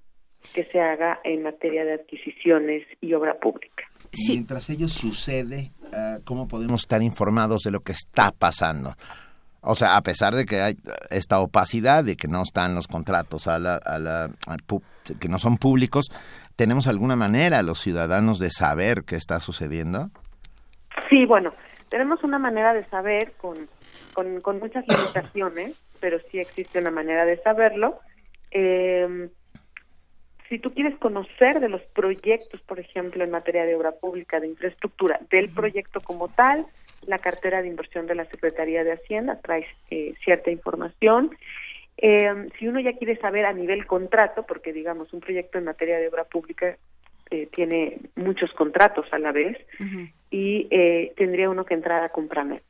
[0.55, 3.85] que se haga en materia de adquisiciones y obra pública.
[4.29, 8.95] Mientras ello sucede, uh, ¿cómo podemos estar informados de lo que está pasando?
[9.61, 10.77] O sea, a pesar de que hay
[11.11, 14.31] esta opacidad de que no están los contratos a la, a la
[15.21, 16.07] que no son públicos,
[16.57, 20.11] ¿tenemos alguna manera los ciudadanos de saber qué está sucediendo?
[21.09, 21.53] Sí, bueno,
[21.89, 23.69] tenemos una manera de saber con,
[24.15, 28.01] con, con muchas limitaciones, pero sí existe una manera de saberlo.
[28.51, 29.29] Eh,
[30.53, 34.49] si tú quieres conocer de los proyectos, por ejemplo, en materia de obra pública, de
[34.49, 36.67] infraestructura, del proyecto como tal,
[37.07, 41.35] la cartera de inversión de la Secretaría de Hacienda trae eh, cierta información.
[41.97, 45.97] Eh, si uno ya quiere saber a nivel contrato, porque digamos un proyecto en materia
[45.97, 46.77] de obra pública
[47.31, 49.57] eh, tiene muchos contratos a la vez
[50.31, 50.69] y
[51.17, 52.63] tendría uno que entrar a Compranet.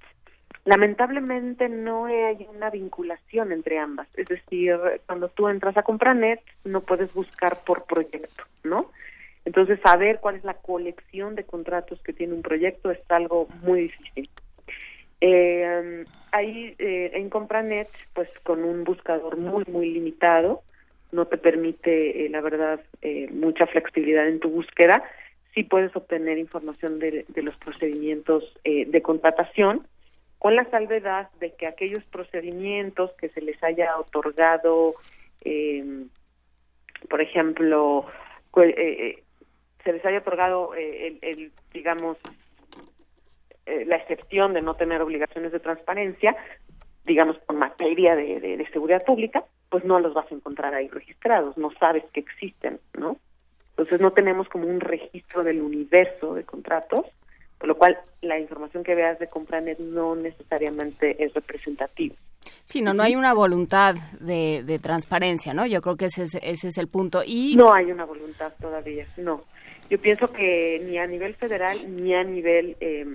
[0.65, 6.82] Lamentablemente no hay una vinculación entre ambas, es decir, cuando tú entras a Compranet no
[6.82, 8.92] puedes buscar por proyecto, ¿no?
[9.44, 13.82] Entonces saber cuál es la colección de contratos que tiene un proyecto es algo muy
[13.82, 14.31] difícil.
[15.20, 20.62] Eh, ahí eh, en Compranet, pues con un buscador muy, muy limitado,
[21.12, 25.02] no te permite, eh, la verdad, eh, mucha flexibilidad en tu búsqueda.
[25.55, 29.86] Sí puedes obtener información de, de los procedimientos de contratación,
[30.42, 34.94] con la salvedad de que aquellos procedimientos que se les haya otorgado,
[35.42, 36.04] eh,
[37.08, 38.04] por ejemplo,
[38.56, 39.22] eh, eh,
[39.84, 42.18] se les haya otorgado el, el, digamos,
[43.66, 46.34] la excepción de no tener obligaciones de transparencia,
[47.04, 51.56] digamos, con materia de, de, seguridad pública, pues no los vas a encontrar ahí registrados,
[51.56, 53.16] no sabes que existen, ¿no?
[53.70, 57.06] Entonces no tenemos como un registro del universo de contratos,
[57.62, 62.16] por lo cual la información que veas de Compranet no necesariamente es representativa.
[62.65, 65.65] Sí, no, no hay una voluntad de, de transparencia, ¿no?
[65.65, 67.23] Yo creo que ese es, ese es el punto.
[67.24, 69.44] Y no hay una voluntad todavía, no.
[69.89, 73.07] Yo pienso que ni a nivel federal ni a nivel eh,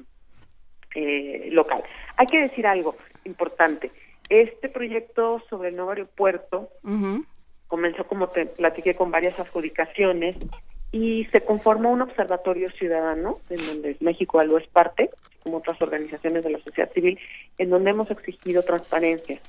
[0.96, 1.84] eh, local.
[2.16, 2.96] Hay que decir algo
[3.26, 3.92] importante.
[4.30, 6.70] Este proyecto sobre el nuevo aeropuerto
[7.68, 10.38] comenzó, como te platiqué, con varias adjudicaciones
[10.92, 15.10] y se conformó un observatorio ciudadano, en donde México algo es parte,
[15.44, 17.20] como otras organizaciones de la sociedad civil,
[17.58, 19.40] en donde hemos exigido transparencia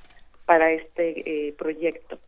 [0.47, 2.19] para este eh, proyecto.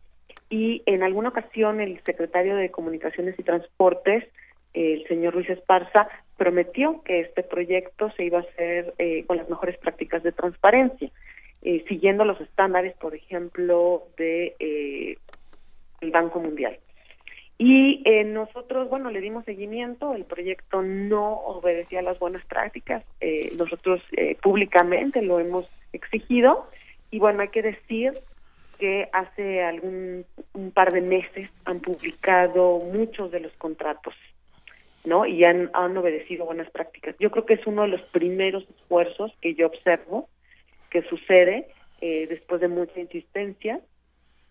[0.49, 4.25] Y en alguna ocasión el secretario de Comunicaciones y Transportes,
[4.73, 6.07] el señor Luis Esparza,
[6.37, 11.11] prometió que este proyecto se iba a hacer eh, con las mejores prácticas de transparencia.
[11.63, 15.17] Eh, siguiendo los estándares, por ejemplo, de eh,
[16.01, 16.79] el Banco Mundial.
[17.63, 23.03] Y eh, nosotros, bueno, le dimos seguimiento, el proyecto no obedecía las buenas prácticas,
[23.55, 24.01] nosotros
[24.41, 26.67] públicamente lo hemos exigido
[27.11, 28.13] y bueno, hay que decir
[28.79, 34.15] que hace algún un par de meses han publicado muchos de los contratos,
[35.05, 35.27] ¿no?
[35.27, 37.15] Y han, han obedecido buenas prácticas.
[37.19, 40.29] Yo creo que es uno de los primeros esfuerzos que yo observo
[40.89, 41.67] que sucede
[42.01, 43.79] eh, después de mucha insistencia.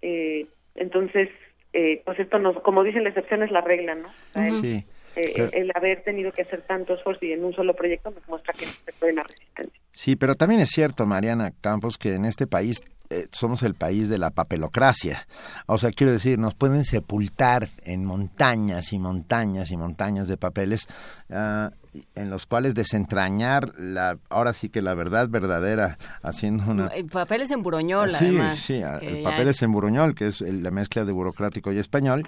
[0.01, 1.29] Eh, entonces,
[1.73, 4.09] eh, pues esto nos, como dicen, la excepción es la regla, ¿no?
[4.51, 4.85] sí.
[5.17, 8.65] El haber tenido que hacer tanto esfuerzo y en un solo proyecto nos muestra que
[8.65, 9.81] se puede la resistencia.
[9.93, 12.79] Sí, pero también es cierto, Mariana Campos, que en este país
[13.13, 15.27] eh, somos el país de la papelocracia.
[15.67, 20.87] O sea, quiero decir, nos pueden sepultar en montañas y montañas y montañas de papeles
[21.29, 21.73] ah,
[22.15, 26.91] en los cuales desentrañar la, ahora sí que la verdad verdadera, haciendo una...
[27.11, 28.59] Papeles en buroñol, sí, además.
[28.61, 28.81] Sí,
[29.25, 32.23] papeles en buroñol, que es la mezcla de burocrático y español.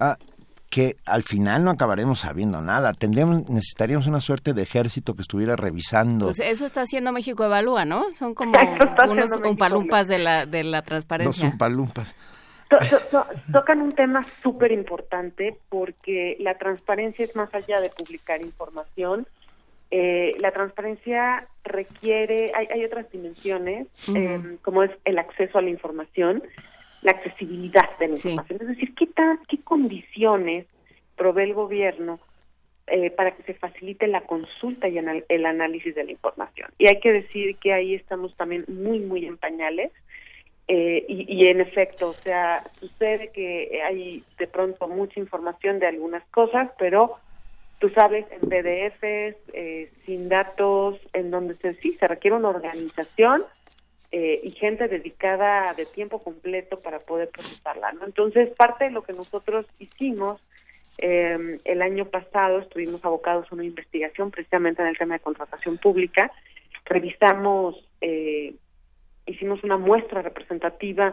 [0.00, 0.18] Ah,
[0.74, 2.92] que al final no acabaremos sabiendo nada.
[2.94, 6.26] Tendríamos, necesitaríamos una suerte de ejército que estuviera revisando.
[6.26, 8.12] Pues eso está haciendo México Evalúa, ¿no?
[8.14, 8.58] Son como
[9.08, 11.44] unos umpalumpas de la, de la transparencia.
[11.44, 12.16] Los umpalumpas.
[13.52, 19.28] tocan un tema súper importante porque la transparencia es más allá de publicar información.
[19.92, 25.70] Eh, la transparencia requiere, hay, hay otras dimensiones, eh, como es el acceso a la
[25.70, 26.42] información,
[27.04, 28.58] la accesibilidad de la información.
[28.62, 29.08] Es decir, ¿qué,
[29.46, 30.66] qué condiciones
[31.16, 32.18] provee el gobierno
[32.86, 36.70] eh, para que se facilite la consulta y el análisis de la información?
[36.78, 39.92] Y hay que decir que ahí estamos también muy, muy en pañales.
[40.66, 46.24] Eh, y, en efecto, o sea, sucede que hay de pronto mucha información de algunas
[46.28, 47.18] cosas, pero
[47.80, 53.44] tú sabes, en PDFs, eh, sin datos, en donde se, sí se requiere una organización
[54.16, 57.90] eh, y gente dedicada de tiempo completo para poder procesarla.
[57.94, 58.04] ¿no?
[58.04, 60.40] Entonces, parte de lo que nosotros hicimos
[60.98, 65.78] eh, el año pasado, estuvimos abocados a una investigación precisamente en el tema de contratación
[65.78, 66.30] pública,
[66.84, 68.54] revisamos, eh,
[69.26, 71.12] hicimos una muestra representativa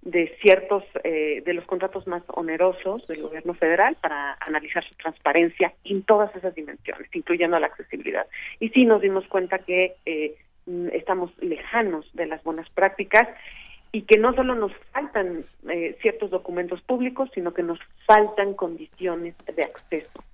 [0.00, 6.02] de ciertos de los contratos más onerosos del gobierno federal para analizar su transparencia en
[6.04, 8.26] todas esas dimensiones, incluyendo la accesibilidad.
[8.58, 10.47] Y sí nos dimos cuenta que Mm,
[10.92, 13.28] estamos lejanos de las buenas prácticas
[13.92, 19.34] y que no solo nos faltan eh, ciertos documentos públicos, sino que nos faltan condiciones
[19.54, 20.24] de acceso.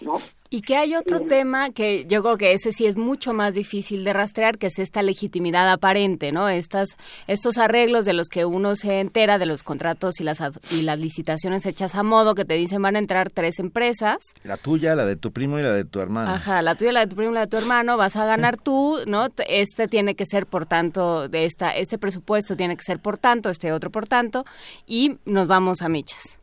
[0.00, 0.20] ¿No?
[0.52, 4.04] Y que hay otro tema que yo creo que ese sí es mucho más difícil
[4.04, 6.50] de rastrear, que es esta legitimidad aparente, ¿no?
[6.50, 10.82] Estas, estos arreglos de los que uno se entera de los contratos y las, y
[10.82, 14.18] las licitaciones hechas a modo que te dicen van a entrar tres empresas.
[14.44, 16.30] La tuya, la de tu primo y la de tu hermano.
[16.30, 18.58] Ajá, la tuya, la de tu primo y la de tu hermano, vas a ganar
[18.58, 19.28] tú, ¿no?
[19.48, 23.48] Este tiene que ser por tanto, de esta, este presupuesto tiene que ser por tanto,
[23.48, 24.44] este otro por tanto,
[24.86, 26.38] y nos vamos a michas.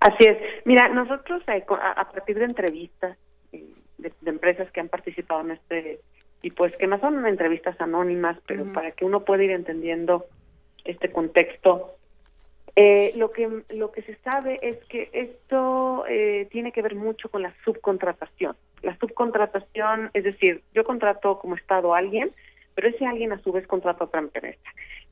[0.00, 0.36] Así es.
[0.64, 3.16] Mira, nosotros eh, a partir de entrevistas
[3.50, 6.00] de, empresas que han participado en este
[6.42, 10.26] y pues que no son entrevistas anónimas, pero para que uno pueda ir entendiendo
[10.84, 11.94] este contexto.
[12.74, 17.28] Eh, lo que lo que se sabe es que esto eh, tiene que ver mucho
[17.28, 18.56] con la subcontratación.
[18.82, 22.32] La subcontratación, es decir, yo contrato como Estado a alguien,
[22.74, 24.60] pero ese alguien a su vez contrata a otra empresa.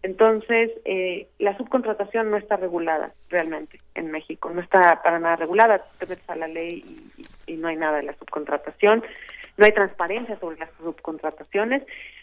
[0.03, 5.85] Entonces, eh, la subcontratación no está regulada realmente en México, no está para nada regulada,
[5.99, 6.85] te metes a la ley
[7.47, 9.03] y, no hay nada de la subcontratación,
[9.59, 11.83] no hay transparencia sobre las subcontrataciones,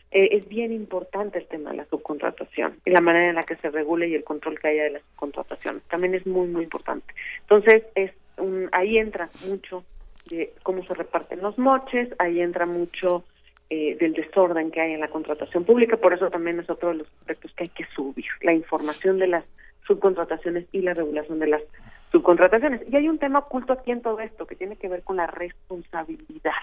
[0.10, 3.58] eh, es bien importante el tema de la subcontratación y la manera en la que
[3.58, 5.82] se regule y el control que haya de la subcontratación.
[5.90, 7.14] También es muy, muy importante.
[7.42, 9.84] Entonces, es un, ahí entra mucho
[10.30, 13.24] de cómo se reparten los moches, ahí entra mucho
[13.70, 16.96] eh, del desorden que hay en la contratación pública, por eso también es otro de
[16.96, 19.46] los aspectos que hay que subir, la información de las
[19.86, 21.62] subcontrataciones y la regulación de las
[22.12, 22.82] subcontrataciones.
[22.90, 25.28] Y hay un tema oculto aquí en todo esto que tiene que ver con la
[25.28, 26.54] responsabilidad.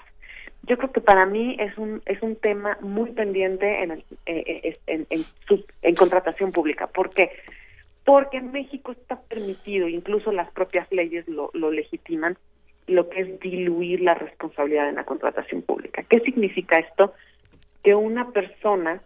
[0.63, 4.79] Yo creo que para mí es un es un tema muy pendiente en, el, eh,
[4.87, 5.25] en, en,
[5.83, 6.87] en contratación pública.
[6.87, 7.31] ¿Por qué?
[8.05, 12.37] Porque en México está permitido, incluso las propias leyes lo, lo legitiman,
[12.87, 16.03] lo que es diluir la responsabilidad en la contratación pública.
[16.09, 17.15] ¿Qué significa esto?
[17.83, 19.01] Que una persona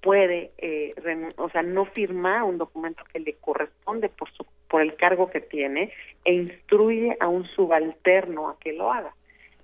[0.00, 0.94] puede, eh,
[1.36, 5.40] o sea, no firmar un documento que le corresponde por, su, por el cargo que
[5.40, 5.92] tiene
[6.24, 9.14] e instruye a un subalterno a que lo haga.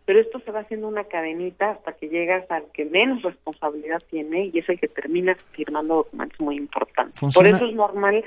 [0.05, 4.50] Pero esto se va haciendo una cadenita hasta que llegas al que menos responsabilidad tiene
[4.52, 7.18] y es el que termina firmando documentos muy importantes.
[7.34, 8.24] Por eso es normal,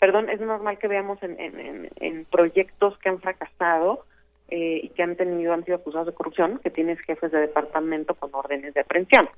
[0.00, 4.06] perdón, es normal que veamos en, en, en proyectos que han fracasado
[4.50, 8.14] eh, y que han tenido han sido acusados de corrupción, que tienes jefes de departamento
[8.14, 9.28] con órdenes de aprehensión.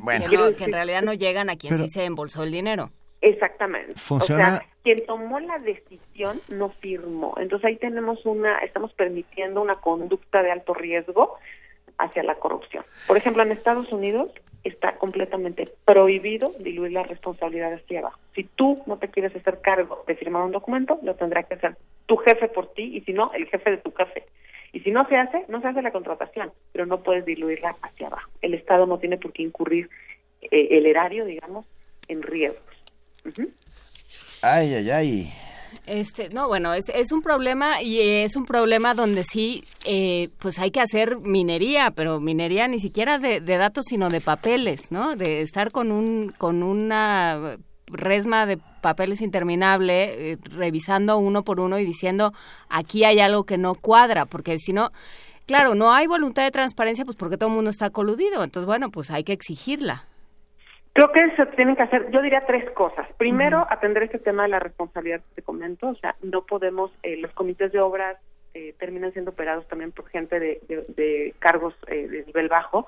[0.00, 0.26] bueno.
[0.56, 2.90] que, en realidad no llegan a quien sí se embolsó el dinero.
[3.20, 3.94] Exactamente.
[4.10, 7.34] O sea, quien tomó la decisión no firmó.
[7.38, 11.38] Entonces ahí tenemos una, estamos permitiendo una conducta de alto riesgo
[11.96, 12.84] hacia la corrupción.
[13.06, 14.30] Por ejemplo, en Estados Unidos
[14.64, 18.18] está completamente prohibido diluir la responsabilidad hacia abajo.
[18.34, 21.76] Si tú no te quieres hacer cargo de firmar un documento, lo tendrá que hacer
[22.06, 24.24] tu jefe por ti y si no, el jefe de tu jefe.
[24.72, 28.08] Y si no se hace, no se hace la contratación, pero no puedes diluirla hacia
[28.08, 28.30] abajo.
[28.42, 29.88] El Estado no tiene por qué incurrir
[30.40, 31.66] eh, el erario, digamos,
[32.08, 32.60] en riesgos.
[34.42, 35.32] Ay, ay, ay.
[35.86, 40.58] Este, no, bueno, es, es un problema y es un problema donde sí, eh, pues
[40.58, 45.14] hay que hacer minería, pero minería ni siquiera de, datos, sino de papeles, ¿no?
[45.14, 51.78] De estar con un, con una resma de papeles interminable, eh, revisando uno por uno
[51.78, 52.32] y diciendo
[52.70, 54.88] aquí hay algo que no cuadra, porque si no,
[55.44, 58.90] claro, no hay voluntad de transparencia, pues porque todo el mundo está coludido, entonces bueno,
[58.90, 60.06] pues hay que exigirla.
[60.94, 63.08] Creo que se tienen que hacer, yo diría tres cosas.
[63.16, 67.16] Primero, atender este tema de la responsabilidad que te comento, o sea, no podemos, eh,
[67.16, 68.16] los comités de obras
[68.54, 72.86] eh, terminan siendo operados también por gente de, cargos eh, de nivel bajo.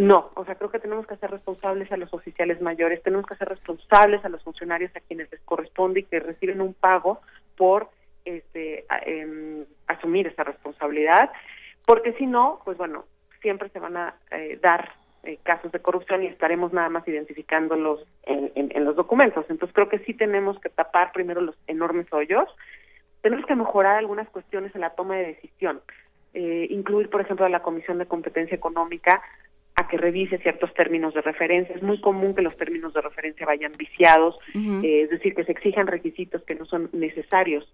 [0.00, 3.34] no, o sea, creo que tenemos que hacer responsables a los oficiales mayores, tenemos que
[3.34, 7.20] hacer responsables a los funcionarios a quienes les corresponde y que reciben un pago
[7.58, 7.90] por
[8.24, 11.30] este, em, asumir esa responsabilidad,
[11.84, 13.04] porque si no, pues bueno,
[13.42, 14.14] siempre se van a
[14.62, 19.44] dar eh, casos de corrupción y estaremos nada más identificándolos en, en, los documentos.
[19.48, 22.48] Entonces creo que sí tenemos que tapar primero los enormes hoyos,
[23.22, 25.80] tenemos que mejorar algunas cuestiones en la toma de decisión,
[26.34, 29.22] eh, incluir por ejemplo a la Comisión de Competencia Económica
[29.76, 31.74] a que revise ciertos términos de referencia.
[31.74, 35.52] Es muy común que los términos de referencia vayan viciados, eh, es decir, que se
[35.52, 37.68] exijan requisitos que no son necesarios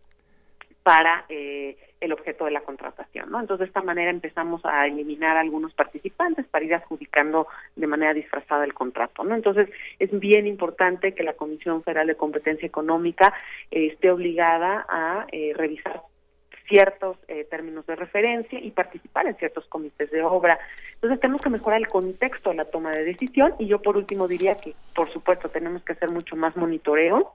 [0.83, 3.41] para eh, el objeto de la contratación, ¿no?
[3.41, 8.15] Entonces de esta manera empezamos a eliminar a algunos participantes para ir adjudicando de manera
[8.15, 9.35] disfrazada el contrato, ¿no?
[9.35, 9.69] Entonces
[9.99, 13.35] es bien importante que la Comisión Federal de Competencia Económica
[13.71, 16.03] eh, esté obligada a eh, revisar
[16.71, 20.59] ciertos eh, términos de referencia y participar en ciertos comités de obra.
[20.95, 24.29] Entonces tenemos que mejorar el contexto de la toma de decisión y yo por último
[24.29, 27.35] diría que por supuesto tenemos que hacer mucho más monitoreo,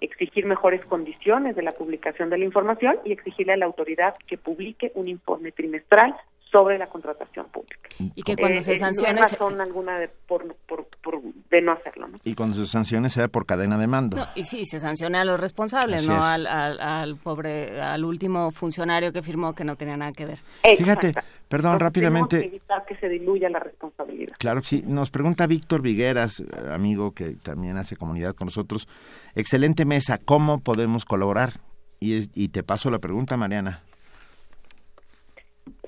[0.00, 4.36] exigir mejores condiciones de la publicación de la información y exigirle a la autoridad que
[4.36, 6.14] publique un informe trimestral
[6.50, 7.88] sobre la contratación pública.
[7.98, 9.14] Y que cuando se sancione...
[9.14, 10.86] No hay razón alguna de, por, por,
[11.50, 12.08] de no hacerlo.
[12.08, 12.16] ¿no?
[12.24, 14.26] Y cuando se sancione sea por cadena de mando.
[14.34, 19.22] y sí, se sancione a los responsables, no al, al, pobre, al último funcionario que
[19.22, 20.38] firmó que no tenía nada que ver.
[20.76, 21.14] Fíjate,
[21.48, 22.40] perdón, rápidamente...
[22.40, 24.34] Que evitar que se diluya la responsabilidad.
[24.38, 24.82] Claro sí.
[24.86, 28.88] Nos pregunta Víctor Vigueras, amigo que también hace comunidad con nosotros.
[29.34, 31.60] Excelente mesa, ¿cómo podemos colaborar?
[31.98, 33.82] Y, y te paso la pregunta, Mariana.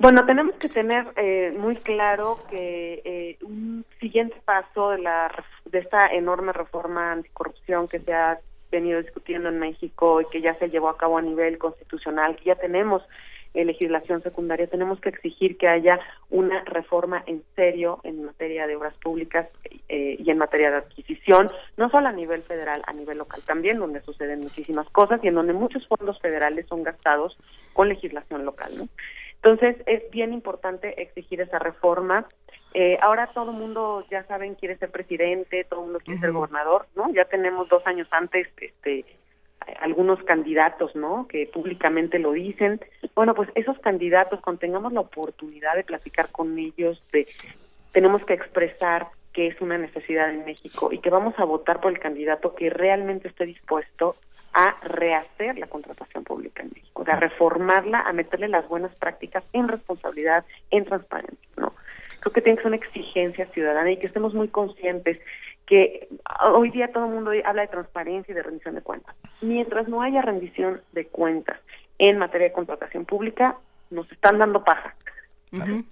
[0.01, 5.31] Bueno, tenemos que tener eh, muy claro que eh, un siguiente paso de, la,
[5.65, 8.39] de esta enorme reforma anticorrupción que se ha
[8.71, 12.45] venido discutiendo en México y que ya se llevó a cabo a nivel constitucional, que
[12.45, 13.03] ya tenemos
[13.55, 15.99] eh, legislación secundaria, tenemos que exigir que haya
[16.31, 19.49] una reforma en serio en materia de obras públicas
[19.89, 24.03] y en materia de adquisición, no solo a nivel federal, a nivel local también, donde
[24.03, 27.39] suceden muchísimas cosas y en donde muchos fondos federales son gastados
[27.73, 28.89] con legislación local, ¿no?
[29.43, 32.27] Entonces, es bien importante exigir esa reforma.
[32.75, 36.33] Eh, ahora todo el mundo, ya saben, quiere ser presidente, todo el mundo quiere ser
[36.33, 37.11] gobernador, ¿no?
[37.13, 39.05] Ya tenemos dos años antes este,
[39.81, 41.27] algunos candidatos, ¿no?
[41.29, 42.81] Que públicamente lo dicen.
[43.15, 47.27] Bueno, pues esos candidatos, cuando tengamos la oportunidad de platicar con ellos, de
[47.93, 49.09] tenemos que expresar
[49.39, 52.71] que es una necesidad en México y que vamos a votar por el candidato que
[52.71, 54.17] realmente esté dispuesto
[54.53, 59.69] a rehacer la contratación pública en México, a reformarla, a meterle las buenas prácticas en
[59.69, 61.73] responsabilidad, en transparencia, ¿no?
[62.19, 65.21] Creo que tiene que ser una exigencia ciudadana y que estemos muy conscientes
[65.67, 66.09] que
[66.53, 69.15] hoy día todo el mundo habla de transparencia y de rendición de cuentas.
[69.41, 71.61] Mientras no haya rendición de cuentas
[71.99, 73.57] en materia de contratación pública,
[73.91, 74.97] nos están dando paja.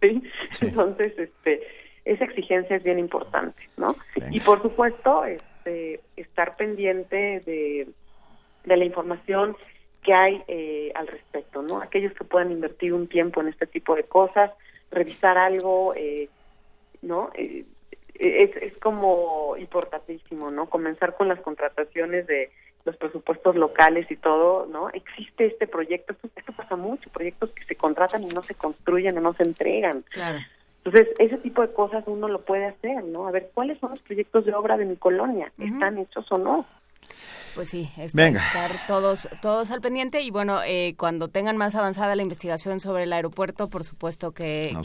[0.01, 0.23] ¿sí?
[0.63, 1.63] Entonces, este,
[2.07, 3.95] esa exigencia es bien importante, ¿no?
[4.31, 7.89] Y por supuesto, este, estar pendiente de,
[8.65, 9.57] de la información
[10.03, 11.83] que hay eh, al respecto, ¿no?
[11.83, 14.53] Aquellos que puedan invertir un tiempo en este tipo de cosas,
[14.93, 16.29] revisar algo, eh,
[17.03, 17.31] ¿no?
[17.35, 17.65] Eh,
[18.15, 20.71] es, es como importantísimo, ¿no?
[20.71, 22.51] Comenzar con las contrataciones de
[22.85, 24.91] los presupuestos locales y todo, ¿no?
[24.91, 29.19] Existe este proyecto, esto, esto pasa mucho, proyectos que se contratan y no se construyen
[29.19, 30.05] o no se entregan.
[30.11, 30.39] Claro.
[30.87, 33.27] Entonces, ese tipo de cosas uno lo puede hacer, ¿no?
[33.27, 35.53] A ver, ¿cuáles son los proyectos de obra de mi colonia?
[35.59, 36.65] ¿Están hechos o no?
[37.57, 38.41] Pues sí, estar, Venga.
[38.41, 43.05] estar todos, todos al pendiente y bueno, eh, cuando tengan más avanzada la investigación sobre
[43.05, 44.77] el aeropuerto, por supuesto que,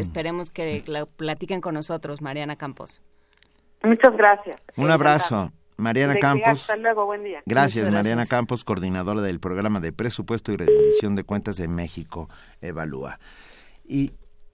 [0.00, 3.00] esperemos que la platiquen con nosotros, Mariana Campos.
[3.82, 4.60] Muchas gracias.
[4.76, 5.52] Un abrazo.
[5.76, 6.62] Mariana De- Campos.
[6.62, 7.42] Hasta luego, buen día.
[7.44, 8.30] Gracias, Muchas Mariana gracias.
[8.30, 12.30] Campos, coordinadora del programa de presupuesto y rendición de cuentas de México,
[12.62, 13.20] Evalúa.
[13.84, 14.12] Y,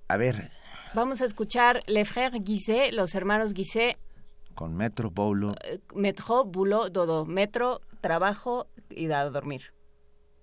[0.09, 0.51] a ver,
[0.95, 3.97] Vamos a escuchar Les Frères Guisset, los hermanos Guisset,
[4.55, 5.55] con Metro Bolo.
[5.95, 9.73] Metro, Boulot, Dodo, Metro, Trabajo y a dormir.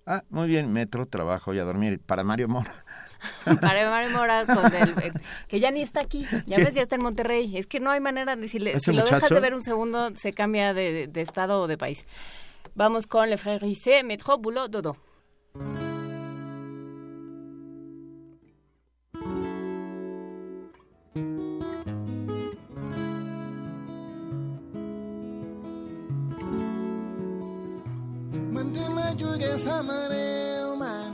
[0.06, 2.00] Ah, muy bien, Metro, trabajo y a dormir.
[2.04, 2.84] Para Mario Mora.
[3.60, 5.12] Para Mario Mora, con el- eh,
[5.46, 7.56] que ya ni está aquí, ya ves, ya está en Monterrey.
[7.56, 10.10] Es que no hay manera de decirle, ¿Ese si lo dejas de ver un segundo,
[10.16, 12.04] se cambia de, de- de estado o de país.
[12.74, 14.96] Vamos con Le Frères Guisset, Metro, Boulot, Dodo.
[28.94, 31.12] Man dama jóge sama réew man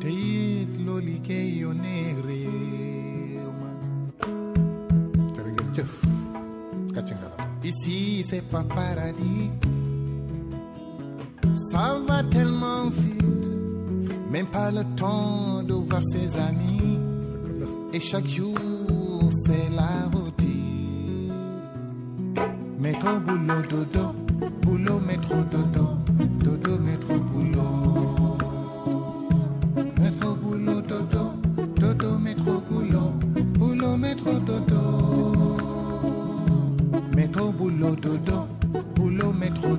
[0.00, 0.49] te
[1.00, 3.70] loo liggéey yónnee réew ma
[5.34, 5.92] jërë ngeen jëf
[6.94, 7.98] kàcce nga la ici
[8.28, 9.50] c'est pas paradis.
[11.70, 13.48] Ça va tellement vite
[14.32, 16.98] même pas le temps de voir ses amis.
[17.92, 18.58] Et chaque jour
[19.44, 21.32] c'est la routine.
[22.78, 24.04] Métro boulot dodo.
[24.62, 25.79] Boulot métro dodo
[38.20, 38.46] dedans,
[38.94, 39.76] boulot métro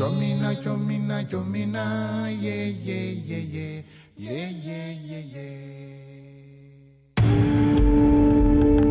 [0.00, 2.30] Yomina, yomina, yomina.
[2.40, 3.82] Yeah, yeah, yeah, yeah.
[4.16, 5.94] Yeah, yeah, yeah, yeah.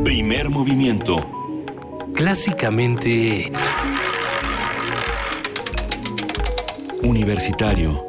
[0.03, 1.17] Primer movimiento.
[2.13, 3.51] Clásicamente...
[7.01, 8.08] Universitario.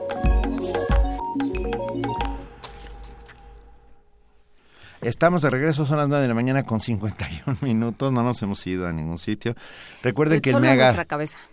[5.10, 8.64] Estamos de regreso, son las 9 de la mañana con 51 minutos, no nos hemos
[8.64, 9.56] ido a ningún sitio.
[10.05, 11.05] Recuerden que el mega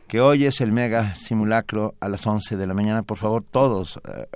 [0.08, 4.00] que hoy es el mega simulacro a las 11 de la mañana, por favor, todos
[4.08, 4.28] eh,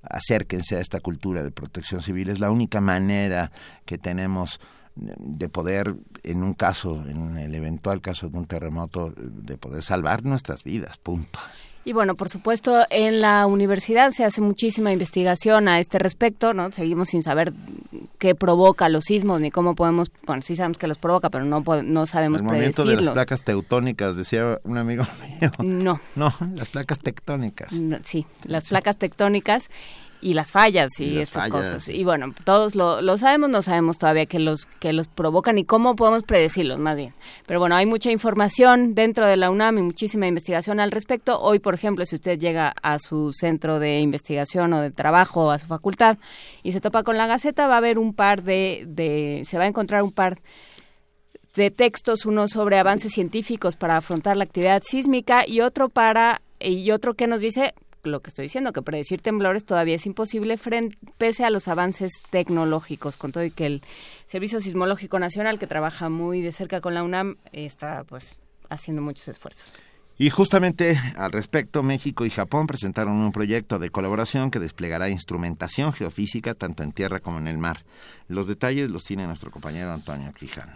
[0.00, 3.52] acérquense a esta cultura de protección civil, es la única manera
[3.84, 4.58] que tenemos
[4.94, 10.24] de poder, en un caso, en el eventual caso de un terremoto, de poder salvar
[10.24, 11.38] nuestras vidas, punto.
[11.86, 16.72] Y bueno, por supuesto, en la universidad se hace muchísima investigación a este respecto, ¿no?
[16.72, 17.52] Seguimos sin saber
[18.18, 21.62] qué provoca los sismos ni cómo podemos, bueno, sí sabemos que los provoca, pero no
[21.84, 25.04] no sabemos El movimiento de las placas teutónicas, decía un amigo
[25.40, 25.52] mío.
[25.62, 26.00] No.
[26.16, 27.72] No, las placas tectónicas.
[28.02, 29.70] sí, las placas tectónicas
[30.26, 31.88] y las fallas y, estas cosas.
[31.88, 35.64] Y bueno, todos lo, lo, sabemos, no sabemos todavía qué los, que los provocan y
[35.64, 37.12] cómo podemos predecirlos, más bien.
[37.46, 41.40] Pero bueno, hay mucha información dentro de la UNAM y muchísima investigación al respecto.
[41.40, 45.60] Hoy, por ejemplo, si usted llega a su centro de investigación o de trabajo, a
[45.60, 46.18] su facultad,
[46.64, 49.64] y se topa con la Gaceta, va a haber un par de, de se va
[49.64, 50.40] a encontrar un par
[51.54, 56.90] de textos, uno sobre avances científicos para afrontar la actividad sísmica y otro para y
[56.90, 57.74] otro que nos dice
[58.06, 62.12] lo que estoy diciendo, que predecir temblores todavía es imposible frente, pese a los avances
[62.30, 63.82] tecnológicos, con todo y que el
[64.26, 69.28] Servicio Sismológico Nacional, que trabaja muy de cerca con la UNAM, está pues haciendo muchos
[69.28, 69.82] esfuerzos.
[70.18, 75.92] Y justamente al respecto, México y Japón presentaron un proyecto de colaboración que desplegará instrumentación
[75.92, 77.84] geofísica tanto en tierra como en el mar.
[78.26, 80.72] Los detalles los tiene nuestro compañero Antonio Quijano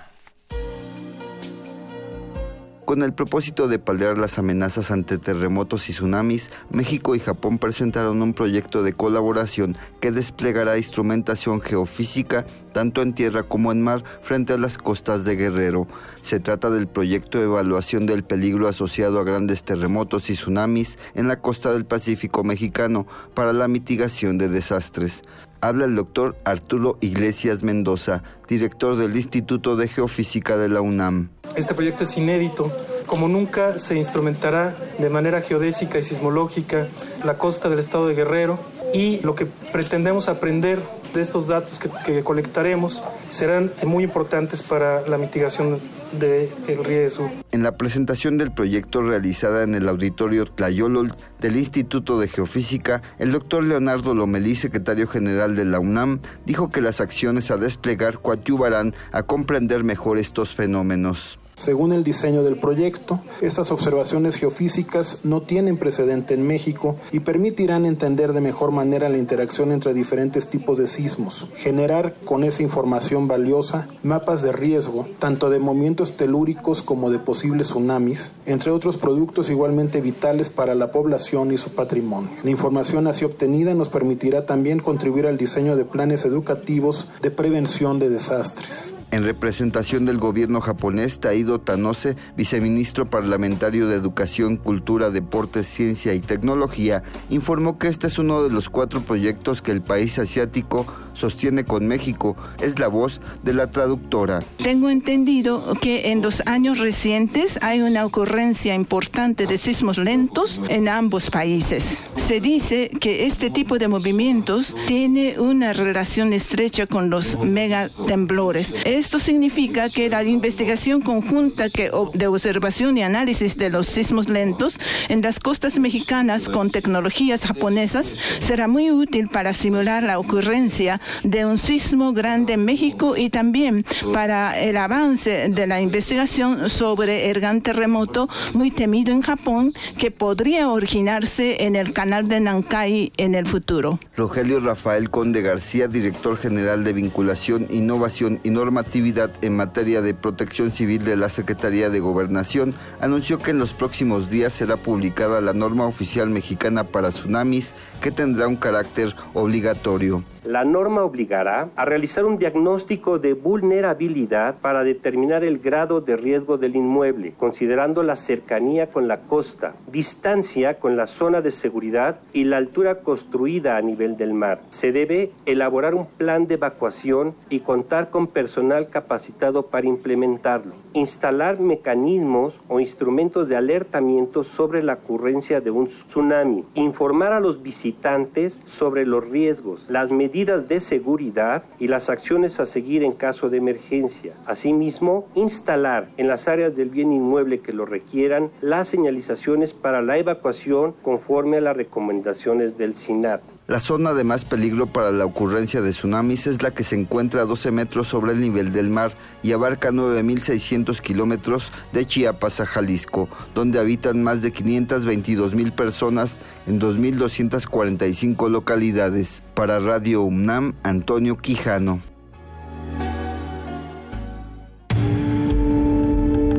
[2.90, 8.20] con el propósito de paliar las amenazas ante terremotos y tsunamis, México y Japón presentaron
[8.20, 14.54] un proyecto de colaboración que desplegará instrumentación geofísica tanto en tierra como en mar frente
[14.54, 15.86] a las costas de Guerrero.
[16.22, 21.28] Se trata del proyecto de evaluación del peligro asociado a grandes terremotos y tsunamis en
[21.28, 25.22] la costa del Pacífico mexicano para la mitigación de desastres.
[25.62, 31.30] Habla el doctor Arturo Iglesias Mendoza, director del Instituto de Geofísica de la UNAM.
[31.56, 32.70] Este proyecto es inédito.
[33.06, 36.86] Como nunca se instrumentará de manera geodésica y sismológica
[37.24, 38.58] la costa del estado de Guerrero
[38.92, 40.80] y lo que pretendemos aprender
[41.14, 45.80] de estos datos que, colectaremos serán muy importantes para la mitigación
[46.12, 46.50] del
[46.84, 47.30] riesgo.
[47.50, 53.32] En la presentación del proyecto realizada en el auditorio Tlayolol del Instituto de Geofísica, el
[53.32, 58.94] doctor Leonardo Lomelí, secretario general de la UNAM, dijo que las acciones a desplegar coadyuvarán
[59.12, 61.38] a comprender mejor estos fenómenos.
[61.60, 67.84] Según el diseño del proyecto, estas observaciones geofísicas no tienen precedente en México y permitirán
[67.84, 73.28] entender de mejor manera la interacción entre diferentes tipos de sismos, generar con esa información
[73.28, 79.50] valiosa mapas de riesgo, tanto de movimientos telúricos como de posibles tsunamis, entre otros productos
[79.50, 82.30] igualmente vitales para la población y su patrimonio.
[82.42, 87.98] La información así obtenida nos permitirá también contribuir al diseño de planes educativos de prevención
[87.98, 88.94] de desastres.
[89.12, 96.20] En representación del gobierno japonés, Taido Tanose, viceministro parlamentario de Educación, Cultura, Deportes, Ciencia y
[96.20, 101.64] Tecnología, informó que este es uno de los cuatro proyectos que el país asiático sostiene
[101.64, 102.36] con México.
[102.60, 104.40] Es la voz de la traductora.
[104.62, 110.88] Tengo entendido que en los años recientes hay una ocurrencia importante de sismos lentos en
[110.88, 112.04] ambos países.
[112.16, 118.74] Se dice que este tipo de movimientos tiene una relación estrecha con los megatemblores.
[119.00, 125.22] Esto significa que la investigación conjunta de observación y análisis de los sismos lentos en
[125.22, 131.56] las costas mexicanas con tecnologías japonesas será muy útil para simular la ocurrencia de un
[131.56, 137.62] sismo grande en México y también para el avance de la investigación sobre el gran
[137.62, 143.46] terremoto muy temido en Japón que podría originarse en el canal de Nankai en el
[143.46, 143.98] futuro.
[144.14, 148.50] Rogelio Rafael Conde García, director general de vinculación, innovación y
[148.90, 153.72] normatividad en materia de protección civil de la Secretaría de Gobernación, anunció que en los
[153.72, 160.24] próximos días será publicada la norma oficial mexicana para tsunamis que tendrá un carácter obligatorio.
[160.44, 166.56] La norma obligará a realizar un diagnóstico de vulnerabilidad para determinar el grado de riesgo
[166.56, 172.44] del inmueble, considerando la cercanía con la costa, distancia con la zona de seguridad y
[172.44, 174.62] la altura construida a nivel del mar.
[174.70, 180.72] Se debe elaborar un plan de evacuación y contar con personal capacitado para implementarlo.
[180.94, 186.64] Instalar mecanismos o instrumentos de alertamiento sobre la ocurrencia de un tsunami.
[186.74, 192.66] Informar a los visitantes sobre los riesgos, las medidas de seguridad y las acciones a
[192.66, 194.32] seguir en caso de emergencia.
[194.46, 200.18] Asimismo, instalar en las áreas del bien inmueble que lo requieran las señalizaciones para la
[200.18, 203.42] evacuación conforme a las recomendaciones del SINAT.
[203.70, 207.42] La zona de más peligro para la ocurrencia de tsunamis es la que se encuentra
[207.42, 209.12] a 12 metros sobre el nivel del mar
[209.44, 216.80] y abarca 9.600 kilómetros de Chiapas a Jalisco, donde habitan más de 522.000 personas en
[216.80, 219.44] 2.245 localidades.
[219.54, 222.00] Para Radio UNAM, Antonio Quijano.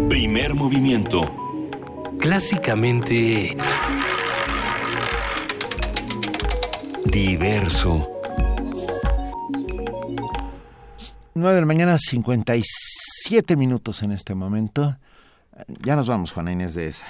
[0.08, 1.24] Primer movimiento.
[2.20, 3.58] Clásicamente...
[7.12, 8.08] Diverso.
[11.34, 14.96] 9 de la mañana, 57 minutos en este momento.
[15.84, 17.06] Ya nos vamos, Juana Inés de esa.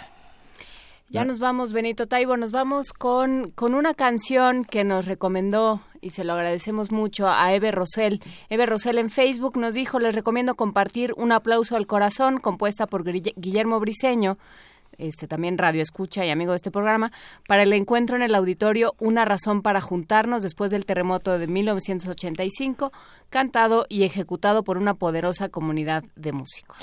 [1.10, 6.12] Ya nos vamos, Benito Taibo, nos vamos con, con una canción que nos recomendó y
[6.12, 8.22] se lo agradecemos mucho a Eve Rosell.
[8.50, 13.04] Eve Rosell en Facebook nos dijo, les recomiendo compartir Un aplauso al corazón, compuesta por
[13.04, 14.38] Guillermo Briseño,
[15.02, 17.12] este también radio escucha y amigo de este programa,
[17.48, 22.92] para el encuentro en el auditorio Una razón para juntarnos después del terremoto de 1985,
[23.30, 26.78] cantado y ejecutado por una poderosa comunidad de músicos.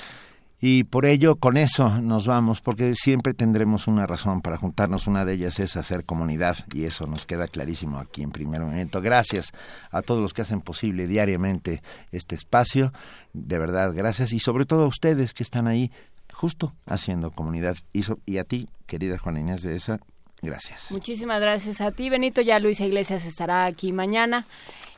[0.60, 5.06] Y por ello, con eso nos vamos, porque siempre tendremos una razón para juntarnos.
[5.06, 9.00] Una de ellas es hacer comunidad, y eso nos queda clarísimo aquí en primer momento.
[9.00, 9.52] Gracias
[9.92, 11.80] a todos los que hacen posible diariamente
[12.10, 12.92] este espacio.
[13.32, 14.32] De verdad, gracias.
[14.32, 15.92] Y sobre todo a ustedes que están ahí
[16.38, 17.76] justo haciendo comunidad.
[17.92, 19.98] Y, y a ti, querida Juana Inés de esa,
[20.40, 20.92] gracias.
[20.92, 22.40] Muchísimas gracias a ti, Benito.
[22.40, 24.46] Ya Luisa Iglesias estará aquí mañana.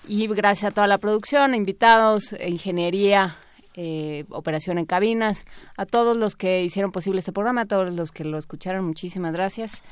[0.07, 3.39] Y gracias a toda la producción, invitados, ingeniería,
[3.75, 5.47] eh, operación en cabinas,
[5.79, 9.33] a todos los que hicieron posible este programa, a todos los que lo escucharon, muchísimas
[9.33, 9.83] gracias.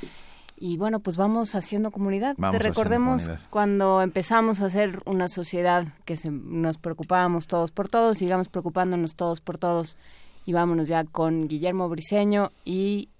[0.58, 2.36] Y bueno, pues vamos haciendo comunidad.
[2.36, 8.48] Te recordemos cuando empezamos a hacer una sociedad que nos preocupábamos todos por todos, sigamos
[8.48, 9.96] preocupándonos todos por todos
[10.48, 13.10] y vámonos ya con Guillermo Briseño y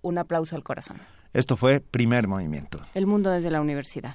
[0.00, 0.98] un aplauso al corazón.
[1.32, 2.78] Esto fue Primer Movimiento.
[2.94, 4.14] El mundo desde la universidad.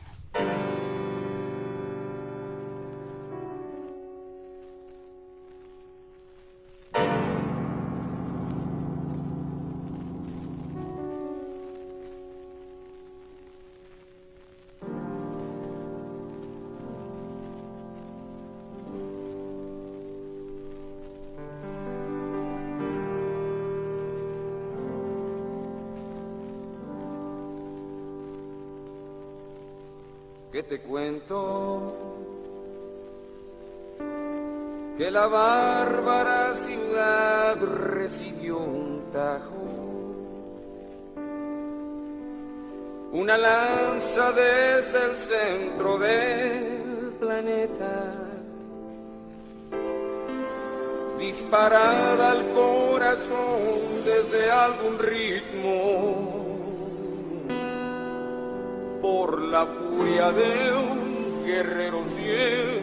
[35.23, 39.63] La bárbara ciudad recibió un tajo,
[43.13, 48.11] una lanza desde el centro del planeta,
[51.17, 56.43] disparada al corazón desde algún ritmo.
[59.01, 62.82] Por la furia de un guerrero siempre